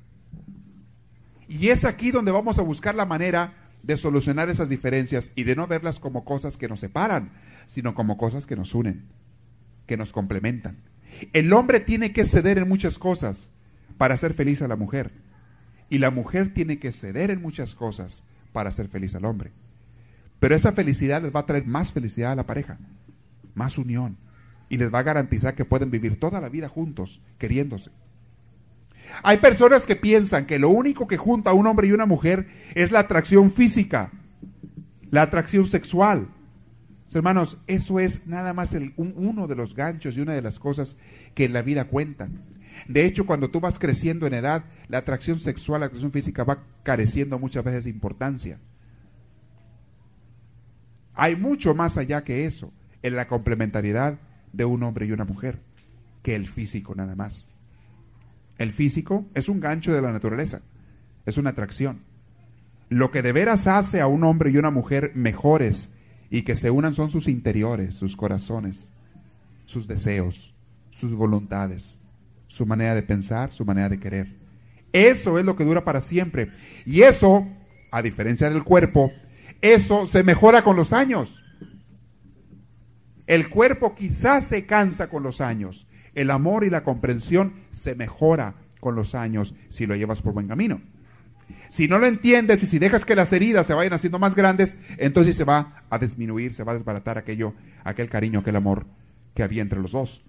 Y 1.48 1.68
es 1.68 1.84
aquí 1.84 2.10
donde 2.10 2.32
vamos 2.32 2.58
a 2.58 2.62
buscar 2.62 2.94
la 2.94 3.06
manera 3.06 3.64
de 3.82 3.96
solucionar 3.96 4.48
esas 4.48 4.68
diferencias 4.68 5.30
y 5.34 5.44
de 5.44 5.56
no 5.56 5.66
verlas 5.66 6.00
como 6.00 6.24
cosas 6.24 6.56
que 6.56 6.68
nos 6.68 6.80
separan, 6.80 7.32
sino 7.66 7.94
como 7.94 8.16
cosas 8.16 8.46
que 8.46 8.56
nos 8.56 8.74
unen, 8.74 9.04
que 9.86 9.96
nos 9.96 10.10
complementan. 10.10 10.78
El 11.32 11.52
hombre 11.52 11.80
tiene 11.80 12.12
que 12.12 12.24
ceder 12.24 12.58
en 12.58 12.68
muchas 12.68 12.98
cosas 12.98 13.50
para 13.98 14.14
hacer 14.14 14.34
feliz 14.34 14.62
a 14.62 14.68
la 14.68 14.76
mujer. 14.76 15.12
Y 15.88 15.98
la 15.98 16.10
mujer 16.10 16.52
tiene 16.54 16.78
que 16.78 16.92
ceder 16.92 17.30
en 17.30 17.42
muchas 17.42 17.74
cosas 17.74 18.22
para 18.52 18.68
hacer 18.68 18.88
feliz 18.88 19.14
al 19.14 19.24
hombre. 19.24 19.52
Pero 20.40 20.54
esa 20.54 20.72
felicidad 20.72 21.22
les 21.22 21.34
va 21.34 21.40
a 21.40 21.46
traer 21.46 21.66
más 21.66 21.92
felicidad 21.92 22.32
a 22.32 22.36
la 22.36 22.46
pareja, 22.46 22.78
más 23.54 23.78
unión. 23.78 24.16
Y 24.68 24.76
les 24.76 24.92
va 24.92 25.00
a 25.00 25.04
garantizar 25.04 25.54
que 25.54 25.64
pueden 25.64 25.90
vivir 25.90 26.18
toda 26.18 26.40
la 26.40 26.48
vida 26.48 26.68
juntos, 26.68 27.20
queriéndose. 27.38 27.90
Hay 29.22 29.38
personas 29.38 29.86
que 29.86 29.96
piensan 29.96 30.46
que 30.46 30.58
lo 30.58 30.70
único 30.70 31.06
que 31.06 31.16
junta 31.16 31.50
a 31.50 31.54
un 31.54 31.66
hombre 31.66 31.86
y 31.86 31.92
una 31.92 32.06
mujer 32.06 32.48
es 32.74 32.90
la 32.90 33.00
atracción 33.00 33.52
física, 33.52 34.10
la 35.10 35.22
atracción 35.22 35.66
sexual. 35.68 36.28
Hermanos, 37.12 37.58
eso 37.68 38.00
es 38.00 38.26
nada 38.26 38.52
más 38.52 38.74
el, 38.74 38.92
uno 38.96 39.46
de 39.46 39.54
los 39.54 39.74
ganchos 39.74 40.16
y 40.16 40.20
una 40.20 40.32
de 40.32 40.42
las 40.42 40.58
cosas 40.58 40.96
que 41.34 41.44
en 41.44 41.52
la 41.52 41.62
vida 41.62 41.84
cuentan. 41.84 42.42
De 42.88 43.04
hecho, 43.04 43.26
cuando 43.26 43.50
tú 43.50 43.60
vas 43.60 43.78
creciendo 43.78 44.26
en 44.26 44.34
edad, 44.34 44.64
la 44.88 44.98
atracción 44.98 45.38
sexual, 45.38 45.80
la 45.80 45.86
atracción 45.86 46.12
física 46.12 46.44
va 46.44 46.64
careciendo 46.82 47.38
muchas 47.38 47.64
veces 47.64 47.84
de 47.84 47.90
importancia. 47.90 48.58
Hay 51.14 51.36
mucho 51.36 51.74
más 51.74 51.96
allá 51.96 52.24
que 52.24 52.44
eso 52.44 52.72
en 53.02 53.16
la 53.16 53.28
complementariedad 53.28 54.18
de 54.52 54.64
un 54.64 54.82
hombre 54.82 55.06
y 55.06 55.12
una 55.12 55.24
mujer 55.24 55.60
que 56.22 56.34
el 56.34 56.48
físico 56.48 56.94
nada 56.94 57.14
más. 57.14 57.44
El 58.58 58.72
físico 58.72 59.26
es 59.34 59.48
un 59.48 59.60
gancho 59.60 59.92
de 59.92 60.02
la 60.02 60.12
naturaleza, 60.12 60.62
es 61.26 61.38
una 61.38 61.50
atracción. 61.50 62.02
Lo 62.88 63.10
que 63.10 63.22
de 63.22 63.32
veras 63.32 63.66
hace 63.66 64.00
a 64.00 64.06
un 64.06 64.24
hombre 64.24 64.50
y 64.50 64.56
una 64.56 64.70
mujer 64.70 65.12
mejores 65.14 65.92
y 66.30 66.42
que 66.42 66.56
se 66.56 66.70
unan 66.70 66.94
son 66.94 67.10
sus 67.10 67.28
interiores, 67.28 67.96
sus 67.96 68.16
corazones, 68.16 68.90
sus 69.66 69.86
deseos, 69.86 70.54
sus 70.90 71.14
voluntades, 71.14 71.98
su 72.54 72.66
manera 72.66 72.94
de 72.94 73.02
pensar, 73.02 73.52
su 73.52 73.64
manera 73.64 73.88
de 73.88 73.98
querer. 73.98 74.28
Eso 74.92 75.40
es 75.40 75.44
lo 75.44 75.56
que 75.56 75.64
dura 75.64 75.84
para 75.84 76.00
siempre. 76.00 76.52
Y 76.86 77.02
eso, 77.02 77.48
a 77.90 78.00
diferencia 78.00 78.48
del 78.48 78.62
cuerpo, 78.62 79.10
eso 79.60 80.06
se 80.06 80.22
mejora 80.22 80.62
con 80.62 80.76
los 80.76 80.92
años. 80.92 81.42
El 83.26 83.48
cuerpo 83.48 83.96
quizás 83.96 84.46
se 84.46 84.66
cansa 84.66 85.08
con 85.08 85.24
los 85.24 85.40
años, 85.40 85.88
el 86.14 86.30
amor 86.30 86.62
y 86.62 86.70
la 86.70 86.84
comprensión 86.84 87.54
se 87.72 87.96
mejora 87.96 88.54
con 88.78 88.94
los 88.94 89.16
años 89.16 89.56
si 89.68 89.86
lo 89.86 89.96
llevas 89.96 90.22
por 90.22 90.32
buen 90.32 90.46
camino. 90.46 90.80
Si 91.70 91.88
no 91.88 91.98
lo 91.98 92.06
entiendes 92.06 92.62
y 92.62 92.66
si 92.66 92.78
dejas 92.78 93.04
que 93.04 93.16
las 93.16 93.32
heridas 93.32 93.66
se 93.66 93.74
vayan 93.74 93.94
haciendo 93.94 94.20
más 94.20 94.36
grandes, 94.36 94.78
entonces 94.96 95.36
se 95.36 95.42
va 95.42 95.82
a 95.90 95.98
disminuir, 95.98 96.54
se 96.54 96.62
va 96.62 96.70
a 96.70 96.76
desbaratar 96.76 97.18
aquello, 97.18 97.54
aquel 97.82 98.08
cariño, 98.08 98.40
aquel 98.40 98.54
amor 98.54 98.86
que 99.34 99.42
había 99.42 99.62
entre 99.62 99.80
los 99.80 99.90
dos. 99.90 100.22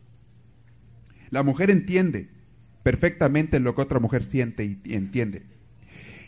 La 1.29 1.43
mujer 1.43 1.69
entiende 1.69 2.29
perfectamente 2.83 3.59
lo 3.59 3.73
que 3.73 3.81
otra 3.81 3.99
mujer 3.99 4.23
siente 4.23 4.63
y, 4.63 4.93
entiende. 4.93 5.43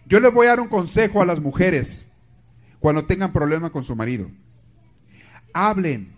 Yo 0.08 0.20
les 0.20 0.34
voy 0.34 0.48
a 0.48 0.52
dar 0.52 0.60
un 0.60 0.70
consejo 0.70 1.22
a 1.22 1.26
las 1.26 1.40
mujeres 1.40 2.12
cuando 2.80 3.06
tengan 3.06 3.32
problemas 3.32 3.72
con 3.72 3.84
su 3.84 3.96
marido. 3.96 4.30
Hablen, 5.54 6.14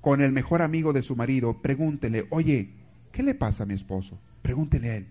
con 0.00 0.20
el 0.20 0.32
mejor 0.32 0.62
amigo 0.62 0.92
de 0.92 1.02
su 1.02 1.16
marido, 1.16 1.62
pregúntele, 1.62 2.26
oye, 2.30 2.74
¿qué 3.12 3.22
le 3.22 3.34
pasa 3.34 3.62
a 3.62 3.66
mi 3.66 3.74
esposo? 3.74 4.20
Pregúntele 4.42 4.90
a 4.90 4.96
él. 4.96 5.06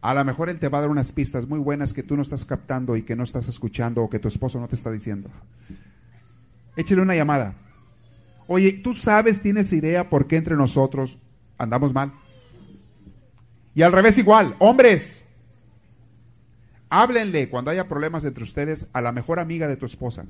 A 0.00 0.14
lo 0.14 0.24
mejor 0.24 0.48
él 0.48 0.58
te 0.58 0.68
va 0.68 0.78
a 0.78 0.80
dar 0.80 0.90
unas 0.90 1.12
pistas 1.12 1.46
muy 1.46 1.58
buenas 1.58 1.92
que 1.92 2.02
tú 2.02 2.16
no 2.16 2.22
estás 2.22 2.44
captando 2.44 2.96
y 2.96 3.02
que 3.02 3.14
no 3.14 3.22
estás 3.22 3.48
escuchando 3.48 4.02
o 4.02 4.10
que 4.10 4.18
tu 4.18 4.28
esposo 4.28 4.58
no 4.58 4.68
te 4.68 4.74
está 4.74 4.90
diciendo. 4.90 5.30
Échale 6.76 7.02
una 7.02 7.14
llamada. 7.14 7.54
Oye, 8.52 8.72
¿tú 8.72 8.94
sabes, 8.94 9.40
tienes 9.40 9.72
idea 9.72 10.08
por 10.08 10.26
qué 10.26 10.36
entre 10.36 10.56
nosotros 10.56 11.18
andamos 11.58 11.92
mal? 11.92 12.12
Y 13.74 13.82
al 13.82 13.92
revés 13.92 14.18
igual, 14.18 14.56
hombres, 14.58 15.24
háblenle 16.90 17.48
cuando 17.48 17.70
haya 17.70 17.88
problemas 17.88 18.24
entre 18.24 18.44
ustedes 18.44 18.88
a 18.92 19.00
la 19.00 19.12
mejor 19.12 19.40
amiga 19.40 19.68
de 19.68 19.76
tu 19.76 19.86
esposa 19.86 20.26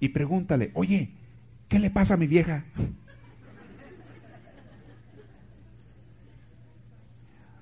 y 0.00 0.10
pregúntale, 0.10 0.70
oye, 0.74 1.10
¿Qué 1.68 1.78
le 1.78 1.90
pasa 1.90 2.14
a 2.14 2.16
mi 2.16 2.26
vieja? 2.26 2.64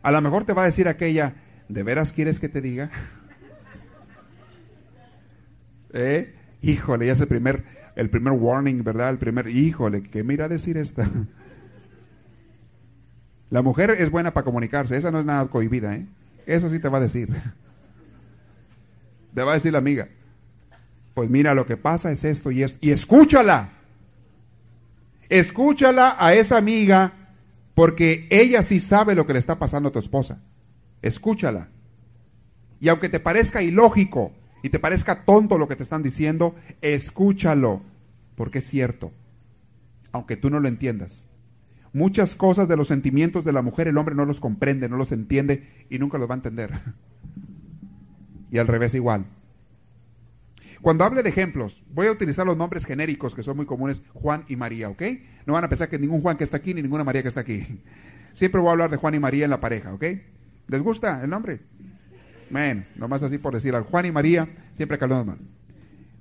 A 0.02 0.12
lo 0.12 0.22
mejor 0.22 0.44
te 0.44 0.52
va 0.52 0.62
a 0.62 0.66
decir 0.66 0.86
aquella, 0.86 1.34
¿de 1.68 1.82
veras 1.82 2.12
quieres 2.12 2.38
que 2.38 2.48
te 2.48 2.60
diga? 2.60 2.90
¿Eh? 5.92 6.34
Híjole, 6.62 7.06
ya 7.06 7.12
es 7.12 7.20
el 7.20 7.26
primer, 7.26 7.64
el 7.96 8.10
primer 8.10 8.34
warning, 8.34 8.84
¿verdad? 8.84 9.10
El 9.10 9.18
primer, 9.18 9.48
híjole, 9.48 10.02
¿qué 10.02 10.22
me 10.22 10.34
irá 10.34 10.44
a 10.44 10.48
decir 10.48 10.76
esta? 10.76 11.10
La 13.50 13.62
mujer 13.62 13.90
es 13.98 14.10
buena 14.10 14.32
para 14.32 14.44
comunicarse, 14.44 14.96
esa 14.96 15.10
no 15.10 15.20
es 15.20 15.24
nada 15.24 15.46
cohibida, 15.48 15.94
¿eh? 15.94 16.06
Eso 16.46 16.68
sí 16.68 16.78
te 16.78 16.88
va 16.88 16.98
a 16.98 17.00
decir. 17.00 17.28
Te 19.34 19.42
va 19.42 19.52
a 19.52 19.54
decir 19.54 19.72
la 19.72 19.78
amiga. 19.78 20.08
Pues 21.14 21.28
mira, 21.28 21.54
lo 21.54 21.66
que 21.66 21.76
pasa 21.76 22.12
es 22.12 22.24
esto 22.24 22.50
y 22.50 22.62
esto. 22.62 22.78
Y 22.80 22.90
escúchala. 22.90 23.70
Escúchala 25.28 26.16
a 26.18 26.34
esa 26.34 26.56
amiga 26.56 27.12
porque 27.74 28.28
ella 28.30 28.62
sí 28.62 28.80
sabe 28.80 29.14
lo 29.14 29.26
que 29.26 29.32
le 29.32 29.38
está 29.38 29.58
pasando 29.58 29.88
a 29.88 29.92
tu 29.92 29.98
esposa. 29.98 30.40
Escúchala. 31.02 31.68
Y 32.80 32.88
aunque 32.88 33.08
te 33.08 33.20
parezca 33.20 33.60
ilógico 33.60 34.32
y 34.66 34.68
te 34.68 34.80
parezca 34.80 35.24
tonto 35.24 35.58
lo 35.58 35.68
que 35.68 35.76
te 35.76 35.84
están 35.84 36.02
diciendo, 36.02 36.56
escúchalo, 36.80 37.82
porque 38.34 38.58
es 38.58 38.64
cierto, 38.64 39.12
aunque 40.10 40.36
tú 40.36 40.50
no 40.50 40.58
lo 40.58 40.66
entiendas. 40.66 41.28
Muchas 41.92 42.34
cosas 42.34 42.66
de 42.66 42.76
los 42.76 42.88
sentimientos 42.88 43.44
de 43.44 43.52
la 43.52 43.62
mujer 43.62 43.86
el 43.86 43.96
hombre 43.96 44.16
no 44.16 44.24
los 44.24 44.40
comprende, 44.40 44.88
no 44.88 44.96
los 44.96 45.12
entiende 45.12 45.86
y 45.88 46.00
nunca 46.00 46.18
los 46.18 46.28
va 46.28 46.34
a 46.34 46.38
entender. 46.38 46.72
Y 48.50 48.58
al 48.58 48.66
revés 48.66 48.94
igual. 48.94 49.26
Cuando 50.82 51.04
hable 51.04 51.22
de 51.22 51.28
ejemplos, 51.28 51.84
voy 51.92 52.08
a 52.08 52.12
utilizar 52.12 52.44
los 52.44 52.56
nombres 52.56 52.86
genéricos 52.86 53.36
que 53.36 53.44
son 53.44 53.56
muy 53.56 53.66
comunes, 53.66 54.02
Juan 54.14 54.44
y 54.48 54.56
María, 54.56 54.88
¿ok? 54.88 55.02
No 55.46 55.52
van 55.52 55.64
a 55.64 55.68
pensar 55.68 55.88
que 55.88 55.98
ningún 55.98 56.22
Juan 56.22 56.36
que 56.36 56.44
está 56.44 56.56
aquí 56.56 56.74
ni 56.74 56.82
ninguna 56.82 57.04
María 57.04 57.22
que 57.22 57.28
está 57.28 57.40
aquí. 57.40 57.82
Siempre 58.32 58.60
voy 58.60 58.68
a 58.68 58.72
hablar 58.72 58.90
de 58.90 58.96
Juan 58.96 59.14
y 59.14 59.20
María 59.20 59.44
en 59.44 59.50
la 59.50 59.60
pareja, 59.60 59.94
¿ok? 59.94 60.04
¿Les 60.68 60.82
gusta 60.82 61.22
el 61.22 61.30
nombre? 61.30 61.60
Men, 62.50 62.86
nomás 62.96 63.22
así 63.22 63.38
por 63.38 63.54
decir, 63.54 63.74
Juan 63.74 64.06
y 64.06 64.12
María, 64.12 64.48
siempre 64.74 64.98
que 64.98 65.06
mal. 65.06 65.38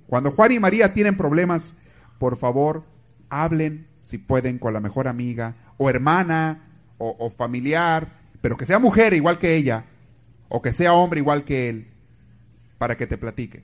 Cuando 0.08 0.32
Juan 0.32 0.52
y 0.52 0.60
María 0.60 0.94
tienen 0.94 1.18
problemas, 1.18 1.74
por 2.20 2.38
favor, 2.38 2.84
hablen, 3.30 3.88
si 4.02 4.18
pueden, 4.18 4.60
con 4.60 4.74
la 4.74 4.80
mejor 4.80 5.08
amiga, 5.08 5.56
o 5.78 5.90
hermana, 5.90 6.62
o, 6.98 7.16
o 7.20 7.30
familiar, 7.32 8.08
pero 8.42 8.58
que 8.58 8.66
sea 8.66 8.80
mujer 8.80 9.14
igual 9.14 9.40
que 9.40 9.56
ella, 9.56 9.86
o 10.50 10.62
que 10.62 10.74
sea 10.74 10.94
hombre 10.94 11.20
igual 11.20 11.44
que 11.44 11.70
él, 11.70 11.88
para 12.78 12.96
que 12.98 13.08
te 13.08 13.18
platique. 13.18 13.64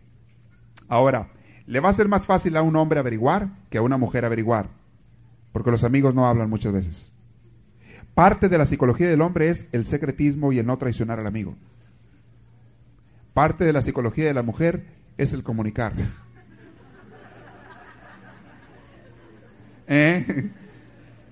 Ahora, 0.87 1.29
le 1.67 1.79
va 1.79 1.89
a 1.89 1.93
ser 1.93 2.07
más 2.07 2.25
fácil 2.25 2.57
a 2.57 2.61
un 2.61 2.75
hombre 2.75 2.99
averiguar 2.99 3.49
que 3.69 3.77
a 3.77 3.81
una 3.81 3.97
mujer 3.97 4.25
averiguar, 4.25 4.69
porque 5.51 5.71
los 5.71 5.83
amigos 5.83 6.15
no 6.15 6.27
hablan 6.27 6.49
muchas 6.49 6.73
veces. 6.73 7.11
Parte 8.13 8.49
de 8.49 8.57
la 8.57 8.65
psicología 8.65 9.07
del 9.07 9.21
hombre 9.21 9.49
es 9.49 9.69
el 9.71 9.85
secretismo 9.85 10.51
y 10.51 10.59
el 10.59 10.65
no 10.65 10.77
traicionar 10.77 11.19
al 11.19 11.27
amigo. 11.27 11.55
Parte 13.33 13.63
de 13.63 13.73
la 13.73 13.81
psicología 13.81 14.25
de 14.25 14.33
la 14.33 14.43
mujer 14.43 14.85
es 15.17 15.33
el 15.33 15.43
comunicar. 15.43 15.93
¿Eh? 19.87 20.49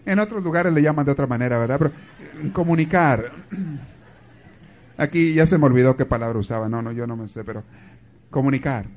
En 0.06 0.20
otros 0.20 0.44
lugares 0.44 0.74
le 0.74 0.82
llaman 0.82 1.06
de 1.06 1.12
otra 1.12 1.28
manera, 1.28 1.58
¿verdad? 1.58 1.78
Pero 1.78 2.52
comunicar. 2.54 3.32
Aquí 4.98 5.34
ya 5.34 5.46
se 5.46 5.58
me 5.58 5.66
olvidó 5.66 5.96
qué 5.96 6.06
palabra 6.06 6.40
usaba. 6.40 6.68
No, 6.68 6.82
no, 6.82 6.92
yo 6.92 7.06
no 7.06 7.16
me 7.16 7.28
sé, 7.28 7.44
pero 7.44 7.64
comunicar. 8.30 8.88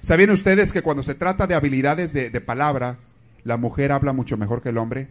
¿Sabían 0.00 0.30
ustedes 0.30 0.72
que 0.72 0.82
cuando 0.82 1.02
se 1.02 1.14
trata 1.14 1.46
de 1.46 1.54
habilidades 1.54 2.12
de, 2.12 2.30
de 2.30 2.40
palabra, 2.40 2.98
la 3.44 3.56
mujer 3.56 3.92
habla 3.92 4.12
mucho 4.12 4.36
mejor 4.36 4.62
que 4.62 4.70
el 4.70 4.78
hombre? 4.78 5.08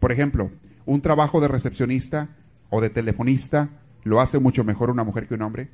Por 0.00 0.12
ejemplo, 0.12 0.50
un 0.84 1.00
trabajo 1.00 1.40
de 1.40 1.48
recepcionista 1.48 2.28
o 2.70 2.80
de 2.80 2.90
telefonista 2.90 3.68
lo 4.04 4.20
hace 4.20 4.38
mucho 4.38 4.64
mejor 4.64 4.90
una 4.90 5.04
mujer 5.04 5.26
que 5.26 5.34
un 5.34 5.42
hombre. 5.42 5.68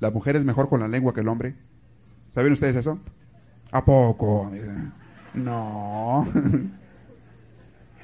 La 0.00 0.10
mujer 0.10 0.36
es 0.36 0.44
mejor 0.44 0.68
con 0.68 0.80
la 0.80 0.88
lengua 0.88 1.14
que 1.14 1.20
el 1.20 1.28
hombre. 1.28 1.54
¿Saben 2.32 2.52
ustedes 2.52 2.76
eso? 2.76 2.98
¿A 3.72 3.84
poco? 3.84 4.50
No. 5.34 6.26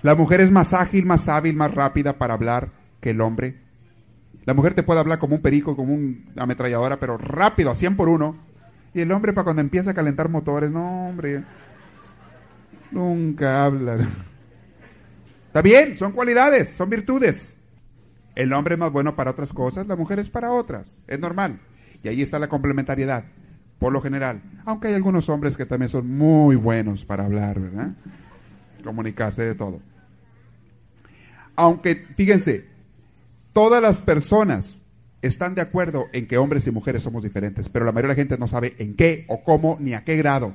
La 0.03 0.17
mujer 0.17 0.41
es 0.41 0.51
más 0.51 0.75
ágil, 0.75 1.07
más 1.07 1.29
hábil, 1.29 1.55
más 1.55 1.73
rápida 1.73 2.15
para 2.19 2.35
hablar 2.35 2.71
que 3.01 3.11
el 3.11 3.21
hombre. 3.21 3.61
La 4.45 4.55
mujer 4.55 4.75
te 4.75 4.83
puede 4.83 4.99
hablar 4.99 5.21
como 5.21 5.37
un 5.37 5.43
perico, 5.43 5.77
como 5.77 5.95
una 5.95 6.43
ametralladora, 6.43 6.99
pero 6.99 7.17
rápido, 7.17 7.71
a 7.71 7.77
100 7.77 7.97
por 7.97 8.09
uno. 8.09 8.37
Y 8.95 9.01
el 9.01 9.13
hombre 9.13 9.33
para 9.33 9.45
cuando 9.45 9.63
empieza 9.63 9.93
a 9.93 9.95
calentar 9.95 10.29
motores, 10.29 10.73
no, 10.73 11.09
hombre. 11.09 11.45
Nunca 12.91 13.65
habla. 13.65 14.09
Está 15.47 15.63
bien, 15.63 15.97
son 15.97 16.13
cualidades, 16.13 16.75
son 16.75 16.91
virtudes. 16.91 17.57
El 18.35 18.53
hombre 18.53 18.75
es 18.75 18.81
más 18.81 18.91
bueno 18.91 19.15
para 19.15 19.31
otras 19.31 19.53
cosas, 19.53 19.87
la 19.87 19.95
mujer 19.97 20.19
es 20.19 20.31
para 20.31 20.51
otras. 20.51 20.99
Es 21.07 21.21
normal. 21.21 21.61
Y 22.03 22.09
ahí 22.09 22.23
está 22.23 22.39
la 22.39 22.49
complementariedad, 22.49 23.25
por 23.79 23.93
lo 23.93 24.01
general. 24.01 24.43
Aunque 24.65 24.89
hay 24.89 24.95
algunos 24.95 25.29
hombres 25.29 25.57
que 25.57 25.67
también 25.67 25.89
son 25.89 26.09
muy 26.09 26.57
buenos 26.57 27.05
para 27.05 27.25
hablar, 27.25 27.61
¿verdad? 27.61 27.93
Comunicarse 28.85 29.43
de 29.43 29.55
todo. 29.55 29.81
Aunque, 31.55 32.07
fíjense, 32.17 32.67
todas 33.53 33.83
las 33.83 34.01
personas 34.01 34.83
están 35.21 35.55
de 35.55 35.61
acuerdo 35.61 36.07
en 36.13 36.27
que 36.27 36.39
hombres 36.39 36.67
y 36.67 36.73
mujeres 36.73 37.05
somos 37.05 37.23
diferentes, 37.23 37.69
pero 37.69 37.85
la 37.85 37.93
mayoría 37.93 38.09
de 38.09 38.15
la 38.15 38.21
gente 38.23 38.39
no 38.39 38.49
sabe 38.49 38.75
en 38.79 38.97
qué 38.97 39.25
o 39.29 39.45
cómo 39.45 39.77
ni 39.81 39.95
a 39.95 40.03
qué 40.05 40.17
grado. 40.17 40.55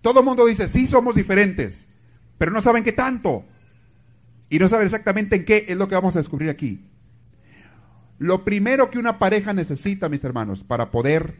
Todo 0.00 0.20
el 0.20 0.26
mundo 0.26 0.46
dice, 0.46 0.68
sí 0.68 0.86
somos 0.86 1.16
diferentes, 1.16 1.86
pero 2.38 2.50
no 2.50 2.62
saben 2.62 2.82
qué 2.82 2.92
tanto. 2.92 3.44
Y 4.48 4.58
no 4.58 4.68
saben 4.68 4.86
exactamente 4.86 5.36
en 5.36 5.44
qué 5.44 5.66
es 5.68 5.76
lo 5.76 5.88
que 5.88 5.94
vamos 5.94 6.16
a 6.16 6.20
descubrir 6.20 6.48
aquí. 6.48 6.89
Lo 8.20 8.44
primero 8.44 8.90
que 8.90 8.98
una 8.98 9.18
pareja 9.18 9.54
necesita, 9.54 10.10
mis 10.10 10.22
hermanos, 10.24 10.62
para 10.62 10.90
poder 10.90 11.36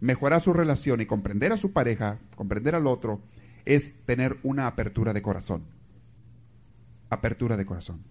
mejorar 0.00 0.42
su 0.42 0.52
relación 0.52 1.00
y 1.00 1.06
comprender 1.06 1.52
a 1.52 1.56
su 1.56 1.72
pareja, 1.72 2.18
comprender 2.34 2.74
al 2.74 2.88
otro, 2.88 3.20
es 3.64 4.04
tener 4.06 4.36
una 4.42 4.66
apertura 4.66 5.12
de 5.12 5.22
corazón. 5.22 5.62
Apertura 7.10 7.56
de 7.56 7.64
corazón. 7.64 8.02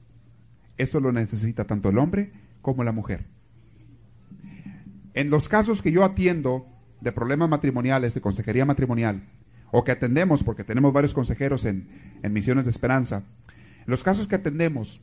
Eso 0.78 1.02
lo 1.02 1.12
necesita 1.12 1.66
tanto 1.66 1.90
el 1.90 1.98
hombre 1.98 2.32
como 2.62 2.86
la 2.86 2.94
mujer. 2.94 3.26
En 5.14 5.30
los 5.30 5.50
casos 5.50 5.82
que 5.82 5.92
yo 5.92 6.06
atiendo 6.06 6.68
de 7.02 7.12
problemas 7.12 7.50
matrimoniales, 7.50 8.14
de 8.14 8.22
consejería 8.22 8.64
matrimonial, 8.64 9.24
o 9.72 9.84
que 9.84 9.92
atendemos, 9.92 10.42
porque 10.42 10.64
tenemos 10.64 10.94
varios 10.94 11.14
consejeros 11.14 11.66
en, 11.66 11.90
en 12.24 12.32
Misiones 12.32 12.64
de 12.64 12.72
Esperanza, 12.72 13.24
los 13.86 14.04
casos 14.04 14.26
que 14.26 14.36
atendemos, 14.36 15.02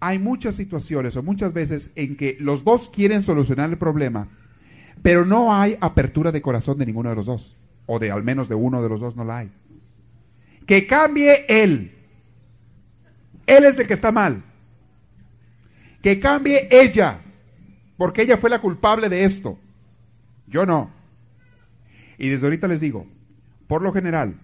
hay 0.00 0.18
muchas 0.18 0.54
situaciones 0.56 1.16
o 1.16 1.22
muchas 1.22 1.52
veces 1.52 1.92
en 1.96 2.16
que 2.16 2.36
los 2.40 2.64
dos 2.64 2.88
quieren 2.88 3.22
solucionar 3.22 3.70
el 3.70 3.78
problema, 3.78 4.28
pero 5.02 5.24
no 5.24 5.54
hay 5.54 5.76
apertura 5.80 6.32
de 6.32 6.42
corazón 6.42 6.78
de 6.78 6.86
ninguno 6.86 7.10
de 7.10 7.16
los 7.16 7.26
dos, 7.26 7.56
o 7.86 7.98
de 7.98 8.10
al 8.10 8.22
menos 8.22 8.48
de 8.48 8.54
uno 8.54 8.82
de 8.82 8.88
los 8.88 9.00
dos 9.00 9.16
no 9.16 9.24
la 9.24 9.38
hay. 9.38 9.50
Que 10.66 10.86
cambie 10.86 11.46
él. 11.48 11.92
Él 13.46 13.64
es 13.64 13.78
el 13.78 13.86
que 13.86 13.94
está 13.94 14.10
mal. 14.10 14.42
Que 16.02 16.18
cambie 16.20 16.68
ella, 16.70 17.20
porque 17.96 18.22
ella 18.22 18.36
fue 18.36 18.50
la 18.50 18.60
culpable 18.60 19.08
de 19.08 19.24
esto. 19.24 19.58
Yo 20.46 20.66
no. 20.66 20.90
Y 22.18 22.28
desde 22.28 22.46
ahorita 22.46 22.68
les 22.68 22.80
digo, 22.80 23.06
por 23.66 23.82
lo 23.82 23.92
general, 23.92 24.36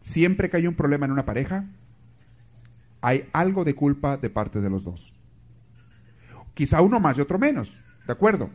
siempre 0.00 0.50
que 0.50 0.56
hay 0.58 0.66
un 0.66 0.74
problema 0.74 1.06
en 1.06 1.12
una 1.12 1.24
pareja, 1.24 1.66
hay 3.02 3.28
algo 3.32 3.64
de 3.64 3.74
culpa 3.74 4.16
de 4.16 4.30
parte 4.30 4.60
de 4.60 4.70
los 4.70 4.84
dos. 4.84 5.12
Quizá 6.54 6.80
uno 6.80 7.00
más 7.00 7.18
y 7.18 7.20
otro 7.20 7.38
menos, 7.38 7.76
¿de 8.06 8.12
acuerdo? 8.12 8.48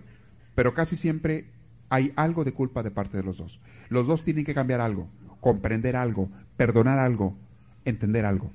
Pero 0.55 0.73
casi 0.73 0.95
siempre 0.95 1.51
hay 1.89 2.13
algo 2.15 2.43
de 2.43 2.53
culpa 2.53 2.81
de 2.81 2.89
parte 2.89 3.17
de 3.17 3.23
los 3.23 3.37
dos. 3.37 3.61
Los 3.89 4.07
dos 4.07 4.23
tienen 4.23 4.45
que 4.45 4.53
cambiar 4.53 4.81
algo, 4.81 5.09
comprender 5.41 5.95
algo, 5.95 6.29
perdonar 6.55 6.97
algo, 6.97 7.37
entender 7.85 8.25
algo. 8.25 8.51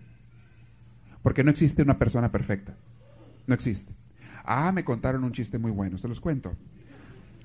Porque 1.22 1.44
no 1.44 1.50
existe 1.50 1.82
una 1.82 1.98
persona 1.98 2.32
perfecta. 2.32 2.74
No 3.46 3.54
existe. 3.54 3.92
Ah, 4.44 4.72
me 4.72 4.84
contaron 4.84 5.24
un 5.24 5.32
chiste 5.32 5.58
muy 5.58 5.70
bueno, 5.70 5.98
se 5.98 6.08
los 6.08 6.20
cuento. 6.20 6.56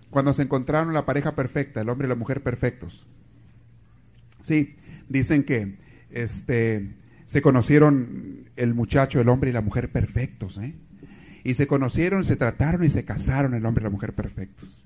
Cuando 0.10 0.34
se 0.34 0.44
encontraron 0.44 0.94
la 0.94 1.06
pareja 1.06 1.36
perfecta, 1.36 1.82
el 1.82 1.90
hombre 1.90 2.08
y 2.08 2.10
la 2.10 2.16
mujer 2.16 2.42
perfectos. 2.42 3.06
Sí, 4.42 4.78
dicen 5.10 5.44
que 5.44 5.78
este 6.10 6.96
se 7.28 7.42
conocieron 7.42 8.50
el 8.56 8.74
muchacho, 8.74 9.20
el 9.20 9.30
hombre 9.30 9.50
y 9.50 9.54
la 9.54 9.62
mujer 9.62 9.92
perfectos, 9.92 10.58
¿eh? 10.58 10.74
Y 11.44 11.54
se 11.54 11.68
conocieron, 11.68 12.26
se 12.26 12.38
trataron 12.38 12.84
y 12.84 12.90
se 12.90 13.06
casaron 13.06 13.54
el 13.54 13.66
hombre 13.66 13.84
y 13.84 13.86
la 13.86 13.90
mujer 13.90 14.14
perfectos. 14.14 14.86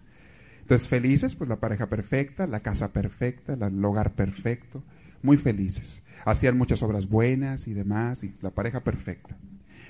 Entonces, 0.62 0.88
felices, 0.88 1.36
pues 1.36 1.50
la 1.50 1.58
pareja 1.58 1.88
perfecta, 1.88 2.48
la 2.48 2.62
casa 2.62 2.92
perfecta, 2.92 3.54
el 3.54 3.86
hogar 3.86 4.14
perfecto, 4.14 4.84
muy 5.22 5.38
felices. 5.38 6.02
Hacían 6.26 6.58
muchas 6.58 6.82
obras 6.82 7.08
buenas 7.08 7.68
y 7.68 7.74
demás, 7.74 8.24
y 8.24 8.34
la 8.42 8.50
pareja 8.50 8.82
perfecta. 8.82 9.38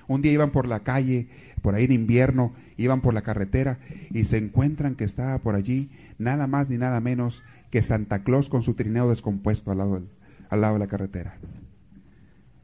Un 0.07 0.21
día 0.21 0.33
iban 0.33 0.51
por 0.51 0.67
la 0.67 0.81
calle, 0.81 1.29
por 1.61 1.75
ahí 1.75 1.85
en 1.85 1.93
invierno, 1.93 2.53
iban 2.75 2.99
por 2.99 3.13
la 3.13 3.21
carretera 3.21 3.79
y 4.09 4.25
se 4.25 4.37
encuentran 4.37 4.95
que 4.95 5.05
estaba 5.05 5.37
por 5.37 5.55
allí 5.55 5.89
nada 6.17 6.47
más 6.47 6.69
ni 6.69 6.77
nada 6.77 6.99
menos 6.99 7.43
que 7.69 7.81
Santa 7.81 8.23
Claus 8.23 8.49
con 8.49 8.61
su 8.61 8.73
trineo 8.73 9.09
descompuesto 9.09 9.71
al 9.71 9.77
lado, 9.77 10.01
al 10.49 10.61
lado 10.61 10.73
de 10.73 10.79
la 10.79 10.87
carretera. 10.87 11.37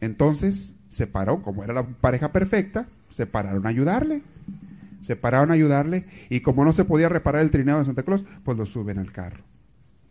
Entonces 0.01 0.73
se 0.89 1.07
paró, 1.07 1.41
como 1.41 1.63
era 1.63 1.73
la 1.73 1.83
pareja 1.83 2.31
perfecta, 2.31 2.87
se 3.09 3.25
pararon 3.25 3.65
a 3.65 3.69
ayudarle. 3.69 4.21
Se 5.01 5.15
pararon 5.15 5.51
a 5.51 5.53
ayudarle 5.53 6.05
y 6.29 6.41
como 6.41 6.65
no 6.65 6.73
se 6.73 6.83
podía 6.83 7.07
reparar 7.07 7.41
el 7.41 7.51
trineo 7.51 7.77
de 7.77 7.85
Santa 7.85 8.03
Claus, 8.03 8.25
pues 8.43 8.57
lo 8.57 8.65
suben 8.65 8.99
al 8.99 9.11
carro. 9.11 9.43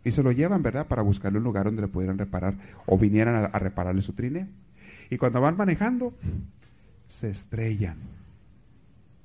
Y 0.03 0.11
se 0.11 0.23
lo 0.23 0.31
llevan, 0.31 0.63
¿verdad? 0.63 0.87
Para 0.87 1.01
buscarle 1.01 1.37
un 1.37 1.43
lugar 1.43 1.65
donde 1.65 1.81
le 1.83 1.87
pudieran 1.87 2.17
reparar 2.17 2.55
o 2.85 2.97
vinieran 2.97 3.35
a, 3.35 3.45
a 3.45 3.59
repararle 3.59 4.01
su 4.01 4.13
trineo. 4.13 4.47
Y 5.09 5.17
cuando 5.17 5.41
van 5.41 5.57
manejando, 5.57 6.13
se 7.09 7.29
estrellan. 7.29 7.97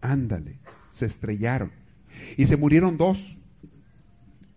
Ándale, 0.00 0.58
se 0.92 1.06
estrellaron. 1.06 1.70
Y 2.36 2.46
se 2.46 2.56
murieron 2.56 2.96
dos 2.96 3.38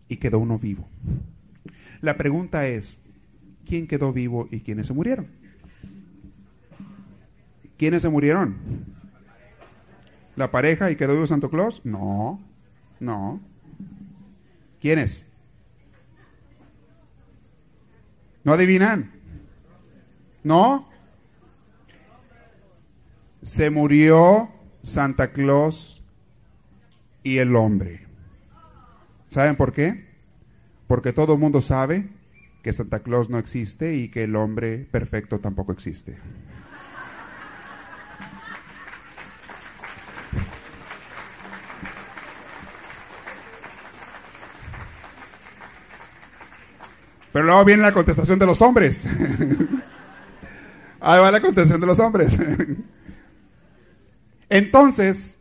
y 0.08 0.18
quedó 0.18 0.40
uno 0.40 0.58
vivo. 0.60 0.88
La 2.02 2.18
pregunta 2.18 2.68
es, 2.68 3.00
¿quién 3.66 3.88
quedó 3.88 4.12
vivo 4.12 4.48
y 4.52 4.60
quiénes 4.60 4.88
se 4.88 4.94
murieron? 4.94 5.28
¿Quiénes 7.78 8.02
se 8.02 8.10
murieron? 8.10 8.56
¿La 10.36 10.52
pareja 10.52 10.92
y 10.92 10.96
quedó 10.96 11.14
vivo 11.14 11.28
Santo 11.28 11.50
Claus? 11.50 11.82
No, 11.86 12.42
no. 13.00 13.40
¿Quiénes? 14.82 15.26
¿No 18.44 18.54
adivinan? 18.54 19.12
¿No? 20.44 20.88
Se 23.42 23.70
murió 23.70 24.50
Santa 24.84 25.32
Claus 25.32 26.04
y 27.24 27.40
el 27.40 27.56
hombre. 27.56 28.06
¿Saben 29.30 29.56
por 29.56 29.74
qué? 29.74 30.06
Porque 30.88 31.12
todo 31.12 31.34
el 31.34 31.40
mundo 31.40 31.62
sabe 31.62 32.08
que 32.62 32.74
Santa 32.74 33.00
Claus 33.00 33.30
no 33.30 33.40
existe 33.40 33.96
y 33.96 34.10
que 34.10 34.24
el 34.24 34.36
hombre 34.36 34.88
perfecto 34.92 35.40
tampoco 35.40 35.72
existe. 35.72 36.18
Pero 47.36 47.46
luego 47.48 47.66
viene 47.66 47.84
la 47.84 47.92
contestación 47.92 48.40
de 48.40 48.46
los 48.46 48.62
hombres. 48.62 49.06
Ahí 51.02 51.20
va 51.20 51.32
la 51.32 51.42
contestación 51.42 51.82
de 51.82 51.88
los 51.88 52.00
hombres. 52.00 52.34
Entonces, 54.50 55.38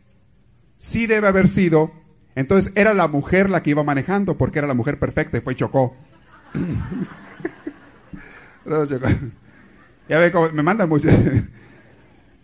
sí 0.75 1.07
debe 1.07 1.29
haber 1.29 1.47
sido. 1.47 1.93
Entonces 2.35 2.73
era 2.75 2.93
la 2.93 3.07
mujer 3.07 3.49
la 3.49 3.63
que 3.63 3.69
iba 3.69 3.85
manejando 3.85 4.35
porque 4.35 4.59
era 4.59 4.67
la 4.67 4.73
mujer 4.73 4.99
perfecta 4.99 5.37
y 5.37 5.39
fue 5.39 5.55
chocó. 5.55 5.95
ya 10.09 10.19
ve 10.19 10.33
cómo 10.33 10.49
me 10.49 10.63
mandan 10.63 10.89
mucho. 10.89 11.07
Le 11.07 11.47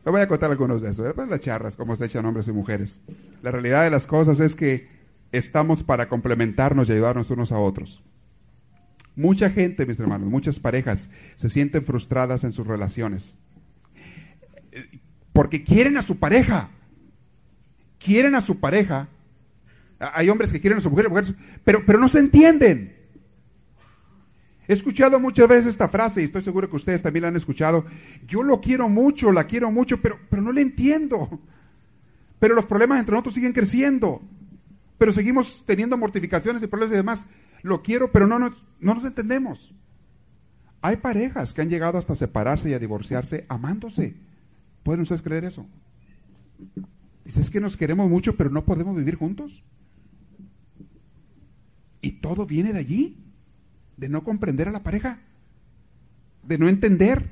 voy 0.05 0.21
a 0.21 0.29
contar 0.29 0.49
algunos 0.49 0.81
de 0.81 0.91
esos. 0.91 1.03
Después 1.03 1.27
las 1.27 1.41
charras, 1.41 1.75
cómo 1.75 1.97
se 1.97 2.05
echan 2.05 2.25
hombres 2.25 2.47
y 2.47 2.53
mujeres. 2.53 3.01
La 3.41 3.51
realidad 3.51 3.83
de 3.83 3.91
las 3.91 4.05
cosas 4.05 4.39
es 4.39 4.55
que 4.55 4.87
estamos 5.33 5.83
para 5.83 6.07
complementarnos 6.07 6.87
y 6.87 6.93
ayudarnos 6.93 7.29
unos 7.31 7.51
a 7.51 7.57
otros. 7.57 8.01
Mucha 9.15 9.49
gente, 9.49 9.85
mis 9.85 9.99
hermanos, 9.99 10.29
muchas 10.29 10.59
parejas 10.59 11.09
se 11.35 11.49
sienten 11.49 11.85
frustradas 11.85 12.43
en 12.43 12.53
sus 12.53 12.65
relaciones. 12.65 13.37
Porque 15.33 15.63
quieren 15.63 15.97
a 15.97 16.01
su 16.01 16.17
pareja. 16.17 16.69
Quieren 17.99 18.35
a 18.35 18.41
su 18.41 18.59
pareja. 18.59 19.09
Hay 19.99 20.29
hombres 20.29 20.51
que 20.51 20.59
quieren 20.59 20.79
a 20.79 20.81
su 20.81 20.89
mujer, 20.89 21.07
pero, 21.63 21.85
pero 21.85 21.99
no 21.99 22.07
se 22.07 22.19
entienden. 22.19 22.95
He 24.67 24.73
escuchado 24.73 25.19
muchas 25.19 25.47
veces 25.47 25.65
esta 25.67 25.89
frase 25.89 26.21
y 26.21 26.25
estoy 26.25 26.41
seguro 26.41 26.69
que 26.69 26.77
ustedes 26.77 27.01
también 27.01 27.23
la 27.23 27.27
han 27.27 27.35
escuchado. 27.35 27.85
Yo 28.25 28.41
lo 28.41 28.61
quiero 28.61 28.87
mucho, 28.87 29.31
la 29.31 29.43
quiero 29.45 29.69
mucho, 29.69 30.01
pero, 30.01 30.17
pero 30.29 30.41
no 30.41 30.51
le 30.51 30.61
entiendo. 30.61 31.41
Pero 32.39 32.55
los 32.55 32.65
problemas 32.65 32.99
entre 32.99 33.11
nosotros 33.11 33.35
siguen 33.35 33.53
creciendo. 33.53 34.21
Pero 34.97 35.11
seguimos 35.11 35.63
teniendo 35.65 35.97
mortificaciones 35.97 36.63
y 36.63 36.67
problemas 36.67 36.93
y 36.93 36.97
demás. 36.97 37.25
Lo 37.61 37.81
quiero, 37.83 38.11
pero 38.11 38.27
no 38.27 38.39
nos, 38.39 38.65
no 38.79 38.93
nos 38.93 39.03
entendemos. 39.03 39.73
Hay 40.81 40.97
parejas 40.97 41.53
que 41.53 41.61
han 41.61 41.69
llegado 41.69 41.97
hasta 41.97 42.15
separarse 42.15 42.69
y 42.69 42.73
a 42.73 42.79
divorciarse 42.79 43.45
amándose. 43.49 44.15
¿Pueden 44.83 45.01
ustedes 45.01 45.21
creer 45.21 45.45
eso? 45.45 45.67
Dice, 47.23 47.41
es 47.41 47.49
que 47.49 47.59
nos 47.59 47.77
queremos 47.77 48.09
mucho, 48.09 48.35
pero 48.35 48.49
no 48.49 48.65
podemos 48.65 48.95
vivir 48.95 49.15
juntos. 49.15 49.63
Y 52.01 52.13
todo 52.13 52.47
viene 52.47 52.73
de 52.73 52.79
allí, 52.79 53.23
de 53.97 54.09
no 54.09 54.23
comprender 54.23 54.67
a 54.67 54.71
la 54.71 54.81
pareja, 54.81 55.19
de 56.43 56.57
no 56.57 56.67
entender, 56.67 57.29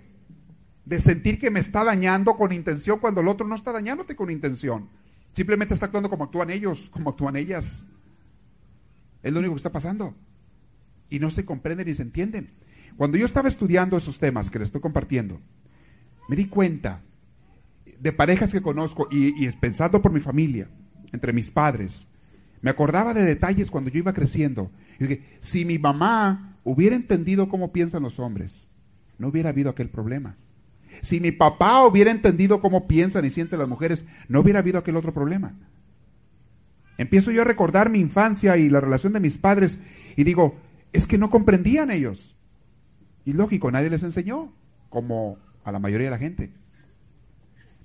de 0.86 1.00
sentir 1.00 1.40
que 1.40 1.50
me 1.50 1.60
está 1.60 1.84
dañando 1.84 2.38
con 2.38 2.52
intención 2.52 3.00
cuando 3.00 3.22
el 3.22 3.28
otro 3.28 3.48
no 3.48 3.56
está 3.56 3.72
dañándote 3.72 4.16
con 4.16 4.30
intención. 4.30 4.90
Simplemente 5.32 5.74
está 5.74 5.88
actuando 5.88 6.10
como 6.10 6.26
actúan 6.26 6.52
ellos, 6.52 6.90
como 6.90 7.10
actúan 7.10 7.36
ellas. 7.36 7.92
Es 9.24 9.34
lo 9.34 9.40
único 9.40 9.56
que 9.56 9.60
está 9.60 9.72
pasando. 9.72 10.16
Y 11.10 11.20
no 11.20 11.30
se 11.32 11.46
comprenden 11.46 11.88
ni 11.88 11.94
se 11.94 12.04
entienden. 12.04 12.52
Cuando 12.98 13.18
yo 13.18 13.26
estaba 13.26 13.50
estudiando 13.50 13.98
esos 13.98 14.20
temas 14.20 14.50
que 14.50 14.60
les 14.60 14.68
estoy 14.68 14.82
compartiendo, 14.82 15.40
me 16.28 16.36
di 16.36 16.46
cuenta 16.46 17.02
de 18.00 18.14
parejas 18.14 18.52
que 18.52 18.62
conozco 18.62 19.08
y, 19.12 19.50
pensando 19.54 20.02
por 20.02 20.12
mi 20.12 20.20
familia, 20.20 20.70
entre 21.12 21.34
mis 21.34 21.52
padres, 21.52 22.08
me 22.62 22.70
acordaba 22.70 23.14
de 23.14 23.24
detalles 23.24 23.72
cuando 23.72 23.90
yo 23.90 24.00
iba 24.00 24.14
creciendo. 24.14 24.72
Y 25.00 25.06
dije, 25.06 25.24
si 25.40 25.66
mi 25.66 25.80
mamá 25.80 26.58
hubiera 26.64 26.96
entendido 26.96 27.50
cómo 27.50 27.72
piensan 27.72 28.04
los 28.04 28.20
hombres, 28.20 28.68
no 29.18 29.30
hubiera 29.30 29.50
habido 29.50 29.70
aquel 29.70 29.90
problema. 29.90 30.36
Si 31.02 31.20
mi 31.20 31.32
papá 31.32 31.86
hubiera 31.86 32.12
entendido 32.12 32.62
cómo 32.62 32.88
piensan 32.88 33.26
y 33.26 33.30
sienten 33.30 33.60
las 33.60 33.70
mujeres, 33.70 34.06
no 34.28 34.42
hubiera 34.42 34.60
habido 34.60 34.80
aquel 34.80 34.96
otro 34.96 35.14
problema. 35.14 35.54
Empiezo 37.00 37.32
yo 37.32 37.44
a 37.44 37.46
recordar 37.46 37.90
mi 37.90 38.02
infancia 38.02 38.58
y 38.58 38.70
la 38.70 38.82
relación 38.82 39.14
de 39.14 39.22
mis 39.22 39.38
padres 39.38 39.80
y 40.18 40.26
digo, 40.26 40.58
es 40.92 41.08
que 41.08 41.18
no 41.18 41.30
comprendían 41.30 41.92
ellos. 41.92 42.36
Y 43.24 43.32
lógico, 43.32 43.72
nadie 43.72 43.90
les 43.90 44.04
enseñó, 44.04 44.52
como 44.90 45.38
a 45.64 45.72
la 45.72 45.80
mayoría 45.80 46.08
de 46.08 46.12
la 46.12 46.18
gente. 46.18 46.52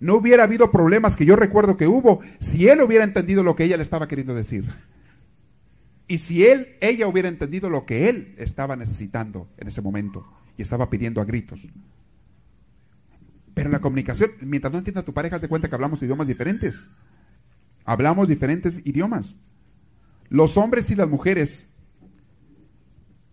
No 0.00 0.16
hubiera 0.16 0.42
habido 0.42 0.72
problemas 0.72 1.14
que 1.14 1.26
yo 1.26 1.36
recuerdo 1.36 1.76
que 1.76 1.86
hubo 1.86 2.22
si 2.40 2.66
él 2.66 2.80
hubiera 2.80 3.04
entendido 3.04 3.44
lo 3.44 3.54
que 3.54 3.62
ella 3.62 3.76
le 3.76 3.84
estaba 3.84 4.08
queriendo 4.08 4.34
decir. 4.34 4.64
Y 6.08 6.18
si 6.18 6.44
él, 6.44 6.74
ella 6.80 7.06
hubiera 7.06 7.28
entendido 7.28 7.70
lo 7.70 7.86
que 7.86 8.08
él 8.08 8.34
estaba 8.36 8.74
necesitando 8.74 9.48
en 9.58 9.68
ese 9.68 9.80
momento 9.80 10.26
y 10.58 10.62
estaba 10.62 10.90
pidiendo 10.90 11.20
a 11.20 11.24
gritos. 11.24 11.60
Pero 13.54 13.70
la 13.70 13.78
comunicación, 13.78 14.32
mientras 14.40 14.72
no 14.72 14.80
entienda 14.80 15.04
tu 15.04 15.14
pareja, 15.14 15.38
se 15.38 15.46
cuenta 15.46 15.68
que 15.68 15.74
hablamos 15.76 16.02
idiomas 16.02 16.26
diferentes. 16.26 16.88
Hablamos 17.84 18.28
diferentes 18.28 18.80
idiomas. 18.84 19.36
Los 20.28 20.56
hombres 20.56 20.90
y 20.90 20.94
las 20.94 21.08
mujeres 21.08 21.68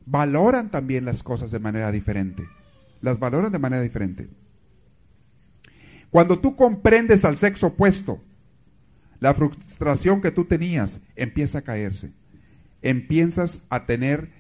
valoran 0.06 0.70
también 0.70 1.06
las 1.06 1.24
cosas 1.24 1.52
de 1.52 1.60
manera 1.60 1.92
diferente. 1.92 2.48
Las 3.02 3.20
valoran 3.20 3.52
de 3.52 3.60
manera 3.60 3.82
diferente. 3.82 4.30
Cuando 6.10 6.40
tú 6.40 6.56
comprendes 6.56 7.24
al 7.24 7.38
sexo 7.38 7.68
opuesto, 7.68 8.22
la 9.20 9.34
frustración 9.34 10.22
que 10.22 10.32
tú 10.32 10.46
tenías 10.46 11.00
empieza 11.16 11.60
a 11.60 11.62
caerse. 11.62 12.12
Empiezas 12.82 13.62
a 13.70 13.86
tener 13.86 14.32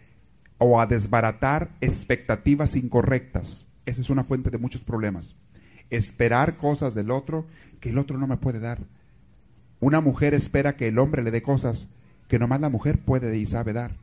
o 0.57 0.81
a 0.81 0.85
desbaratar 0.85 1.71
expectativas 1.79 2.75
incorrectas. 2.75 3.67
Esa 3.85 4.01
es 4.01 4.09
una 4.09 4.23
fuente 4.23 4.49
de 4.49 4.57
muchos 4.57 4.83
problemas. 4.83 5.35
Esperar 5.89 6.57
cosas 6.57 6.93
del 6.93 7.11
otro 7.11 7.47
que 7.79 7.89
el 7.89 7.97
otro 7.97 8.17
no 8.17 8.27
me 8.27 8.37
puede 8.37 8.59
dar. 8.59 8.79
Una 9.81 9.99
mujer 9.99 10.33
espera 10.33 10.77
que 10.77 10.87
el 10.87 10.99
hombre 10.99 11.23
le 11.23 11.31
dé 11.31 11.41
cosas 11.41 11.89
que 12.29 12.39
nomás 12.39 12.61
la 12.61 12.69
mujer 12.69 12.99
puede 12.99 13.35
y 13.37 13.45
sabe 13.45 13.73
dar. 13.73 13.97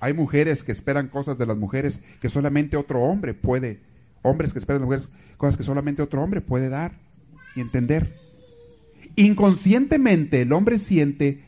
Hay 0.00 0.14
mujeres 0.14 0.62
que 0.62 0.72
esperan 0.72 1.08
cosas 1.08 1.36
de 1.36 1.46
las 1.46 1.56
mujeres 1.56 2.00
que 2.20 2.28
solamente 2.28 2.76
otro 2.76 3.02
hombre 3.02 3.34
puede. 3.34 3.80
Hombres 4.22 4.52
que 4.52 4.60
esperan 4.60 4.80
de 4.80 4.86
mujeres 4.86 5.08
cosas 5.36 5.56
que 5.56 5.64
solamente 5.64 6.00
otro 6.00 6.22
hombre 6.22 6.40
puede 6.40 6.68
dar 6.68 6.92
y 7.56 7.60
entender. 7.60 8.16
Inconscientemente 9.16 10.42
el 10.42 10.52
hombre 10.52 10.78
siente, 10.78 11.42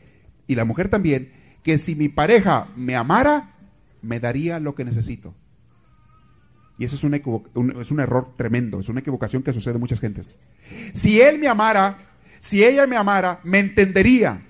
y 0.45 0.55
la 0.55 0.65
mujer 0.65 0.89
también, 0.89 1.31
que 1.63 1.77
si 1.77 1.95
mi 1.95 2.09
pareja 2.09 2.67
me 2.75 2.95
amara, 2.97 3.55
me 4.01 4.19
daría 4.19 4.59
lo 4.59 4.75
que 4.75 4.83
necesito. 4.83 5.33
Y 6.77 6.83
eso 6.83 6.95
es 6.95 7.03
un, 7.05 7.13
es 7.79 7.91
un 7.91 7.99
error 8.01 8.35
tremendo, 8.35 8.79
es 8.79 8.89
una 8.89 8.99
equivocación 8.99 9.43
que 9.43 9.53
sucede 9.53 9.75
en 9.75 9.79
muchas 9.79 10.01
gentes. 10.01 10.37
Si 10.93 11.21
él 11.21 11.39
me 11.39 11.47
amara, 11.47 12.10
si 12.41 12.63
ella 12.63 12.87
me 12.87 12.97
amara, 12.97 13.39
me 13.43 13.59
entendería. 13.59 14.41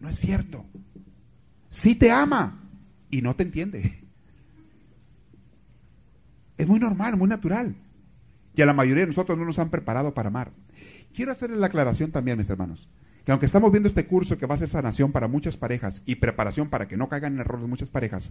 No 0.00 0.08
es 0.08 0.16
cierto. 0.16 0.64
Sí 1.68 1.94
te 1.94 2.10
ama 2.10 2.70
y 3.10 3.20
no 3.20 3.36
te 3.36 3.42
entiende. 3.42 4.02
Es 6.56 6.66
muy 6.66 6.80
normal, 6.80 7.18
muy 7.18 7.28
natural. 7.28 7.74
Y 8.56 8.62
a 8.62 8.66
la 8.66 8.72
mayoría 8.72 9.02
de 9.02 9.08
nosotros 9.08 9.36
no 9.36 9.44
nos 9.44 9.58
han 9.58 9.68
preparado 9.68 10.14
para 10.14 10.28
amar. 10.28 10.52
Quiero 11.12 11.32
hacerles 11.32 11.58
la 11.58 11.66
aclaración 11.66 12.10
también, 12.10 12.38
mis 12.38 12.48
hermanos, 12.48 12.88
que 13.26 13.32
aunque 13.32 13.44
estamos 13.44 13.70
viendo 13.70 13.90
este 13.90 14.06
curso 14.06 14.38
que 14.38 14.46
va 14.46 14.54
a 14.54 14.58
ser 14.58 14.70
sanación 14.70 15.12
para 15.12 15.28
muchas 15.28 15.58
parejas 15.58 16.02
y 16.06 16.14
preparación 16.14 16.70
para 16.70 16.88
que 16.88 16.96
no 16.96 17.10
caigan 17.10 17.34
en 17.34 17.40
errores 17.40 17.68
muchas 17.68 17.90
parejas, 17.90 18.30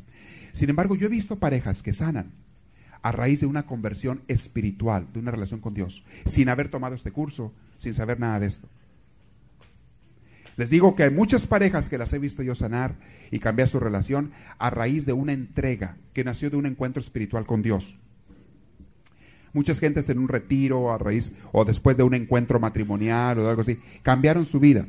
sin 0.54 0.72
embargo 0.72 0.96
yo 0.96 1.06
he 1.06 1.10
visto 1.10 1.38
parejas 1.38 1.84
que 1.84 1.94
sanan 1.94 2.32
a 3.04 3.12
raíz 3.12 3.42
de 3.42 3.46
una 3.46 3.68
conversión 3.68 4.24
espiritual, 4.28 5.08
de 5.14 5.20
una 5.20 5.30
relación 5.30 5.60
con 5.60 5.76
Dios, 5.76 6.04
sin 6.26 6.50
haber 6.50 6.72
tomado 6.72 6.96
este 6.96 7.12
curso, 7.12 7.54
sin 7.78 7.94
saber 7.94 8.20
nada 8.20 8.40
de 8.40 8.48
esto. 8.48 8.68
Les 10.56 10.70
digo 10.70 10.96
que 10.96 11.04
hay 11.04 11.10
muchas 11.10 11.48
parejas 11.48 11.90
que 11.90 11.98
las 11.98 12.14
he 12.14 12.20
visto 12.20 12.44
yo 12.44 12.54
sanar 12.54 12.96
y 13.32 13.40
cambiar 13.40 13.68
su 13.68 13.80
relación 13.80 14.32
a 14.60 14.70
raíz 14.70 15.06
de 15.06 15.14
una 15.14 15.34
entrega 15.34 15.98
que 16.14 16.24
nació 16.24 16.50
de 16.50 16.58
un 16.58 16.66
encuentro 16.66 17.02
espiritual 17.02 17.46
con 17.46 17.62
Dios. 17.62 17.98
Muchas 19.52 19.80
gentes 19.80 20.10
en 20.10 20.20
un 20.20 20.28
retiro 20.28 20.92
a 20.92 20.98
raíz 20.98 21.34
o 21.52 21.66
después 21.66 21.98
de 21.98 22.04
un 22.04 22.14
encuentro 22.14 22.60
matrimonial 22.60 23.40
o 23.40 23.50
algo 23.50 23.62
así, 23.62 23.80
cambiaron 24.02 24.46
su 24.46 24.60
vida. 24.60 24.88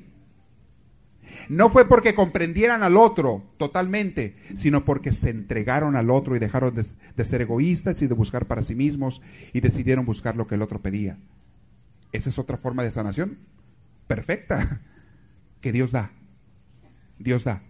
No 1.49 1.69
fue 1.69 1.87
porque 1.87 2.15
comprendieran 2.15 2.83
al 2.83 2.97
otro 2.97 3.43
totalmente, 3.59 4.37
sino 4.55 4.85
porque 4.85 5.12
se 5.12 5.31
entregaron 5.31 5.97
al 5.97 6.11
otro 6.11 6.37
y 6.37 6.39
dejaron 6.39 6.75
de, 6.75 6.87
de, 7.17 7.25
ser 7.25 7.43
egoístas 7.43 8.01
y 8.01 8.07
de 8.07 8.15
buscar 8.15 8.47
para 8.47 8.62
sí 8.62 8.75
mismos 8.75 9.21
y 9.53 9.61
decidieron 9.61 10.07
buscar 10.07 10.37
lo 10.37 10.47
que 10.47 10.55
el 10.55 10.62
otro 10.62 10.81
pedía. 10.81 11.19
Esa 12.12 12.31
es 12.31 12.39
otra 12.39 12.57
forma 12.57 12.83
de 12.83 12.91
sanación 12.91 13.39
perfecta 14.07 14.81
que 15.65 15.73
Dios 15.73 15.93
da. 15.93 16.11
Dios 17.19 17.45
da. 17.45 17.62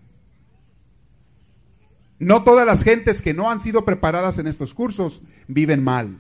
No 2.19 2.43
todas 2.43 2.67
las 2.67 2.83
gentes 2.83 3.23
que 3.23 3.35
no 3.35 3.53
han 3.53 3.61
sido 3.61 3.85
preparadas 3.85 4.37
en 4.39 4.49
estos 4.49 4.75
cursos 4.75 5.23
viven 5.47 5.85
mal. 5.85 6.19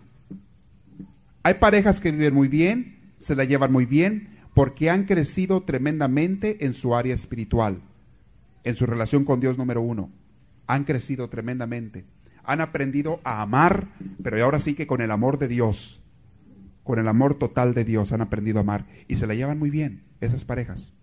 Hay 1.43 1.55
parejas 1.55 2.01
que 2.01 2.12
viven 2.12 2.33
muy 2.33 2.47
bien, 2.47 3.12
se 3.18 3.35
la 3.35 3.43
llevan 3.43 3.72
muy 3.72 3.87
bien, 3.87 4.39
porque 4.55 4.89
han 4.89 5.03
crecido 5.05 5.64
tremendamente 5.64 6.64
en 6.64 6.75
su 6.75 6.95
área 6.95 7.12
espiritual, 7.12 7.83
en 8.62 8.77
su 8.77 8.87
relación 8.87 9.25
con 9.25 9.41
Dios 9.41 9.59
número 9.59 9.83
uno. 9.83 10.12
Han 10.68 10.85
crecido 10.85 11.29
tremendamente. 11.29 12.05
Han 12.45 12.61
aprendido 12.61 13.18
a 13.25 13.43
amar, 13.43 13.89
pero 14.22 14.45
ahora 14.45 14.61
sí 14.61 14.77
que 14.77 14.87
con 14.87 15.01
el 15.01 15.11
amor 15.11 15.39
de 15.41 15.49
Dios, 15.49 16.01
con 16.85 17.01
el 17.01 17.09
amor 17.09 17.37
total 17.37 17.75
de 17.75 17.85
Dios 17.85 18.12
han 18.12 18.20
aprendido 18.20 18.59
a 18.59 18.61
amar 18.61 18.87
y 19.09 19.16
se 19.16 19.27
la 19.27 19.35
llevan 19.35 19.59
muy 19.59 19.70
bien 19.70 20.05
esas 20.20 20.45
parejas. 20.45 20.95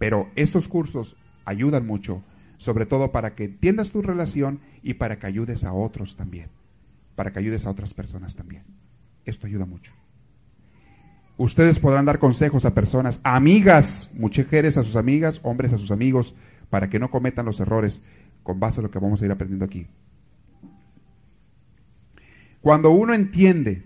Pero 0.00 0.30
estos 0.34 0.66
cursos 0.66 1.14
ayudan 1.44 1.86
mucho, 1.86 2.22
sobre 2.56 2.86
todo 2.86 3.12
para 3.12 3.34
que 3.34 3.44
entiendas 3.44 3.90
tu 3.90 4.00
relación 4.00 4.60
y 4.82 4.94
para 4.94 5.18
que 5.18 5.26
ayudes 5.26 5.62
a 5.62 5.74
otros 5.74 6.16
también, 6.16 6.48
para 7.16 7.34
que 7.34 7.38
ayudes 7.38 7.66
a 7.66 7.70
otras 7.70 7.92
personas 7.92 8.34
también. 8.34 8.62
Esto 9.26 9.46
ayuda 9.46 9.66
mucho. 9.66 9.92
Ustedes 11.36 11.78
podrán 11.78 12.06
dar 12.06 12.18
consejos 12.18 12.64
a 12.64 12.72
personas, 12.72 13.20
amigas, 13.24 14.10
mujeres 14.14 14.78
a 14.78 14.84
sus 14.84 14.96
amigas, 14.96 15.38
hombres 15.42 15.74
a 15.74 15.78
sus 15.78 15.90
amigos, 15.90 16.34
para 16.70 16.88
que 16.88 16.98
no 16.98 17.10
cometan 17.10 17.44
los 17.44 17.60
errores 17.60 18.00
con 18.42 18.58
base 18.58 18.80
a 18.80 18.82
lo 18.82 18.90
que 18.90 18.98
vamos 18.98 19.20
a 19.20 19.26
ir 19.26 19.32
aprendiendo 19.32 19.66
aquí. 19.66 19.86
Cuando 22.62 22.90
uno 22.90 23.12
entiende 23.12 23.82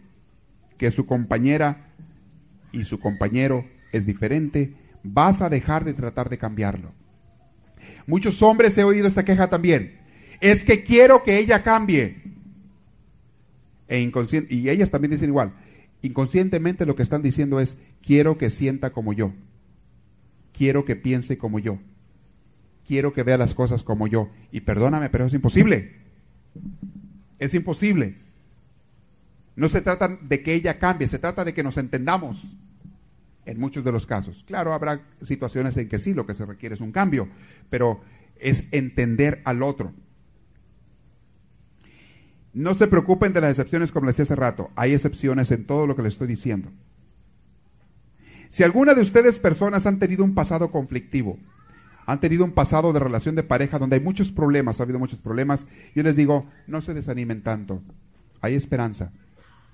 que 0.79 0.93
su 0.93 1.07
compañera 1.07 1.89
y 2.71 2.85
su 2.85 3.01
compañero 3.01 3.65
es 3.91 4.07
diferente, 4.07 4.75
vas 5.05 5.43
a 5.43 5.49
dejar 5.49 5.85
de 5.85 5.95
tratar 5.95 6.29
de 6.29 6.39
cambiarlo. 6.39 6.93
Muchos 8.07 8.43
hombres 8.43 8.77
he 8.77 8.85
oído 8.85 9.07
esta 9.07 9.25
queja 9.25 9.49
también. 9.49 10.01
es 10.41 10.65
que 10.65 10.83
quiero 10.83 11.23
que 11.23 11.39
ella 11.39 11.63
cambie. 11.63 12.23
E 13.87 14.11
y 14.49 14.69
ellas 14.69 14.91
también 14.91 15.13
dicen 15.13 15.29
igual. 15.29 15.53
Inconscientemente 16.03 16.85
lo 16.85 16.97
que 16.97 17.03
están 17.03 17.23
diciendo 17.23 17.61
es, 17.61 17.79
quiero 18.03 18.37
que 18.37 18.51
sienta 18.51 18.91
como 18.91 19.13
yo. 19.13 19.33
Quiero 20.53 20.85
que 20.85 20.97
piense 20.97 21.39
como 21.39 21.59
yo. 21.59 21.79
Quiero 22.87 23.13
que 23.13 23.23
vea 23.23 23.39
las 23.39 23.55
cosas 23.55 23.83
como 23.83 24.07
yo. 24.07 24.29
Y 24.51 24.61
perdóname, 24.61 25.09
pero 25.11 25.27
es 25.27 25.35
imposible. 25.35 25.93
Es 27.39 27.55
imposible. 27.55 28.17
No 29.57 29.69
se 29.69 29.81
trata 29.81 30.19
de 30.21 30.43
que 30.43 30.55
ella 30.55 30.79
cambie, 30.79 31.09
se 31.09 31.19
trata 31.19 31.45
de 31.45 31.55
que 31.55 31.63
nos 31.63 31.79
entendamos 31.79 32.57
en 33.47 33.61
muchos 33.61 33.85
de 33.85 33.93
los 33.93 34.07
casos. 34.07 34.45
Claro, 34.47 34.73
habrá 34.73 35.01
situaciones 35.23 35.77
en 35.77 35.89
que 35.89 35.99
sí, 35.99 36.15
lo 36.15 36.27
que 36.27 36.35
se 36.35 36.47
requiere 36.47 36.75
es 36.75 36.81
un 36.81 36.93
cambio, 36.93 37.29
pero 37.71 38.01
es 38.37 38.65
entender 38.73 39.43
al 39.45 39.63
otro. 39.63 39.93
No 42.53 42.75
se 42.75 42.87
preocupen 42.87 43.33
de 43.33 43.41
las 43.41 43.51
excepciones 43.51 43.91
como 43.91 44.07
les 44.07 44.17
decía 44.17 44.35
hace 44.35 44.41
rato, 44.41 44.71
hay 44.77 44.95
excepciones 44.95 45.51
en 45.51 45.67
todo 45.67 45.87
lo 45.87 45.97
que 45.97 46.03
les 46.03 46.15
estoy 46.15 46.29
diciendo. 46.29 46.71
Si 48.49 48.63
alguna 48.63 48.95
de 48.95 49.01
ustedes 49.01 49.41
personas 49.41 49.87
han 49.87 49.99
tenido 49.99 50.23
un 50.23 50.35
pasado 50.35 50.71
conflictivo, 50.71 51.39
han 52.07 52.21
tenido 52.21 52.45
un 52.45 52.53
pasado 52.53 52.93
de 52.93 53.01
relación 53.01 53.35
de 53.35 53.43
pareja 53.43 53.79
donde 53.79 53.97
hay 53.97 54.03
muchos 54.03 54.31
problemas, 54.31 54.79
ha 54.79 54.85
habido 54.85 54.99
muchos 54.99 55.19
problemas, 55.19 55.67
yo 55.95 56.03
les 56.03 56.17
digo, 56.17 56.47
no 56.67 56.81
se 56.81 56.95
desanimen 56.95 57.43
tanto. 57.43 57.83
Hay 58.41 58.55
esperanza, 58.55 59.11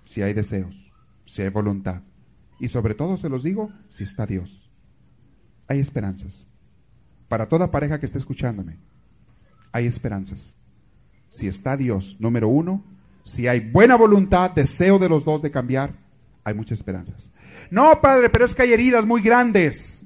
si 0.05 0.23
hay 0.23 0.33
deseos, 0.33 0.93
si 1.27 1.43
hay 1.43 1.49
voluntad. 1.49 2.03
Y 2.61 2.69
sobre 2.69 2.95
todo 2.95 3.17
se 3.17 3.31
los 3.31 3.43
digo, 3.43 3.73
si 3.89 4.05
está 4.05 4.27
Dios. 4.27 4.71
Hay 5.67 5.81
esperanzas. 5.81 6.47
Para 7.27 7.49
toda 7.49 7.71
pareja 7.71 7.99
que 7.99 8.07
esté 8.07 8.19
escuchándome, 8.19 8.77
hay 9.73 9.87
esperanzas. 9.87 10.57
Si 11.31 11.49
está 11.49 11.77
Dios, 11.77 12.17
número 12.21 12.49
uno, 12.49 12.85
si 13.25 13.49
hay 13.49 13.61
buena 13.61 13.97
voluntad, 13.97 14.51
deseo 14.51 14.99
de 14.99 15.09
los 15.09 15.25
dos 15.25 15.41
de 15.41 15.51
cambiar, 15.51 15.95
hay 16.45 16.55
muchas 16.55 16.79
esperanzas. 16.79 17.31
No, 17.71 18.01
padre, 18.01 18.29
pero 18.29 18.45
es 18.45 18.55
que 18.55 18.63
hay 18.63 18.73
heridas 18.73 19.07
muy 19.07 19.23
grandes. 19.23 20.05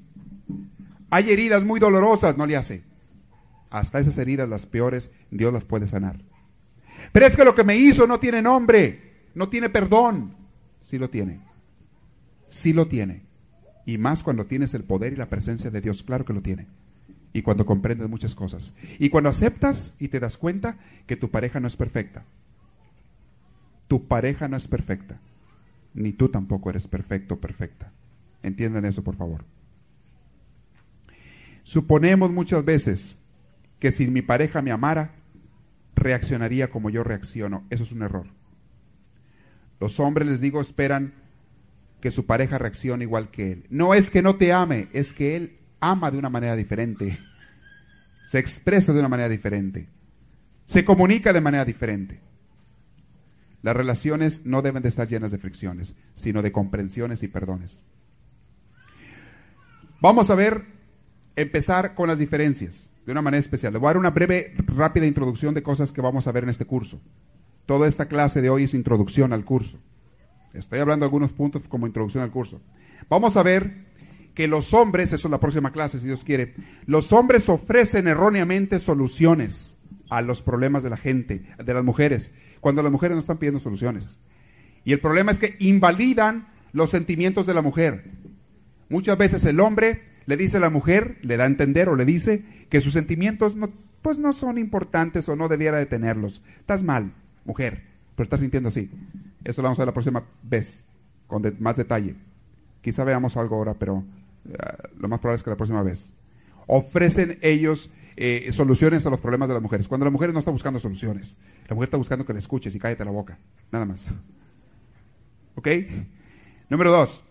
Hay 1.10 1.30
heridas 1.30 1.64
muy 1.64 1.80
dolorosas, 1.80 2.36
no 2.36 2.46
le 2.46 2.56
hace. 2.56 2.84
Hasta 3.70 3.98
esas 3.98 4.16
heridas, 4.18 4.48
las 4.48 4.66
peores, 4.66 5.10
Dios 5.30 5.52
las 5.52 5.64
puede 5.64 5.88
sanar. 5.88 6.20
Pero 7.10 7.26
es 7.26 7.34
que 7.34 7.44
lo 7.44 7.54
que 7.54 7.64
me 7.64 7.76
hizo 7.76 8.06
no 8.06 8.20
tiene 8.20 8.42
nombre, 8.42 9.30
no 9.34 9.48
tiene 9.48 9.70
perdón. 9.70 10.36
Sí 10.82 10.98
lo 10.98 11.08
tiene 11.10 11.53
sí 12.54 12.72
lo 12.72 12.86
tiene. 12.86 13.22
Y 13.84 13.98
más 13.98 14.22
cuando 14.22 14.46
tienes 14.46 14.72
el 14.74 14.84
poder 14.84 15.12
y 15.12 15.16
la 15.16 15.28
presencia 15.28 15.70
de 15.70 15.80
Dios, 15.80 16.02
claro 16.02 16.24
que 16.24 16.32
lo 16.32 16.40
tiene. 16.40 16.68
Y 17.32 17.42
cuando 17.42 17.66
comprendes 17.66 18.08
muchas 18.08 18.34
cosas. 18.34 18.72
Y 18.98 19.10
cuando 19.10 19.28
aceptas 19.28 19.96
y 19.98 20.08
te 20.08 20.20
das 20.20 20.38
cuenta 20.38 20.78
que 21.06 21.16
tu 21.16 21.30
pareja 21.30 21.60
no 21.60 21.66
es 21.66 21.76
perfecta. 21.76 22.24
Tu 23.88 24.06
pareja 24.06 24.46
no 24.48 24.56
es 24.56 24.68
perfecta. 24.68 25.20
Ni 25.94 26.12
tú 26.12 26.28
tampoco 26.28 26.70
eres 26.70 26.86
perfecto 26.86 27.40
perfecta. 27.40 27.92
Entiendan 28.42 28.84
eso, 28.84 29.02
por 29.02 29.16
favor. 29.16 29.44
Suponemos 31.64 32.30
muchas 32.30 32.64
veces 32.64 33.18
que 33.80 33.90
si 33.90 34.06
mi 34.06 34.22
pareja 34.22 34.62
me 34.62 34.70
amara, 34.70 35.16
reaccionaría 35.96 36.70
como 36.70 36.88
yo 36.88 37.02
reacciono. 37.02 37.64
Eso 37.68 37.82
es 37.82 37.92
un 37.92 38.02
error. 38.02 38.26
Los 39.80 39.98
hombres, 39.98 40.28
les 40.28 40.40
digo, 40.40 40.60
esperan 40.60 41.23
que 42.04 42.10
su 42.10 42.26
pareja 42.26 42.58
reaccione 42.58 43.04
igual 43.04 43.30
que 43.30 43.52
él. 43.52 43.66
No 43.70 43.94
es 43.94 44.10
que 44.10 44.20
no 44.20 44.36
te 44.36 44.52
ame, 44.52 44.88
es 44.92 45.14
que 45.14 45.36
él 45.36 45.56
ama 45.80 46.10
de 46.10 46.18
una 46.18 46.28
manera 46.28 46.54
diferente. 46.54 47.18
Se 48.26 48.38
expresa 48.38 48.92
de 48.92 48.98
una 48.98 49.08
manera 49.08 49.30
diferente. 49.30 49.88
Se 50.66 50.84
comunica 50.84 51.32
de 51.32 51.40
manera 51.40 51.64
diferente. 51.64 52.20
Las 53.62 53.74
relaciones 53.74 54.44
no 54.44 54.60
deben 54.60 54.82
de 54.82 54.90
estar 54.90 55.08
llenas 55.08 55.32
de 55.32 55.38
fricciones, 55.38 55.96
sino 56.12 56.42
de 56.42 56.52
comprensiones 56.52 57.22
y 57.22 57.28
perdones. 57.28 57.80
Vamos 60.02 60.28
a 60.28 60.34
ver, 60.34 60.62
empezar 61.36 61.94
con 61.94 62.06
las 62.06 62.18
diferencias 62.18 62.92
de 63.06 63.12
una 63.12 63.22
manera 63.22 63.40
especial. 63.40 63.72
Le 63.72 63.78
voy 63.78 63.86
a 63.86 63.92
dar 63.92 63.96
una 63.96 64.10
breve, 64.10 64.52
rápida 64.66 65.06
introducción 65.06 65.54
de 65.54 65.62
cosas 65.62 65.90
que 65.90 66.02
vamos 66.02 66.26
a 66.26 66.32
ver 66.32 66.42
en 66.42 66.50
este 66.50 66.66
curso. 66.66 67.00
Toda 67.64 67.88
esta 67.88 68.08
clase 68.08 68.42
de 68.42 68.50
hoy 68.50 68.64
es 68.64 68.74
introducción 68.74 69.32
al 69.32 69.46
curso. 69.46 69.78
Estoy 70.54 70.78
hablando 70.78 71.04
de 71.04 71.08
algunos 71.08 71.32
puntos 71.32 71.62
como 71.68 71.86
introducción 71.86 72.22
al 72.22 72.30
curso. 72.30 72.60
Vamos 73.08 73.36
a 73.36 73.42
ver 73.42 73.84
que 74.34 74.48
los 74.48 74.72
hombres, 74.72 75.12
eso 75.12 75.28
es 75.28 75.30
la 75.30 75.40
próxima 75.40 75.72
clase 75.72 75.98
si 75.98 76.06
Dios 76.06 76.24
quiere, 76.24 76.54
los 76.86 77.12
hombres 77.12 77.48
ofrecen 77.48 78.08
erróneamente 78.08 78.78
soluciones 78.78 79.76
a 80.10 80.22
los 80.22 80.42
problemas 80.42 80.82
de 80.82 80.90
la 80.90 80.96
gente, 80.96 81.42
de 81.62 81.74
las 81.74 81.84
mujeres, 81.84 82.32
cuando 82.60 82.82
las 82.82 82.92
mujeres 82.92 83.14
no 83.14 83.20
están 83.20 83.38
pidiendo 83.38 83.60
soluciones. 83.60 84.18
Y 84.84 84.92
el 84.92 85.00
problema 85.00 85.32
es 85.32 85.38
que 85.38 85.56
invalidan 85.60 86.48
los 86.72 86.90
sentimientos 86.90 87.46
de 87.46 87.54
la 87.54 87.62
mujer. 87.62 88.10
Muchas 88.88 89.16
veces 89.16 89.44
el 89.44 89.60
hombre 89.60 90.02
le 90.26 90.36
dice 90.36 90.56
a 90.56 90.60
la 90.60 90.70
mujer, 90.70 91.18
le 91.22 91.36
da 91.36 91.44
a 91.44 91.48
entender 91.48 91.88
o 91.88 91.96
le 91.96 92.04
dice 92.04 92.44
que 92.70 92.80
sus 92.80 92.92
sentimientos 92.92 93.56
no, 93.56 93.70
pues 94.02 94.18
no 94.18 94.32
son 94.32 94.58
importantes 94.58 95.28
o 95.28 95.36
no 95.36 95.48
debiera 95.48 95.78
de 95.78 95.86
tenerlos. 95.86 96.42
Estás 96.58 96.82
mal, 96.82 97.12
mujer, 97.44 97.84
pero 98.16 98.24
estás 98.24 98.40
sintiendo 98.40 98.68
así. 98.68 98.90
Eso 99.44 99.60
lo 99.60 99.66
vamos 99.66 99.78
a 99.78 99.82
ver 99.82 99.88
la 99.88 99.92
próxima 99.92 100.24
vez, 100.42 100.84
con 101.26 101.42
más 101.60 101.76
detalle. 101.76 102.16
Quizá 102.80 103.04
veamos 103.04 103.36
algo 103.36 103.56
ahora, 103.56 103.74
pero 103.74 104.04
eh, 104.48 104.56
lo 104.98 105.08
más 105.08 105.20
probable 105.20 105.36
es 105.36 105.42
que 105.42 105.50
la 105.50 105.56
próxima 105.56 105.82
vez. 105.82 106.12
Ofrecen 106.66 107.38
ellos 107.42 107.90
eh, 108.16 108.50
soluciones 108.52 109.04
a 109.06 109.10
los 109.10 109.20
problemas 109.20 109.48
de 109.48 109.54
las 109.54 109.62
mujeres. 109.62 109.86
Cuando 109.86 110.04
la 110.04 110.10
mujer 110.10 110.32
no 110.32 110.38
está 110.38 110.50
buscando 110.50 110.78
soluciones, 110.78 111.36
la 111.68 111.74
mujer 111.74 111.88
está 111.88 111.96
buscando 111.96 112.24
que 112.24 112.32
le 112.32 112.38
escuches 112.38 112.74
y 112.74 112.78
cállate 112.78 113.04
la 113.04 113.10
boca. 113.10 113.38
Nada 113.70 113.84
más. 113.84 114.06
¿Ok? 115.56 115.68
Número 116.70 116.90
dos. 116.90 117.22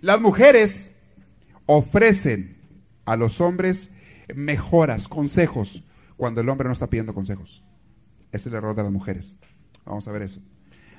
Las 0.00 0.20
mujeres 0.20 0.94
ofrecen 1.66 2.56
a 3.04 3.16
los 3.16 3.40
hombres 3.40 3.90
mejoras, 4.34 5.08
consejos, 5.08 5.84
cuando 6.16 6.40
el 6.40 6.48
hombre 6.48 6.66
no 6.66 6.72
está 6.72 6.88
pidiendo 6.88 7.14
consejos. 7.14 7.62
Es 8.32 8.46
el 8.46 8.54
error 8.54 8.74
de 8.74 8.82
las 8.82 8.92
mujeres. 8.92 9.36
Vamos 9.84 10.06
a 10.08 10.12
ver 10.12 10.22
eso. 10.22 10.40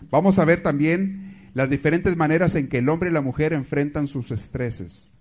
Vamos 0.09 0.39
a 0.39 0.45
ver 0.45 0.63
también 0.63 1.49
las 1.53 1.69
diferentes 1.69 2.15
maneras 2.15 2.55
en 2.55 2.67
que 2.67 2.79
el 2.79 2.89
hombre 2.89 3.09
y 3.09 3.13
la 3.13 3.21
mujer 3.21 3.53
enfrentan 3.53 4.07
sus 4.07 4.31
estreses. 4.31 5.11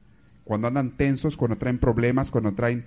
Cuando 0.45 0.69
andan 0.69 0.97
tensos, 0.97 1.37
cuando 1.37 1.57
traen 1.57 1.79
problemas, 1.79 2.31
cuando 2.31 2.53
traen 2.53 2.85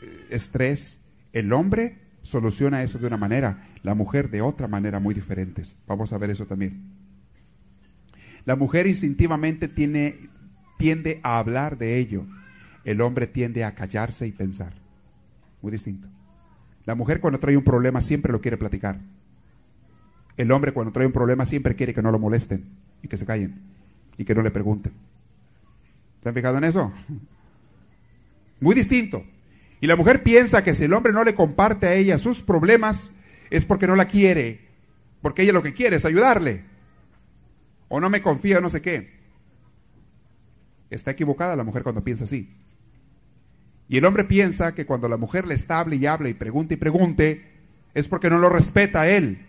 eh, 0.00 0.26
estrés, 0.30 1.00
el 1.32 1.52
hombre 1.52 1.98
soluciona 2.22 2.82
eso 2.82 2.98
de 2.98 3.06
una 3.06 3.16
manera, 3.16 3.68
la 3.82 3.94
mujer 3.94 4.30
de 4.30 4.40
otra 4.40 4.68
manera 4.68 4.98
muy 5.00 5.14
diferentes. 5.14 5.76
Vamos 5.86 6.12
a 6.12 6.18
ver 6.18 6.30
eso 6.30 6.46
también. 6.46 6.82
La 8.44 8.56
mujer 8.56 8.86
instintivamente 8.86 9.68
tiene, 9.68 10.30
tiende 10.78 11.20
a 11.22 11.38
hablar 11.38 11.78
de 11.78 11.98
ello. 11.98 12.26
El 12.84 13.00
hombre 13.00 13.26
tiende 13.26 13.64
a 13.64 13.74
callarse 13.74 14.26
y 14.26 14.32
pensar. 14.32 14.72
Muy 15.62 15.72
distinto. 15.72 16.08
La 16.84 16.94
mujer 16.94 17.20
cuando 17.20 17.40
trae 17.40 17.56
un 17.56 17.64
problema 17.64 18.00
siempre 18.00 18.32
lo 18.32 18.40
quiere 18.40 18.58
platicar. 18.58 19.00
El 20.36 20.50
hombre 20.50 20.72
cuando 20.72 20.92
trae 20.92 21.06
un 21.06 21.12
problema 21.12 21.46
siempre 21.46 21.76
quiere 21.76 21.94
que 21.94 22.02
no 22.02 22.10
lo 22.10 22.18
molesten 22.18 22.64
y 23.02 23.08
que 23.08 23.16
se 23.16 23.26
callen 23.26 23.60
y 24.16 24.24
que 24.24 24.34
no 24.34 24.42
le 24.42 24.50
pregunten. 24.50 24.92
¿Se 26.22 26.28
han 26.28 26.34
fijado 26.34 26.58
en 26.58 26.64
eso? 26.64 26.92
Muy 28.60 28.74
distinto. 28.74 29.24
Y 29.80 29.86
la 29.86 29.96
mujer 29.96 30.22
piensa 30.22 30.64
que 30.64 30.74
si 30.74 30.84
el 30.84 30.92
hombre 30.92 31.12
no 31.12 31.24
le 31.24 31.34
comparte 31.34 31.86
a 31.86 31.94
ella 31.94 32.18
sus 32.18 32.42
problemas 32.42 33.12
es 33.50 33.64
porque 33.66 33.86
no 33.86 33.96
la 33.96 34.06
quiere, 34.06 34.60
porque 35.20 35.42
ella 35.42 35.52
lo 35.52 35.62
que 35.62 35.74
quiere 35.74 35.96
es 35.96 36.04
ayudarle. 36.04 36.64
O 37.88 38.00
no 38.00 38.08
me 38.08 38.22
confía, 38.22 38.60
no 38.60 38.70
sé 38.70 38.80
qué. 38.80 39.12
Está 40.90 41.12
equivocada 41.12 41.56
la 41.56 41.64
mujer 41.64 41.82
cuando 41.82 42.02
piensa 42.02 42.24
así. 42.24 42.50
Y 43.88 43.98
el 43.98 44.04
hombre 44.06 44.24
piensa 44.24 44.74
que 44.74 44.86
cuando 44.86 45.08
la 45.08 45.18
mujer 45.18 45.46
le 45.46 45.54
está 45.54 45.84
y 45.90 46.06
hable 46.06 46.30
y 46.30 46.34
pregunte 46.34 46.74
y 46.74 46.78
pregunte, 46.78 47.44
es 47.92 48.08
porque 48.08 48.30
no 48.30 48.38
lo 48.38 48.48
respeta 48.48 49.02
a 49.02 49.08
él 49.08 49.46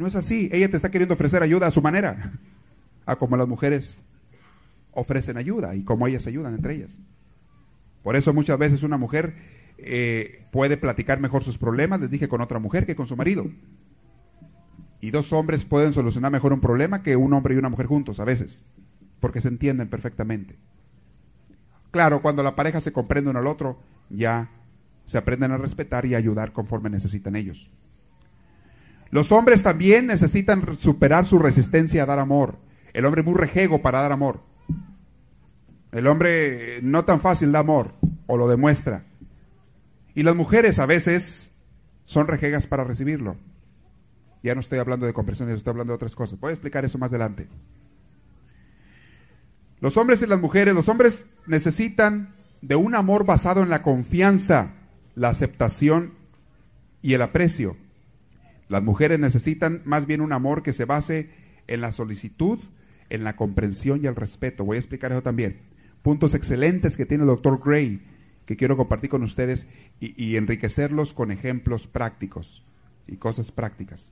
no 0.00 0.06
es 0.06 0.16
así. 0.16 0.48
Ella 0.52 0.68
te 0.68 0.76
está 0.76 0.90
queriendo 0.90 1.14
ofrecer 1.14 1.42
ayuda 1.42 1.66
a 1.66 1.70
su 1.70 1.82
manera, 1.82 2.32
a 3.06 3.16
como 3.16 3.36
las 3.36 3.46
mujeres 3.46 4.02
ofrecen 4.92 5.36
ayuda 5.36 5.76
y 5.76 5.84
como 5.84 6.06
ellas 6.06 6.26
ayudan 6.26 6.54
entre 6.54 6.74
ellas. 6.74 6.90
Por 8.02 8.16
eso 8.16 8.32
muchas 8.32 8.58
veces 8.58 8.82
una 8.82 8.96
mujer 8.96 9.34
eh, 9.78 10.46
puede 10.50 10.76
platicar 10.76 11.20
mejor 11.20 11.44
sus 11.44 11.58
problemas, 11.58 12.00
les 12.00 12.10
dije, 12.10 12.28
con 12.28 12.40
otra 12.40 12.58
mujer 12.58 12.86
que 12.86 12.96
con 12.96 13.06
su 13.06 13.16
marido. 13.16 13.46
Y 15.00 15.10
dos 15.10 15.32
hombres 15.32 15.64
pueden 15.64 15.92
solucionar 15.92 16.32
mejor 16.32 16.52
un 16.52 16.60
problema 16.60 17.02
que 17.02 17.16
un 17.16 17.32
hombre 17.32 17.54
y 17.54 17.58
una 17.58 17.68
mujer 17.68 17.86
juntos 17.86 18.20
a 18.20 18.24
veces, 18.24 18.62
porque 19.20 19.40
se 19.40 19.48
entienden 19.48 19.88
perfectamente. 19.88 20.56
Claro, 21.90 22.22
cuando 22.22 22.42
la 22.42 22.54
pareja 22.54 22.80
se 22.80 22.92
comprende 22.92 23.30
uno 23.30 23.38
al 23.38 23.46
otro, 23.46 23.80
ya 24.08 24.50
se 25.04 25.18
aprenden 25.18 25.52
a 25.52 25.56
respetar 25.58 26.06
y 26.06 26.14
ayudar 26.14 26.52
conforme 26.52 26.88
necesitan 26.88 27.36
ellos. 27.36 27.70
Los 29.10 29.32
hombres 29.32 29.62
también 29.62 30.06
necesitan 30.06 30.76
superar 30.76 31.26
su 31.26 31.38
resistencia 31.38 32.02
a 32.02 32.06
dar 32.06 32.18
amor. 32.18 32.58
El 32.92 33.04
hombre 33.04 33.22
muy 33.22 33.34
rejego 33.34 33.82
para 33.82 34.02
dar 34.02 34.12
amor. 34.12 34.40
El 35.92 36.06
hombre 36.06 36.80
no 36.82 37.04
tan 37.04 37.20
fácil 37.20 37.50
da 37.50 37.58
amor 37.58 37.94
o 38.26 38.36
lo 38.36 38.48
demuestra. 38.48 39.04
Y 40.14 40.22
las 40.22 40.36
mujeres 40.36 40.78
a 40.78 40.86
veces 40.86 41.50
son 42.04 42.28
rejegas 42.28 42.66
para 42.66 42.84
recibirlo. 42.84 43.36
Ya 44.42 44.54
no 44.54 44.60
estoy 44.60 44.78
hablando 44.78 45.06
de 45.06 45.12
comprensión, 45.12 45.50
estoy 45.50 45.72
hablando 45.72 45.92
de 45.92 45.96
otras 45.96 46.14
cosas. 46.14 46.38
Voy 46.38 46.50
a 46.50 46.54
explicar 46.54 46.84
eso 46.84 46.98
más 46.98 47.10
adelante. 47.10 47.48
Los 49.80 49.96
hombres 49.96 50.22
y 50.22 50.26
las 50.26 50.40
mujeres, 50.40 50.74
los 50.74 50.88
hombres 50.88 51.26
necesitan 51.46 52.34
de 52.62 52.76
un 52.76 52.94
amor 52.94 53.24
basado 53.24 53.62
en 53.62 53.70
la 53.70 53.82
confianza, 53.82 54.74
la 55.14 55.30
aceptación 55.30 56.14
y 57.02 57.14
el 57.14 57.22
aprecio. 57.22 57.76
Las 58.70 58.84
mujeres 58.84 59.18
necesitan 59.18 59.82
más 59.84 60.06
bien 60.06 60.20
un 60.20 60.32
amor 60.32 60.62
que 60.62 60.72
se 60.72 60.84
base 60.84 61.28
en 61.66 61.80
la 61.80 61.90
solicitud, 61.90 62.60
en 63.08 63.24
la 63.24 63.34
comprensión 63.34 64.00
y 64.00 64.06
el 64.06 64.14
respeto. 64.14 64.64
Voy 64.64 64.76
a 64.76 64.78
explicar 64.78 65.10
eso 65.10 65.22
también. 65.22 65.58
Puntos 66.02 66.36
excelentes 66.36 66.96
que 66.96 67.04
tiene 67.04 67.24
el 67.24 67.30
doctor 67.30 67.60
Gray 67.62 68.00
que 68.46 68.56
quiero 68.56 68.76
compartir 68.76 69.10
con 69.10 69.24
ustedes 69.24 69.66
y, 69.98 70.36
enriquecerlos 70.36 71.12
con 71.12 71.32
ejemplos 71.32 71.88
prácticos 71.88 72.64
y 73.08 73.16
cosas 73.16 73.50
prácticas. 73.50 74.08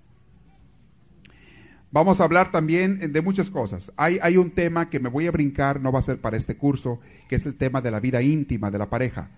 Vamos 1.92 2.20
a 2.20 2.24
hablar 2.24 2.50
también 2.50 3.12
de 3.12 3.22
muchas 3.22 3.50
cosas. 3.50 3.92
Hay, 3.96 4.18
hay, 4.20 4.38
un 4.38 4.50
tema 4.50 4.90
que 4.90 4.98
me 4.98 5.08
voy 5.08 5.28
a 5.28 5.30
brincar, 5.30 5.80
no 5.80 5.92
va 5.92 6.00
a 6.00 6.02
ser 6.02 6.20
para 6.20 6.36
este 6.36 6.56
curso, 6.56 6.98
que 7.28 7.36
es 7.36 7.46
el 7.46 7.54
tema 7.54 7.80
de 7.80 7.92
la 7.92 8.00
vida 8.00 8.22
íntima 8.22 8.72
de 8.72 8.78
la 8.78 8.90
pareja, 8.90 9.30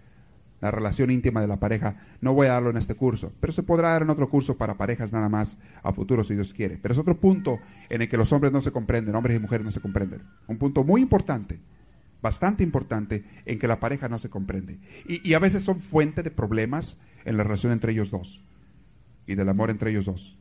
la 0.61 0.71
relación 0.71 1.11
íntima 1.11 1.41
de 1.41 1.47
la 1.47 1.59
pareja. 1.59 1.97
No 2.21 2.35
voy 2.35 2.47
a 2.47 2.53
darlo 2.53 2.71
en 2.71 2.77
este 2.77 2.95
curso, 2.95 3.33
pero 3.41 3.53
se 3.53 3.63
podrá 3.63 3.91
dar 3.91 4.03
en 4.03 4.11
otro 4.11 4.29
curso 4.29 4.57
para 4.57 4.77
parejas 4.77 5.13
nada 5.13 5.29
más 5.29 5.57
a 5.83 5.93
futuro 5.93 6.25
si 6.25 6.35
Dios 6.35 6.53
quiere. 6.53 6.79
Pero 6.81 6.93
es 6.93 6.99
otro 6.99 7.19
punto 7.19 7.59
en 7.89 8.03
el 8.03 8.09
que 8.09 8.17
los 8.17 8.33
hombres 8.33 8.53
no 8.53 8.61
se 8.61 8.73
comprenden, 8.73 9.15
hombres 9.15 9.37
y 9.37 9.41
mujeres 9.41 9.65
no 9.65 9.73
se 9.73 9.81
comprenden. 9.81 10.23
Un 10.47 10.59
punto 10.59 10.85
muy 10.85 11.01
importante, 11.01 11.59
bastante 12.23 12.63
importante, 12.63 13.25
en 13.47 13.59
que 13.59 13.69
la 13.69 13.81
pareja 13.81 14.09
no 14.09 14.19
se 14.19 14.29
comprende. 14.29 14.79
Y, 15.07 15.29
y 15.29 15.35
a 15.35 15.39
veces 15.39 15.63
son 15.63 15.81
fuente 15.81 16.23
de 16.23 16.31
problemas 16.31 17.01
en 17.25 17.37
la 17.37 17.45
relación 17.45 17.73
entre 17.73 17.93
ellos 17.93 18.11
dos 18.11 18.43
y 19.27 19.35
del 19.35 19.49
amor 19.49 19.71
entre 19.71 19.91
ellos 19.91 20.07
dos. 20.07 20.37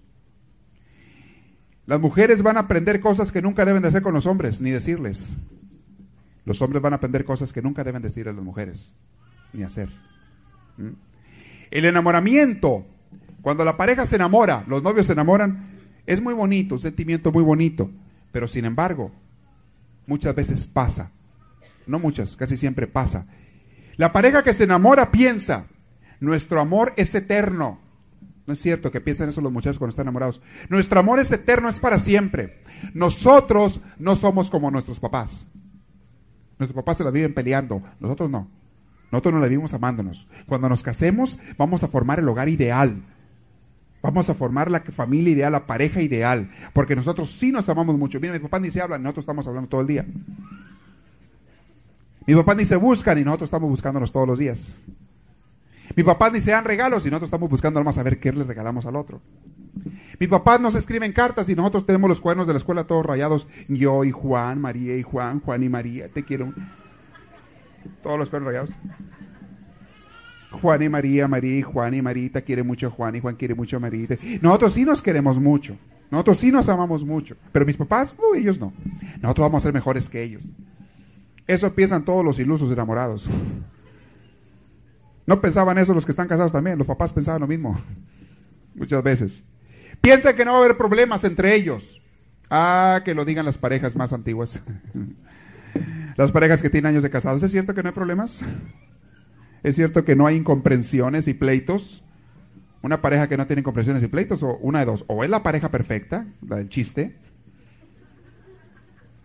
Las 1.85 1.99
mujeres 1.99 2.43
van 2.43 2.57
a 2.57 2.61
aprender 2.61 2.99
cosas 2.99 3.31
que 3.31 3.41
nunca 3.41 3.65
deben 3.65 3.81
de 3.81 3.87
hacer 3.87 4.03
con 4.03 4.13
los 4.13 4.27
hombres, 4.27 4.61
ni 4.61 4.69
decirles. 4.69 5.29
Los 6.45 6.61
hombres 6.61 6.81
van 6.81 6.93
a 6.93 6.97
aprender 6.97 7.25
cosas 7.25 7.51
que 7.51 7.61
nunca 7.61 7.83
deben 7.83 8.01
decir 8.01 8.27
a 8.29 8.33
las 8.33 8.43
mujeres, 8.43 8.93
ni 9.53 9.63
hacer. 9.63 9.89
El 11.71 11.85
enamoramiento, 11.85 12.85
cuando 13.41 13.63
la 13.63 13.77
pareja 13.77 14.05
se 14.05 14.15
enamora, 14.15 14.63
los 14.67 14.81
novios 14.81 15.07
se 15.07 15.13
enamoran, 15.13 15.79
es 16.05 16.21
muy 16.21 16.33
bonito, 16.33 16.75
un 16.75 16.81
sentimiento 16.81 17.31
muy 17.31 17.43
bonito, 17.43 17.89
pero 18.31 18.47
sin 18.47 18.65
embargo, 18.65 19.11
muchas 20.07 20.35
veces 20.35 20.65
pasa. 20.67 21.11
No 21.85 21.99
muchas, 21.99 22.35
casi 22.35 22.57
siempre 22.57 22.87
pasa. 22.87 23.27
La 23.97 24.11
pareja 24.11 24.43
que 24.43 24.53
se 24.53 24.63
enamora 24.63 25.11
piensa, 25.11 25.67
nuestro 26.19 26.61
amor 26.61 26.93
es 26.97 27.13
eterno. 27.15 27.79
No 28.47 28.53
es 28.53 28.61
cierto 28.61 28.91
que 28.91 29.01
piensen 29.01 29.29
eso 29.29 29.41
los 29.41 29.51
muchachos 29.51 29.77
cuando 29.77 29.91
están 29.91 30.05
enamorados. 30.05 30.41
Nuestro 30.69 30.99
amor 30.99 31.19
es 31.19 31.31
eterno, 31.31 31.69
es 31.69 31.79
para 31.79 31.99
siempre. 31.99 32.63
Nosotros 32.95 33.79
no 33.99 34.15
somos 34.15 34.49
como 34.49 34.71
nuestros 34.71 34.99
papás. 34.99 35.45
Nuestros 36.57 36.75
papás 36.75 36.97
se 36.97 37.03
la 37.03 37.11
viven 37.11 37.33
peleando, 37.33 37.83
nosotros 37.99 38.29
no. 38.29 38.58
Nosotros 39.11 39.33
nos 39.33 39.41
la 39.41 39.47
vivimos 39.47 39.73
amándonos. 39.73 40.27
Cuando 40.45 40.69
nos 40.69 40.83
casemos, 40.83 41.37
vamos 41.57 41.83
a 41.83 41.87
formar 41.87 42.19
el 42.19 42.29
hogar 42.29 42.49
ideal. 42.49 43.01
Vamos 44.01 44.29
a 44.29 44.33
formar 44.33 44.71
la 44.71 44.81
familia 44.81 45.33
ideal, 45.33 45.51
la 45.51 45.65
pareja 45.65 46.01
ideal. 46.01 46.49
Porque 46.73 46.95
nosotros 46.95 47.31
sí 47.31 47.51
nos 47.51 47.67
amamos 47.69 47.97
mucho. 47.97 48.19
Mira, 48.19 48.33
mi 48.33 48.39
papá 48.39 48.59
ni 48.59 48.71
se 48.71 48.81
habla, 48.81 48.97
nosotros 48.97 49.23
estamos 49.23 49.47
hablando 49.47 49.69
todo 49.69 49.81
el 49.81 49.87
día. 49.87 50.05
Mi 52.25 52.35
papá 52.35 52.53
ni 52.53 52.65
se 52.65 52.75
buscan 52.75 53.17
y 53.17 53.23
nosotros 53.23 53.47
estamos 53.47 53.69
buscándonos 53.69 54.11
todos 54.11 54.27
los 54.27 54.37
días. 54.37 54.75
Mi 55.95 56.03
papá 56.03 56.29
ni 56.29 56.39
se 56.39 56.51
dan 56.51 56.63
regalos 56.63 57.05
y 57.05 57.09
nosotros 57.09 57.27
estamos 57.27 57.49
buscando 57.49 57.83
más 57.83 57.97
a 57.97 58.03
ver 58.03 58.19
qué 58.19 58.31
le 58.31 58.43
regalamos 58.43 58.85
al 58.85 58.95
otro. 58.95 59.21
Mi 60.19 60.27
papá 60.27 60.59
nos 60.59 60.75
escriben 60.75 61.13
cartas 61.13 61.49
y 61.49 61.55
nosotros 61.55 61.85
tenemos 61.85 62.09
los 62.09 62.21
cuernos 62.21 62.45
de 62.45 62.53
la 62.53 62.59
escuela 62.59 62.85
todos 62.85 63.05
rayados. 63.05 63.47
Yo 63.67 64.03
y 64.03 64.11
Juan, 64.11 64.61
María 64.61 64.95
y 64.95 65.01
Juan, 65.01 65.39
Juan 65.39 65.63
y 65.63 65.69
María, 65.69 66.09
te 66.09 66.23
quiero. 66.23 66.53
Todos 68.03 68.19
los 68.19 68.29
cuernos 68.29 68.51
rayados. 68.51 68.69
Juan 70.51 70.81
y 70.81 70.89
María, 70.89 71.27
María 71.27 71.59
y 71.59 71.61
Juan 71.61 71.93
y 71.93 72.01
Marita 72.01 72.41
quiere 72.41 72.63
mucho 72.63 72.87
a 72.87 72.89
Juan 72.89 73.15
y 73.15 73.19
Juan 73.19 73.35
quiere 73.35 73.53
mucho 73.53 73.77
a 73.77 73.79
Marita. 73.79 74.15
Nosotros 74.41 74.73
sí 74.73 74.83
nos 74.83 75.01
queremos 75.01 75.39
mucho. 75.39 75.77
Nosotros 76.09 76.39
sí 76.39 76.51
nos 76.51 76.67
amamos 76.69 77.05
mucho. 77.05 77.35
Pero 77.51 77.65
mis 77.65 77.77
papás, 77.77 78.15
ellos 78.35 78.59
no. 78.59 78.73
Nosotros 79.21 79.45
vamos 79.45 79.63
a 79.63 79.65
ser 79.65 79.73
mejores 79.73 80.09
que 80.09 80.23
ellos. 80.23 80.43
Eso 81.45 81.73
piensan 81.73 82.03
todos 82.03 82.25
los 82.25 82.39
ilusos 82.39 82.71
enamorados. 82.71 83.29
No 85.29 85.39
pensaban 85.39 85.77
eso 85.77 85.93
los 85.93 86.05
que 86.05 86.11
están 86.11 86.27
casados 86.27 86.51
también, 86.51 86.79
los 86.79 86.87
papás 86.87 87.13
pensaban 87.13 87.41
lo 87.41 87.47
mismo, 87.47 87.79
muchas 88.73 89.03
veces. 89.03 89.43
Piensan 90.01 90.35
que 90.35 90.43
no 90.43 90.53
va 90.53 90.57
a 90.57 90.61
haber 90.61 90.75
problemas 90.75 91.23
entre 91.23 91.53
ellos. 91.53 92.01
Ah, 92.49 93.01
que 93.05 93.13
lo 93.13 93.25
digan 93.25 93.45
las 93.45 93.59
parejas 93.59 93.95
más 93.95 94.11
antiguas. 94.11 94.59
las 96.19 96.33
parejas 96.33 96.61
que 96.61 96.69
tienen 96.69 96.89
años 96.89 97.03
de 97.03 97.09
casados. 97.09 97.41
¿Es 97.43 97.51
cierto 97.51 97.73
que 97.73 97.81
no 97.81 97.87
hay 97.87 97.95
problemas? 97.95 98.41
¿Es 99.63 99.75
cierto 99.75 100.03
que 100.03 100.17
no 100.17 100.27
hay 100.27 100.35
incomprensiones 100.35 101.29
y 101.29 101.33
pleitos? 101.33 102.03
Una 102.81 103.01
pareja 103.01 103.29
que 103.29 103.37
no 103.37 103.47
tiene 103.47 103.61
incomprensiones 103.61 104.03
y 104.03 104.07
pleitos, 104.07 104.43
o 104.43 104.57
una 104.57 104.79
de 104.79 104.85
dos, 104.85 105.05
o 105.07 105.23
es 105.23 105.29
la 105.29 105.43
pareja 105.43 105.69
perfecta, 105.69 106.27
la 106.45 106.57
del 106.57 106.67
chiste, 106.67 107.15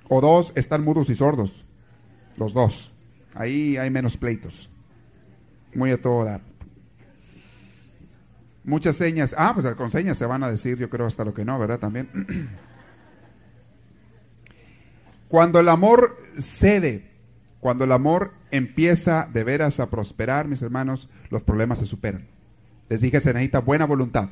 o 0.09 0.21
dos, 0.21 0.53
están 0.55 0.85
mudos 0.85 1.11
y 1.11 1.17
sordos, 1.17 1.67
los 2.37 2.55
dos. 2.55 2.93
Ahí 3.35 3.77
hay 3.77 3.91
menos 3.91 4.17
pleitos 4.17 4.71
muy 5.75 5.91
a 5.91 6.01
todo 6.01 6.25
dar. 6.25 6.43
Muchas 8.63 8.95
señas. 8.95 9.35
Ah, 9.37 9.53
pues 9.53 9.67
con 9.75 9.91
señas 9.91 10.17
se 10.17 10.27
van 10.27 10.45
a 10.45 10.51
decir, 10.51 10.79
yo 10.79 10.89
creo, 10.89 11.07
hasta 11.07 11.25
lo 11.25 11.35
que 11.35 11.45
no, 11.45 11.59
¿verdad? 11.59 11.81
También. 11.81 12.09
Cuando 15.35 15.59
el 15.59 15.69
amor 15.69 16.17
cede, 16.39 17.11
cuando 17.59 17.83
el 17.83 17.91
amor 17.91 18.35
empieza 18.53 19.29
de 19.33 19.43
veras 19.43 19.81
a 19.81 19.91
prosperar, 19.91 20.47
mis 20.47 20.63
hermanos, 20.63 21.11
los 21.29 21.43
problemas 21.43 21.81
se 21.81 21.87
superan. 21.87 22.29
Les 22.89 23.01
dije, 23.01 23.19
se 23.19 23.33
necesita 23.33 23.59
buena 23.59 23.85
voluntad. 23.85 24.29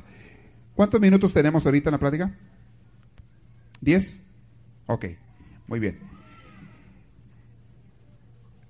¿Cuántos 0.75 1.01
minutos 1.01 1.33
tenemos 1.33 1.65
ahorita 1.65 1.89
en 1.89 1.91
la 1.91 1.99
plática? 1.99 2.33
¿Diez? 3.81 4.23
Ok, 4.85 5.07
muy 5.67 5.81
bien. 5.81 5.99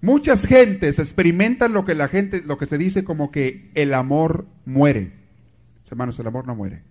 Muchas 0.02 0.48
gentes 0.48 0.98
experimentan 0.98 1.72
lo 1.72 1.86
que 1.86 1.94
la 1.94 2.08
gente, 2.08 2.42
lo 2.42 2.58
que 2.58 2.66
se 2.66 2.80
dice 2.80 3.04
como 3.04 3.30
que 3.30 3.70
el 3.76 3.94
amor 3.94 4.48
muere. 4.66 5.14
Hermanos, 5.88 6.18
el 6.18 6.26
amor 6.26 6.48
no 6.48 6.56
muere. 6.56 6.82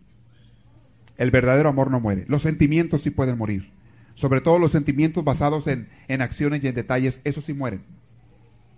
El 1.16 1.32
verdadero 1.32 1.68
amor 1.68 1.90
no 1.90 1.98
muere. 1.98 2.26
Los 2.28 2.42
sentimientos 2.42 3.02
sí 3.02 3.10
pueden 3.10 3.38
morir. 3.38 3.81
Sobre 4.14 4.40
todo 4.40 4.58
los 4.58 4.72
sentimientos 4.72 5.24
basados 5.24 5.66
en, 5.66 5.88
en 6.08 6.22
acciones 6.22 6.62
y 6.62 6.68
en 6.68 6.74
detalles, 6.74 7.20
esos 7.24 7.44
sí 7.44 7.54
mueren. 7.54 7.82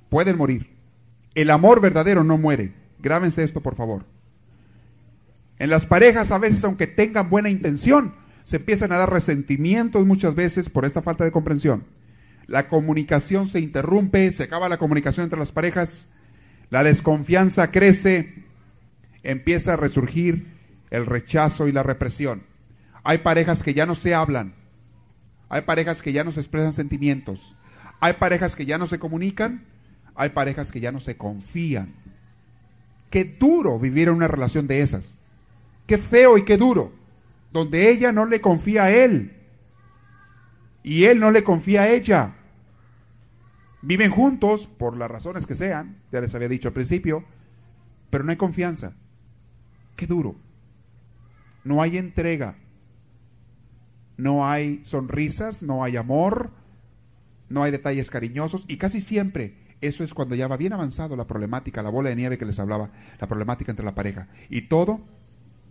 Pueden 0.08 0.36
morir. 0.36 0.70
El 1.34 1.50
amor 1.50 1.80
verdadero 1.80 2.24
no 2.24 2.38
muere. 2.38 2.72
Grábense 3.00 3.42
esto, 3.42 3.60
por 3.60 3.74
favor. 3.74 4.04
En 5.58 5.70
las 5.70 5.86
parejas, 5.86 6.30
a 6.30 6.38
veces, 6.38 6.64
aunque 6.64 6.86
tengan 6.86 7.30
buena 7.30 7.50
intención, 7.50 8.14
se 8.44 8.56
empiezan 8.56 8.92
a 8.92 8.98
dar 8.98 9.12
resentimientos 9.12 10.06
muchas 10.06 10.34
veces 10.34 10.68
por 10.68 10.84
esta 10.84 11.02
falta 11.02 11.24
de 11.24 11.32
comprensión 11.32 11.84
la 12.46 12.68
comunicación 12.68 13.48
se 13.48 13.60
interrumpe, 13.60 14.30
se 14.32 14.44
acaba 14.44 14.68
la 14.68 14.78
comunicación 14.78 15.24
entre 15.24 15.38
las 15.38 15.52
parejas, 15.52 16.06
la 16.70 16.82
desconfianza 16.82 17.70
crece, 17.70 18.44
empieza 19.22 19.74
a 19.74 19.76
resurgir 19.76 20.46
el 20.90 21.06
rechazo 21.06 21.68
y 21.68 21.72
la 21.72 21.82
represión. 21.82 22.42
Hay 23.02 23.18
parejas 23.18 23.62
que 23.62 23.74
ya 23.74 23.86
no 23.86 23.94
se 23.94 24.14
hablan, 24.14 24.54
hay 25.48 25.62
parejas 25.62 26.02
que 26.02 26.12
ya 26.12 26.24
no 26.24 26.32
se 26.32 26.40
expresan 26.40 26.72
sentimientos, 26.72 27.54
hay 28.00 28.14
parejas 28.14 28.56
que 28.56 28.66
ya 28.66 28.78
no 28.78 28.86
se 28.86 28.98
comunican, 28.98 29.64
hay 30.14 30.30
parejas 30.30 30.70
que 30.70 30.80
ya 30.80 30.92
no 30.92 31.00
se 31.00 31.16
confían. 31.16 31.94
Qué 33.10 33.24
duro 33.24 33.78
vivir 33.78 34.08
en 34.08 34.14
una 34.14 34.28
relación 34.28 34.66
de 34.66 34.80
esas. 34.80 35.14
Qué 35.86 35.98
feo 35.98 36.36
y 36.38 36.44
qué 36.44 36.56
duro, 36.56 36.92
donde 37.52 37.90
ella 37.90 38.10
no 38.10 38.26
le 38.26 38.40
confía 38.40 38.84
a 38.84 38.90
él 38.90 39.34
y 40.84 41.06
él 41.06 41.18
no 41.18 41.32
le 41.32 41.42
confía 41.42 41.82
a 41.82 41.88
ella. 41.88 42.34
Viven 43.82 44.10
juntos 44.10 44.66
por 44.66 44.96
las 44.96 45.10
razones 45.10 45.46
que 45.46 45.54
sean, 45.54 45.96
ya 46.12 46.20
les 46.20 46.34
había 46.34 46.48
dicho 46.48 46.68
al 46.68 46.74
principio, 46.74 47.24
pero 48.10 48.22
no 48.22 48.30
hay 48.30 48.36
confianza. 48.36 48.92
Qué 49.96 50.06
duro. 50.06 50.36
No 51.64 51.82
hay 51.82 51.96
entrega. 51.96 52.56
No 54.16 54.48
hay 54.48 54.84
sonrisas, 54.84 55.62
no 55.62 55.82
hay 55.82 55.96
amor, 55.96 56.50
no 57.48 57.62
hay 57.62 57.70
detalles 57.70 58.10
cariñosos 58.10 58.64
y 58.68 58.78
casi 58.78 59.00
siempre 59.00 59.64
eso 59.80 60.02
es 60.02 60.14
cuando 60.14 60.34
ya 60.34 60.48
va 60.48 60.56
bien 60.56 60.72
avanzado 60.72 61.16
la 61.16 61.26
problemática, 61.26 61.82
la 61.82 61.90
bola 61.90 62.08
de 62.08 62.16
nieve 62.16 62.38
que 62.38 62.46
les 62.46 62.58
hablaba, 62.58 62.90
la 63.20 63.26
problemática 63.26 63.70
entre 63.70 63.84
la 63.84 63.94
pareja. 63.94 64.28
Y 64.48 64.62
todo 64.62 65.00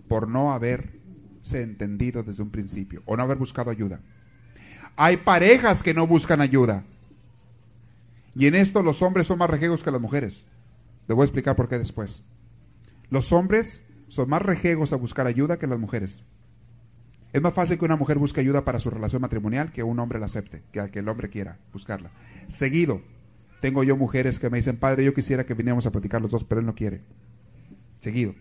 por 0.07 0.27
no 0.27 0.53
haberse 0.53 1.61
entendido 1.61 2.21
desde 2.21 2.43
un 2.43 2.51
principio 2.51 3.01
o 3.05 3.17
no 3.17 3.23
haber 3.23 3.37
buscado 3.37 3.71
ayuda. 3.71 4.01
Hay 4.95 5.17
parejas 5.17 5.81
que 5.81 5.93
no 5.93 6.05
buscan 6.05 6.41
ayuda. 6.41 6.83
Y 8.35 8.47
en 8.47 8.55
esto 8.55 8.83
los 8.83 9.01
hombres 9.01 9.27
son 9.27 9.39
más 9.39 9.49
rejegos 9.49 9.83
que 9.83 9.91
las 9.91 10.01
mujeres. 10.01 10.45
Les 11.07 11.15
voy 11.15 11.23
a 11.23 11.25
explicar 11.25 11.55
por 11.55 11.67
qué 11.67 11.77
después. 11.77 12.23
Los 13.09 13.31
hombres 13.31 13.83
son 14.07 14.29
más 14.29 14.41
rejegos 14.41 14.93
a 14.93 14.97
buscar 14.97 15.25
ayuda 15.25 15.57
que 15.57 15.67
las 15.67 15.79
mujeres. 15.79 16.23
Es 17.33 17.41
más 17.41 17.53
fácil 17.55 17.79
que 17.79 17.85
una 17.85 17.95
mujer 17.95 18.19
busque 18.19 18.39
ayuda 18.41 18.63
para 18.63 18.77
su 18.77 18.91
relación 18.91 19.23
matrimonial 19.23 19.71
que 19.71 19.81
un 19.81 19.99
hombre 19.99 20.19
la 20.19 20.25
acepte, 20.25 20.61
que, 20.71 20.99
el 20.99 21.09
hombre 21.09 21.29
quiera 21.29 21.57
buscarla. 21.73 22.11
Seguido, 22.47 23.01
tengo 23.59 23.83
yo 23.83 23.97
mujeres 23.97 24.37
que 24.37 24.51
me 24.51 24.57
dicen, 24.57 24.77
padre, 24.77 25.03
yo 25.03 25.15
quisiera 25.15 25.43
que 25.43 25.55
viniéramos 25.55 25.87
a 25.87 25.91
platicar 25.91 26.21
los 26.21 26.29
dos, 26.29 26.43
pero 26.43 26.61
él 26.61 26.67
no 26.67 26.75
quiere. 26.75 27.01
Seguido. 27.99 28.35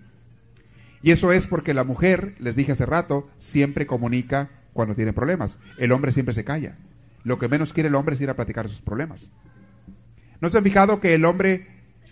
Y 1.00 1.10
eso 1.10 1.32
es 1.32 1.46
porque 1.46 1.72
la 1.72 1.84
mujer, 1.84 2.34
les 2.38 2.54
dije 2.54 2.72
hace 2.72 2.84
rato, 2.84 3.30
siempre 3.38 3.86
comunica 3.86 4.50
cuando 4.74 4.94
tiene 4.94 5.14
problemas. 5.14 5.58
El 5.78 5.90
hombre 5.92 6.12
siempre 6.12 6.34
se 6.34 6.44
calla. 6.44 6.76
Lo 7.24 7.38
que 7.38 7.48
menos 7.48 7.72
quiere 7.72 7.88
el 7.88 7.94
hombre 7.94 8.14
es 8.14 8.20
ir 8.20 8.28
a 8.28 8.36
platicar 8.36 8.68
sus 8.68 8.82
problemas. 8.82 9.30
¿No 10.42 10.50
se 10.50 10.58
han 10.58 10.64
fijado 10.64 11.00
que 11.00 11.14
el 11.14 11.24
hombre 11.24 11.66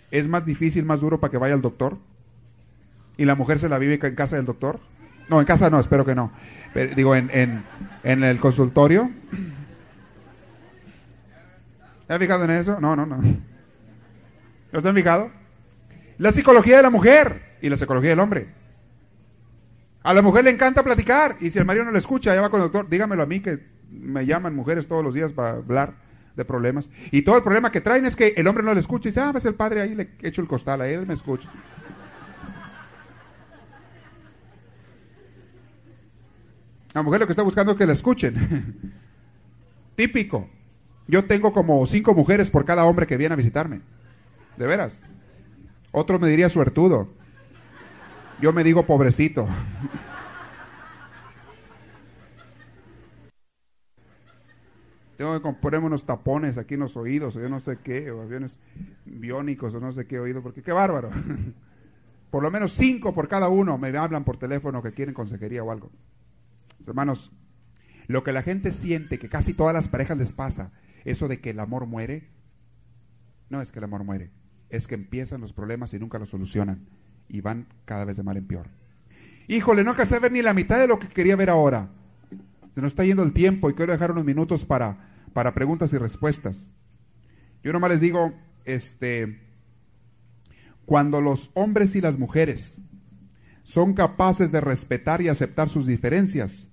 es 0.09 0.27
más 0.27 0.45
difícil, 0.45 0.83
más 0.85 1.01
duro 1.01 1.19
para 1.19 1.29
que 1.29 1.37
vaya 1.37 1.53
al 1.53 1.61
doctor? 1.61 1.99
¿Y 3.17 3.25
la 3.25 3.35
mujer 3.35 3.59
se 3.59 3.69
la 3.69 3.77
vive 3.77 3.99
en 4.01 4.15
casa 4.15 4.37
del 4.37 4.45
doctor? 4.45 4.79
No, 5.31 5.39
en 5.39 5.45
casa 5.45 5.69
no, 5.69 5.79
espero 5.79 6.03
que 6.03 6.13
no. 6.13 6.29
Digo, 6.93 7.15
en, 7.15 7.29
en, 7.31 7.63
en 8.03 8.23
el 8.25 8.37
consultorio. 8.37 9.09
¿Se 12.05 12.13
han 12.13 12.19
fijado 12.19 12.43
en 12.43 12.49
eso? 12.49 12.81
No, 12.81 12.97
no, 12.97 13.05
no. 13.05 13.21
¿No 14.73 14.93
fijado? 14.93 15.31
La 16.17 16.33
psicología 16.33 16.75
de 16.75 16.83
la 16.83 16.89
mujer 16.89 17.55
y 17.61 17.69
la 17.69 17.77
psicología 17.77 18.09
del 18.09 18.19
hombre. 18.19 18.49
A 20.03 20.13
la 20.13 20.21
mujer 20.21 20.43
le 20.43 20.51
encanta 20.51 20.83
platicar 20.83 21.37
y 21.39 21.49
si 21.49 21.59
el 21.59 21.65
marido 21.65 21.85
no 21.85 21.91
le 21.91 21.99
escucha, 21.99 22.35
ya 22.35 22.41
va 22.41 22.49
con 22.49 22.59
el 22.59 22.65
doctor, 22.65 22.89
dígamelo 22.89 23.23
a 23.23 23.25
mí 23.25 23.39
que 23.39 23.57
me 23.89 24.25
llaman 24.25 24.53
mujeres 24.53 24.85
todos 24.89 25.01
los 25.01 25.13
días 25.13 25.31
para 25.31 25.51
hablar 25.51 25.93
de 26.35 26.43
problemas. 26.43 26.89
Y 27.11 27.21
todo 27.21 27.37
el 27.37 27.43
problema 27.43 27.71
que 27.71 27.79
traen 27.79 28.05
es 28.05 28.17
que 28.17 28.33
el 28.35 28.47
hombre 28.47 28.65
no 28.65 28.73
le 28.73 28.81
escucha 28.81 29.07
y 29.07 29.11
dice, 29.11 29.21
ah, 29.21 29.33
el 29.41 29.55
padre 29.55 29.79
ahí, 29.79 29.95
le 29.95 30.09
echo 30.23 30.41
el 30.41 30.49
costal 30.49 30.81
a 30.81 30.89
él, 30.89 31.07
me 31.07 31.13
escucha. 31.13 31.47
La 36.93 37.01
mujer 37.01 37.21
lo 37.21 37.27
que 37.27 37.33
está 37.33 37.43
buscando 37.43 37.71
es 37.73 37.77
que 37.77 37.85
la 37.85 37.93
escuchen. 37.93 38.93
Típico. 39.95 40.49
Yo 41.07 41.25
tengo 41.25 41.53
como 41.53 41.85
cinco 41.87 42.13
mujeres 42.13 42.49
por 42.49 42.65
cada 42.65 42.85
hombre 42.85 43.07
que 43.07 43.17
viene 43.17 43.33
a 43.33 43.37
visitarme. 43.37 43.81
De 44.57 44.67
veras. 44.67 44.99
Otro 45.91 46.19
me 46.19 46.29
diría 46.29 46.49
suertudo. 46.49 47.09
Yo 48.41 48.53
me 48.53 48.63
digo 48.63 48.85
pobrecito. 48.85 49.47
Tengo 55.17 55.39
que 55.39 55.53
ponerme 55.61 55.85
unos 55.85 56.03
tapones 56.03 56.57
aquí 56.57 56.73
en 56.73 56.79
los 56.79 56.97
oídos, 56.97 57.35
o 57.35 57.39
yo 57.39 57.47
no 57.47 57.59
sé 57.59 57.77
qué, 57.83 58.09
o 58.09 58.23
aviones 58.23 58.57
biónicos, 59.05 59.71
o 59.75 59.79
no 59.79 59.91
sé 59.91 60.07
qué 60.07 60.19
oído, 60.19 60.41
porque 60.41 60.63
qué 60.63 60.71
bárbaro. 60.71 61.11
Por 62.31 62.41
lo 62.41 62.49
menos 62.49 62.71
cinco 62.73 63.13
por 63.13 63.27
cada 63.27 63.49
uno 63.49 63.77
me 63.77 63.95
hablan 63.95 64.23
por 64.23 64.37
teléfono 64.37 64.81
que 64.81 64.93
quieren 64.93 65.13
consejería 65.13 65.63
o 65.63 65.71
algo. 65.71 65.91
Hermanos, 66.87 67.31
lo 68.07 68.23
que 68.23 68.31
la 68.31 68.43
gente 68.43 68.71
siente, 68.71 69.19
que 69.19 69.29
casi 69.29 69.53
todas 69.53 69.73
las 69.73 69.89
parejas 69.89 70.17
les 70.17 70.33
pasa, 70.33 70.73
eso 71.05 71.27
de 71.27 71.39
que 71.39 71.51
el 71.51 71.59
amor 71.59 71.85
muere, 71.85 72.29
no 73.49 73.61
es 73.61 73.71
que 73.71 73.79
el 73.79 73.85
amor 73.85 74.03
muere, 74.03 74.31
es 74.69 74.87
que 74.87 74.95
empiezan 74.95 75.41
los 75.41 75.53
problemas 75.53 75.93
y 75.93 75.99
nunca 75.99 76.19
los 76.19 76.29
solucionan 76.29 76.87
y 77.27 77.41
van 77.41 77.67
cada 77.85 78.05
vez 78.05 78.17
de 78.17 78.23
mal 78.23 78.37
en 78.37 78.47
peor. 78.47 78.67
Híjole, 79.47 79.83
no 79.83 79.91
alcancé 79.91 80.15
a 80.15 80.19
ver 80.19 80.31
ni 80.31 80.41
la 80.41 80.53
mitad 80.53 80.79
de 80.79 80.87
lo 80.87 80.99
que 80.99 81.07
quería 81.07 81.35
ver 81.35 81.49
ahora. 81.49 81.89
Se 82.73 82.81
nos 82.81 82.91
está 82.91 83.03
yendo 83.03 83.23
el 83.23 83.33
tiempo 83.33 83.69
y 83.69 83.73
quiero 83.73 83.91
dejar 83.91 84.11
unos 84.11 84.25
minutos 84.25 84.65
para, 84.65 85.09
para 85.33 85.53
preguntas 85.53 85.91
y 85.93 85.97
respuestas. 85.97 86.69
Yo 87.63 87.73
nomás 87.73 87.91
les 87.91 88.01
digo, 88.01 88.33
este, 88.65 89.41
cuando 90.85 91.21
los 91.21 91.51
hombres 91.53 91.95
y 91.95 92.01
las 92.01 92.17
mujeres 92.17 92.77
son 93.63 93.93
capaces 93.93 94.51
de 94.51 94.61
respetar 94.61 95.21
y 95.21 95.29
aceptar 95.29 95.69
sus 95.69 95.85
diferencias, 95.85 96.70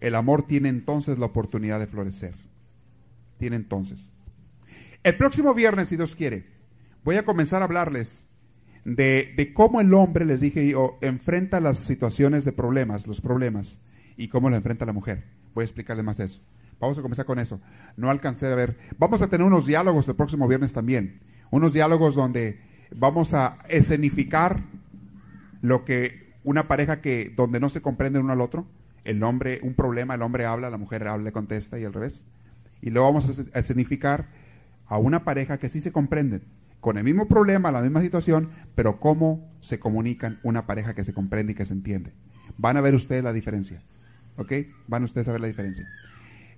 el 0.00 0.14
amor 0.14 0.46
tiene 0.46 0.68
entonces 0.68 1.18
la 1.18 1.26
oportunidad 1.26 1.78
de 1.78 1.86
florecer. 1.86 2.34
Tiene 3.38 3.56
entonces. 3.56 4.10
El 5.02 5.16
próximo 5.16 5.54
viernes, 5.54 5.88
si 5.88 5.96
Dios 5.96 6.16
quiere, 6.16 6.46
voy 7.04 7.16
a 7.16 7.24
comenzar 7.24 7.62
a 7.62 7.66
hablarles 7.66 8.24
de, 8.84 9.52
cómo 9.54 9.80
el 9.80 9.92
hombre, 9.94 10.24
les 10.24 10.40
dije 10.40 10.68
yo, 10.68 10.98
enfrenta 11.00 11.60
las 11.60 11.78
situaciones 11.78 12.44
de 12.44 12.52
problemas, 12.52 13.06
los 13.06 13.20
problemas, 13.20 13.78
y 14.16 14.28
cómo 14.28 14.48
lo 14.48 14.56
enfrenta 14.56 14.86
la 14.86 14.92
mujer. 14.92 15.24
Voy 15.54 15.62
a 15.62 15.66
explicarles 15.66 16.04
más 16.04 16.20
eso. 16.20 16.40
Vamos 16.78 16.98
a 16.98 17.02
comenzar 17.02 17.26
con 17.26 17.38
eso. 17.38 17.60
No 17.96 18.10
alcancé 18.10 18.46
a 18.46 18.54
ver. 18.54 18.76
Vamos 18.98 19.22
a 19.22 19.28
tener 19.28 19.46
unos 19.46 19.66
diálogos 19.66 20.08
el 20.08 20.14
próximo 20.14 20.46
viernes 20.46 20.72
también. 20.72 21.20
Unos 21.50 21.72
diálogos 21.72 22.14
donde 22.14 22.60
vamos 22.94 23.34
a 23.34 23.58
escenificar 23.68 24.62
lo 25.62 25.84
que 25.84 26.34
una 26.44 26.68
pareja 26.68 27.00
que 27.00 27.32
donde 27.34 27.60
no 27.60 27.68
se 27.68 27.82
comprende 27.82 28.20
uno 28.20 28.32
al 28.32 28.40
otro, 28.40 28.66
el 29.06 29.22
hombre, 29.22 29.60
un 29.62 29.74
problema, 29.74 30.14
el 30.14 30.22
hombre 30.22 30.44
habla, 30.44 30.68
la 30.68 30.76
mujer 30.76 31.06
habla, 31.06 31.30
contesta 31.30 31.78
y 31.78 31.84
al 31.84 31.92
revés. 31.92 32.24
Y 32.82 32.90
luego 32.90 33.06
vamos 33.06 33.40
a 33.54 33.58
escenificar 33.58 34.26
a 34.86 34.98
una 34.98 35.24
pareja 35.24 35.58
que 35.58 35.68
sí 35.68 35.80
se 35.80 35.92
comprenden 35.92 36.42
con 36.80 36.98
el 36.98 37.04
mismo 37.04 37.26
problema, 37.26 37.72
la 37.72 37.82
misma 37.82 38.02
situación, 38.02 38.50
pero 38.74 39.00
cómo 39.00 39.48
se 39.60 39.78
comunican 39.78 40.38
una 40.42 40.66
pareja 40.66 40.94
que 40.94 41.04
se 41.04 41.14
comprende 41.14 41.52
y 41.52 41.54
que 41.54 41.64
se 41.64 41.72
entiende. 41.72 42.12
Van 42.58 42.76
a 42.76 42.80
ver 42.80 42.94
ustedes 42.94 43.24
la 43.24 43.32
diferencia. 43.32 43.82
¿Ok? 44.36 44.52
Van 44.86 45.04
ustedes 45.04 45.28
a 45.28 45.32
ver 45.32 45.40
la 45.40 45.46
diferencia. 45.46 45.88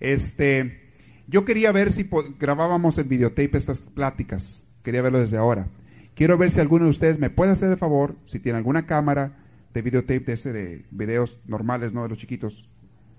Este, 0.01 0.91
yo 1.29 1.45
quería 1.45 1.71
ver 1.73 1.93
si 1.93 2.09
grabábamos 2.39 2.99
en 2.99 3.09
videotape 3.09 3.57
estas 3.57 3.83
pláticas. 3.83 4.65
Quería 4.83 5.03
verlo 5.03 5.21
desde 5.21 5.37
ahora. 5.37 5.69
Quiero 6.15 6.37
ver 6.37 6.51
si 6.51 6.61
alguno 6.61 6.85
de 6.85 6.91
ustedes 6.91 7.19
me 7.19 7.31
puede 7.31 7.53
hacer 7.53 7.71
el 7.71 7.79
favor, 7.79 8.17
si 8.25 8.39
tiene 8.39 8.59
alguna 8.59 8.87
cámara 8.87 9.37
de 9.79 9.83
videotape 9.83 10.19
de 10.19 10.33
ese 10.33 10.53
de 10.53 10.85
videos 10.91 11.39
normales, 11.47 11.93
no 11.93 12.03
de 12.03 12.09
los 12.09 12.19
chiquitos. 12.19 12.69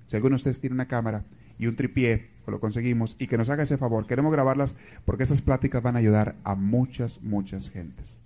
Si 0.08 0.16
alguno 0.18 0.34
de 0.34 0.38
ustedes 0.38 0.60
tiene 0.60 0.74
una 0.74 0.90
cámara 0.90 1.24
y 1.58 1.68
un 1.68 1.78
tripié, 1.78 2.26
o 2.46 2.52
lo 2.52 2.60
conseguimos, 2.60 3.16
y 3.18 3.28
que 3.28 3.38
nos 3.38 3.50
haga 3.50 3.64
ese 3.64 3.78
favor. 3.78 4.06
Queremos 4.06 4.34
grabarlas 4.34 4.76
porque 5.06 5.24
esas 5.24 5.42
pláticas 5.42 5.82
van 5.82 5.96
a 5.96 6.00
ayudar 6.00 6.36
a 6.44 6.56
muchas, 6.56 7.22
muchas 7.22 7.70
gentes. 7.70 8.20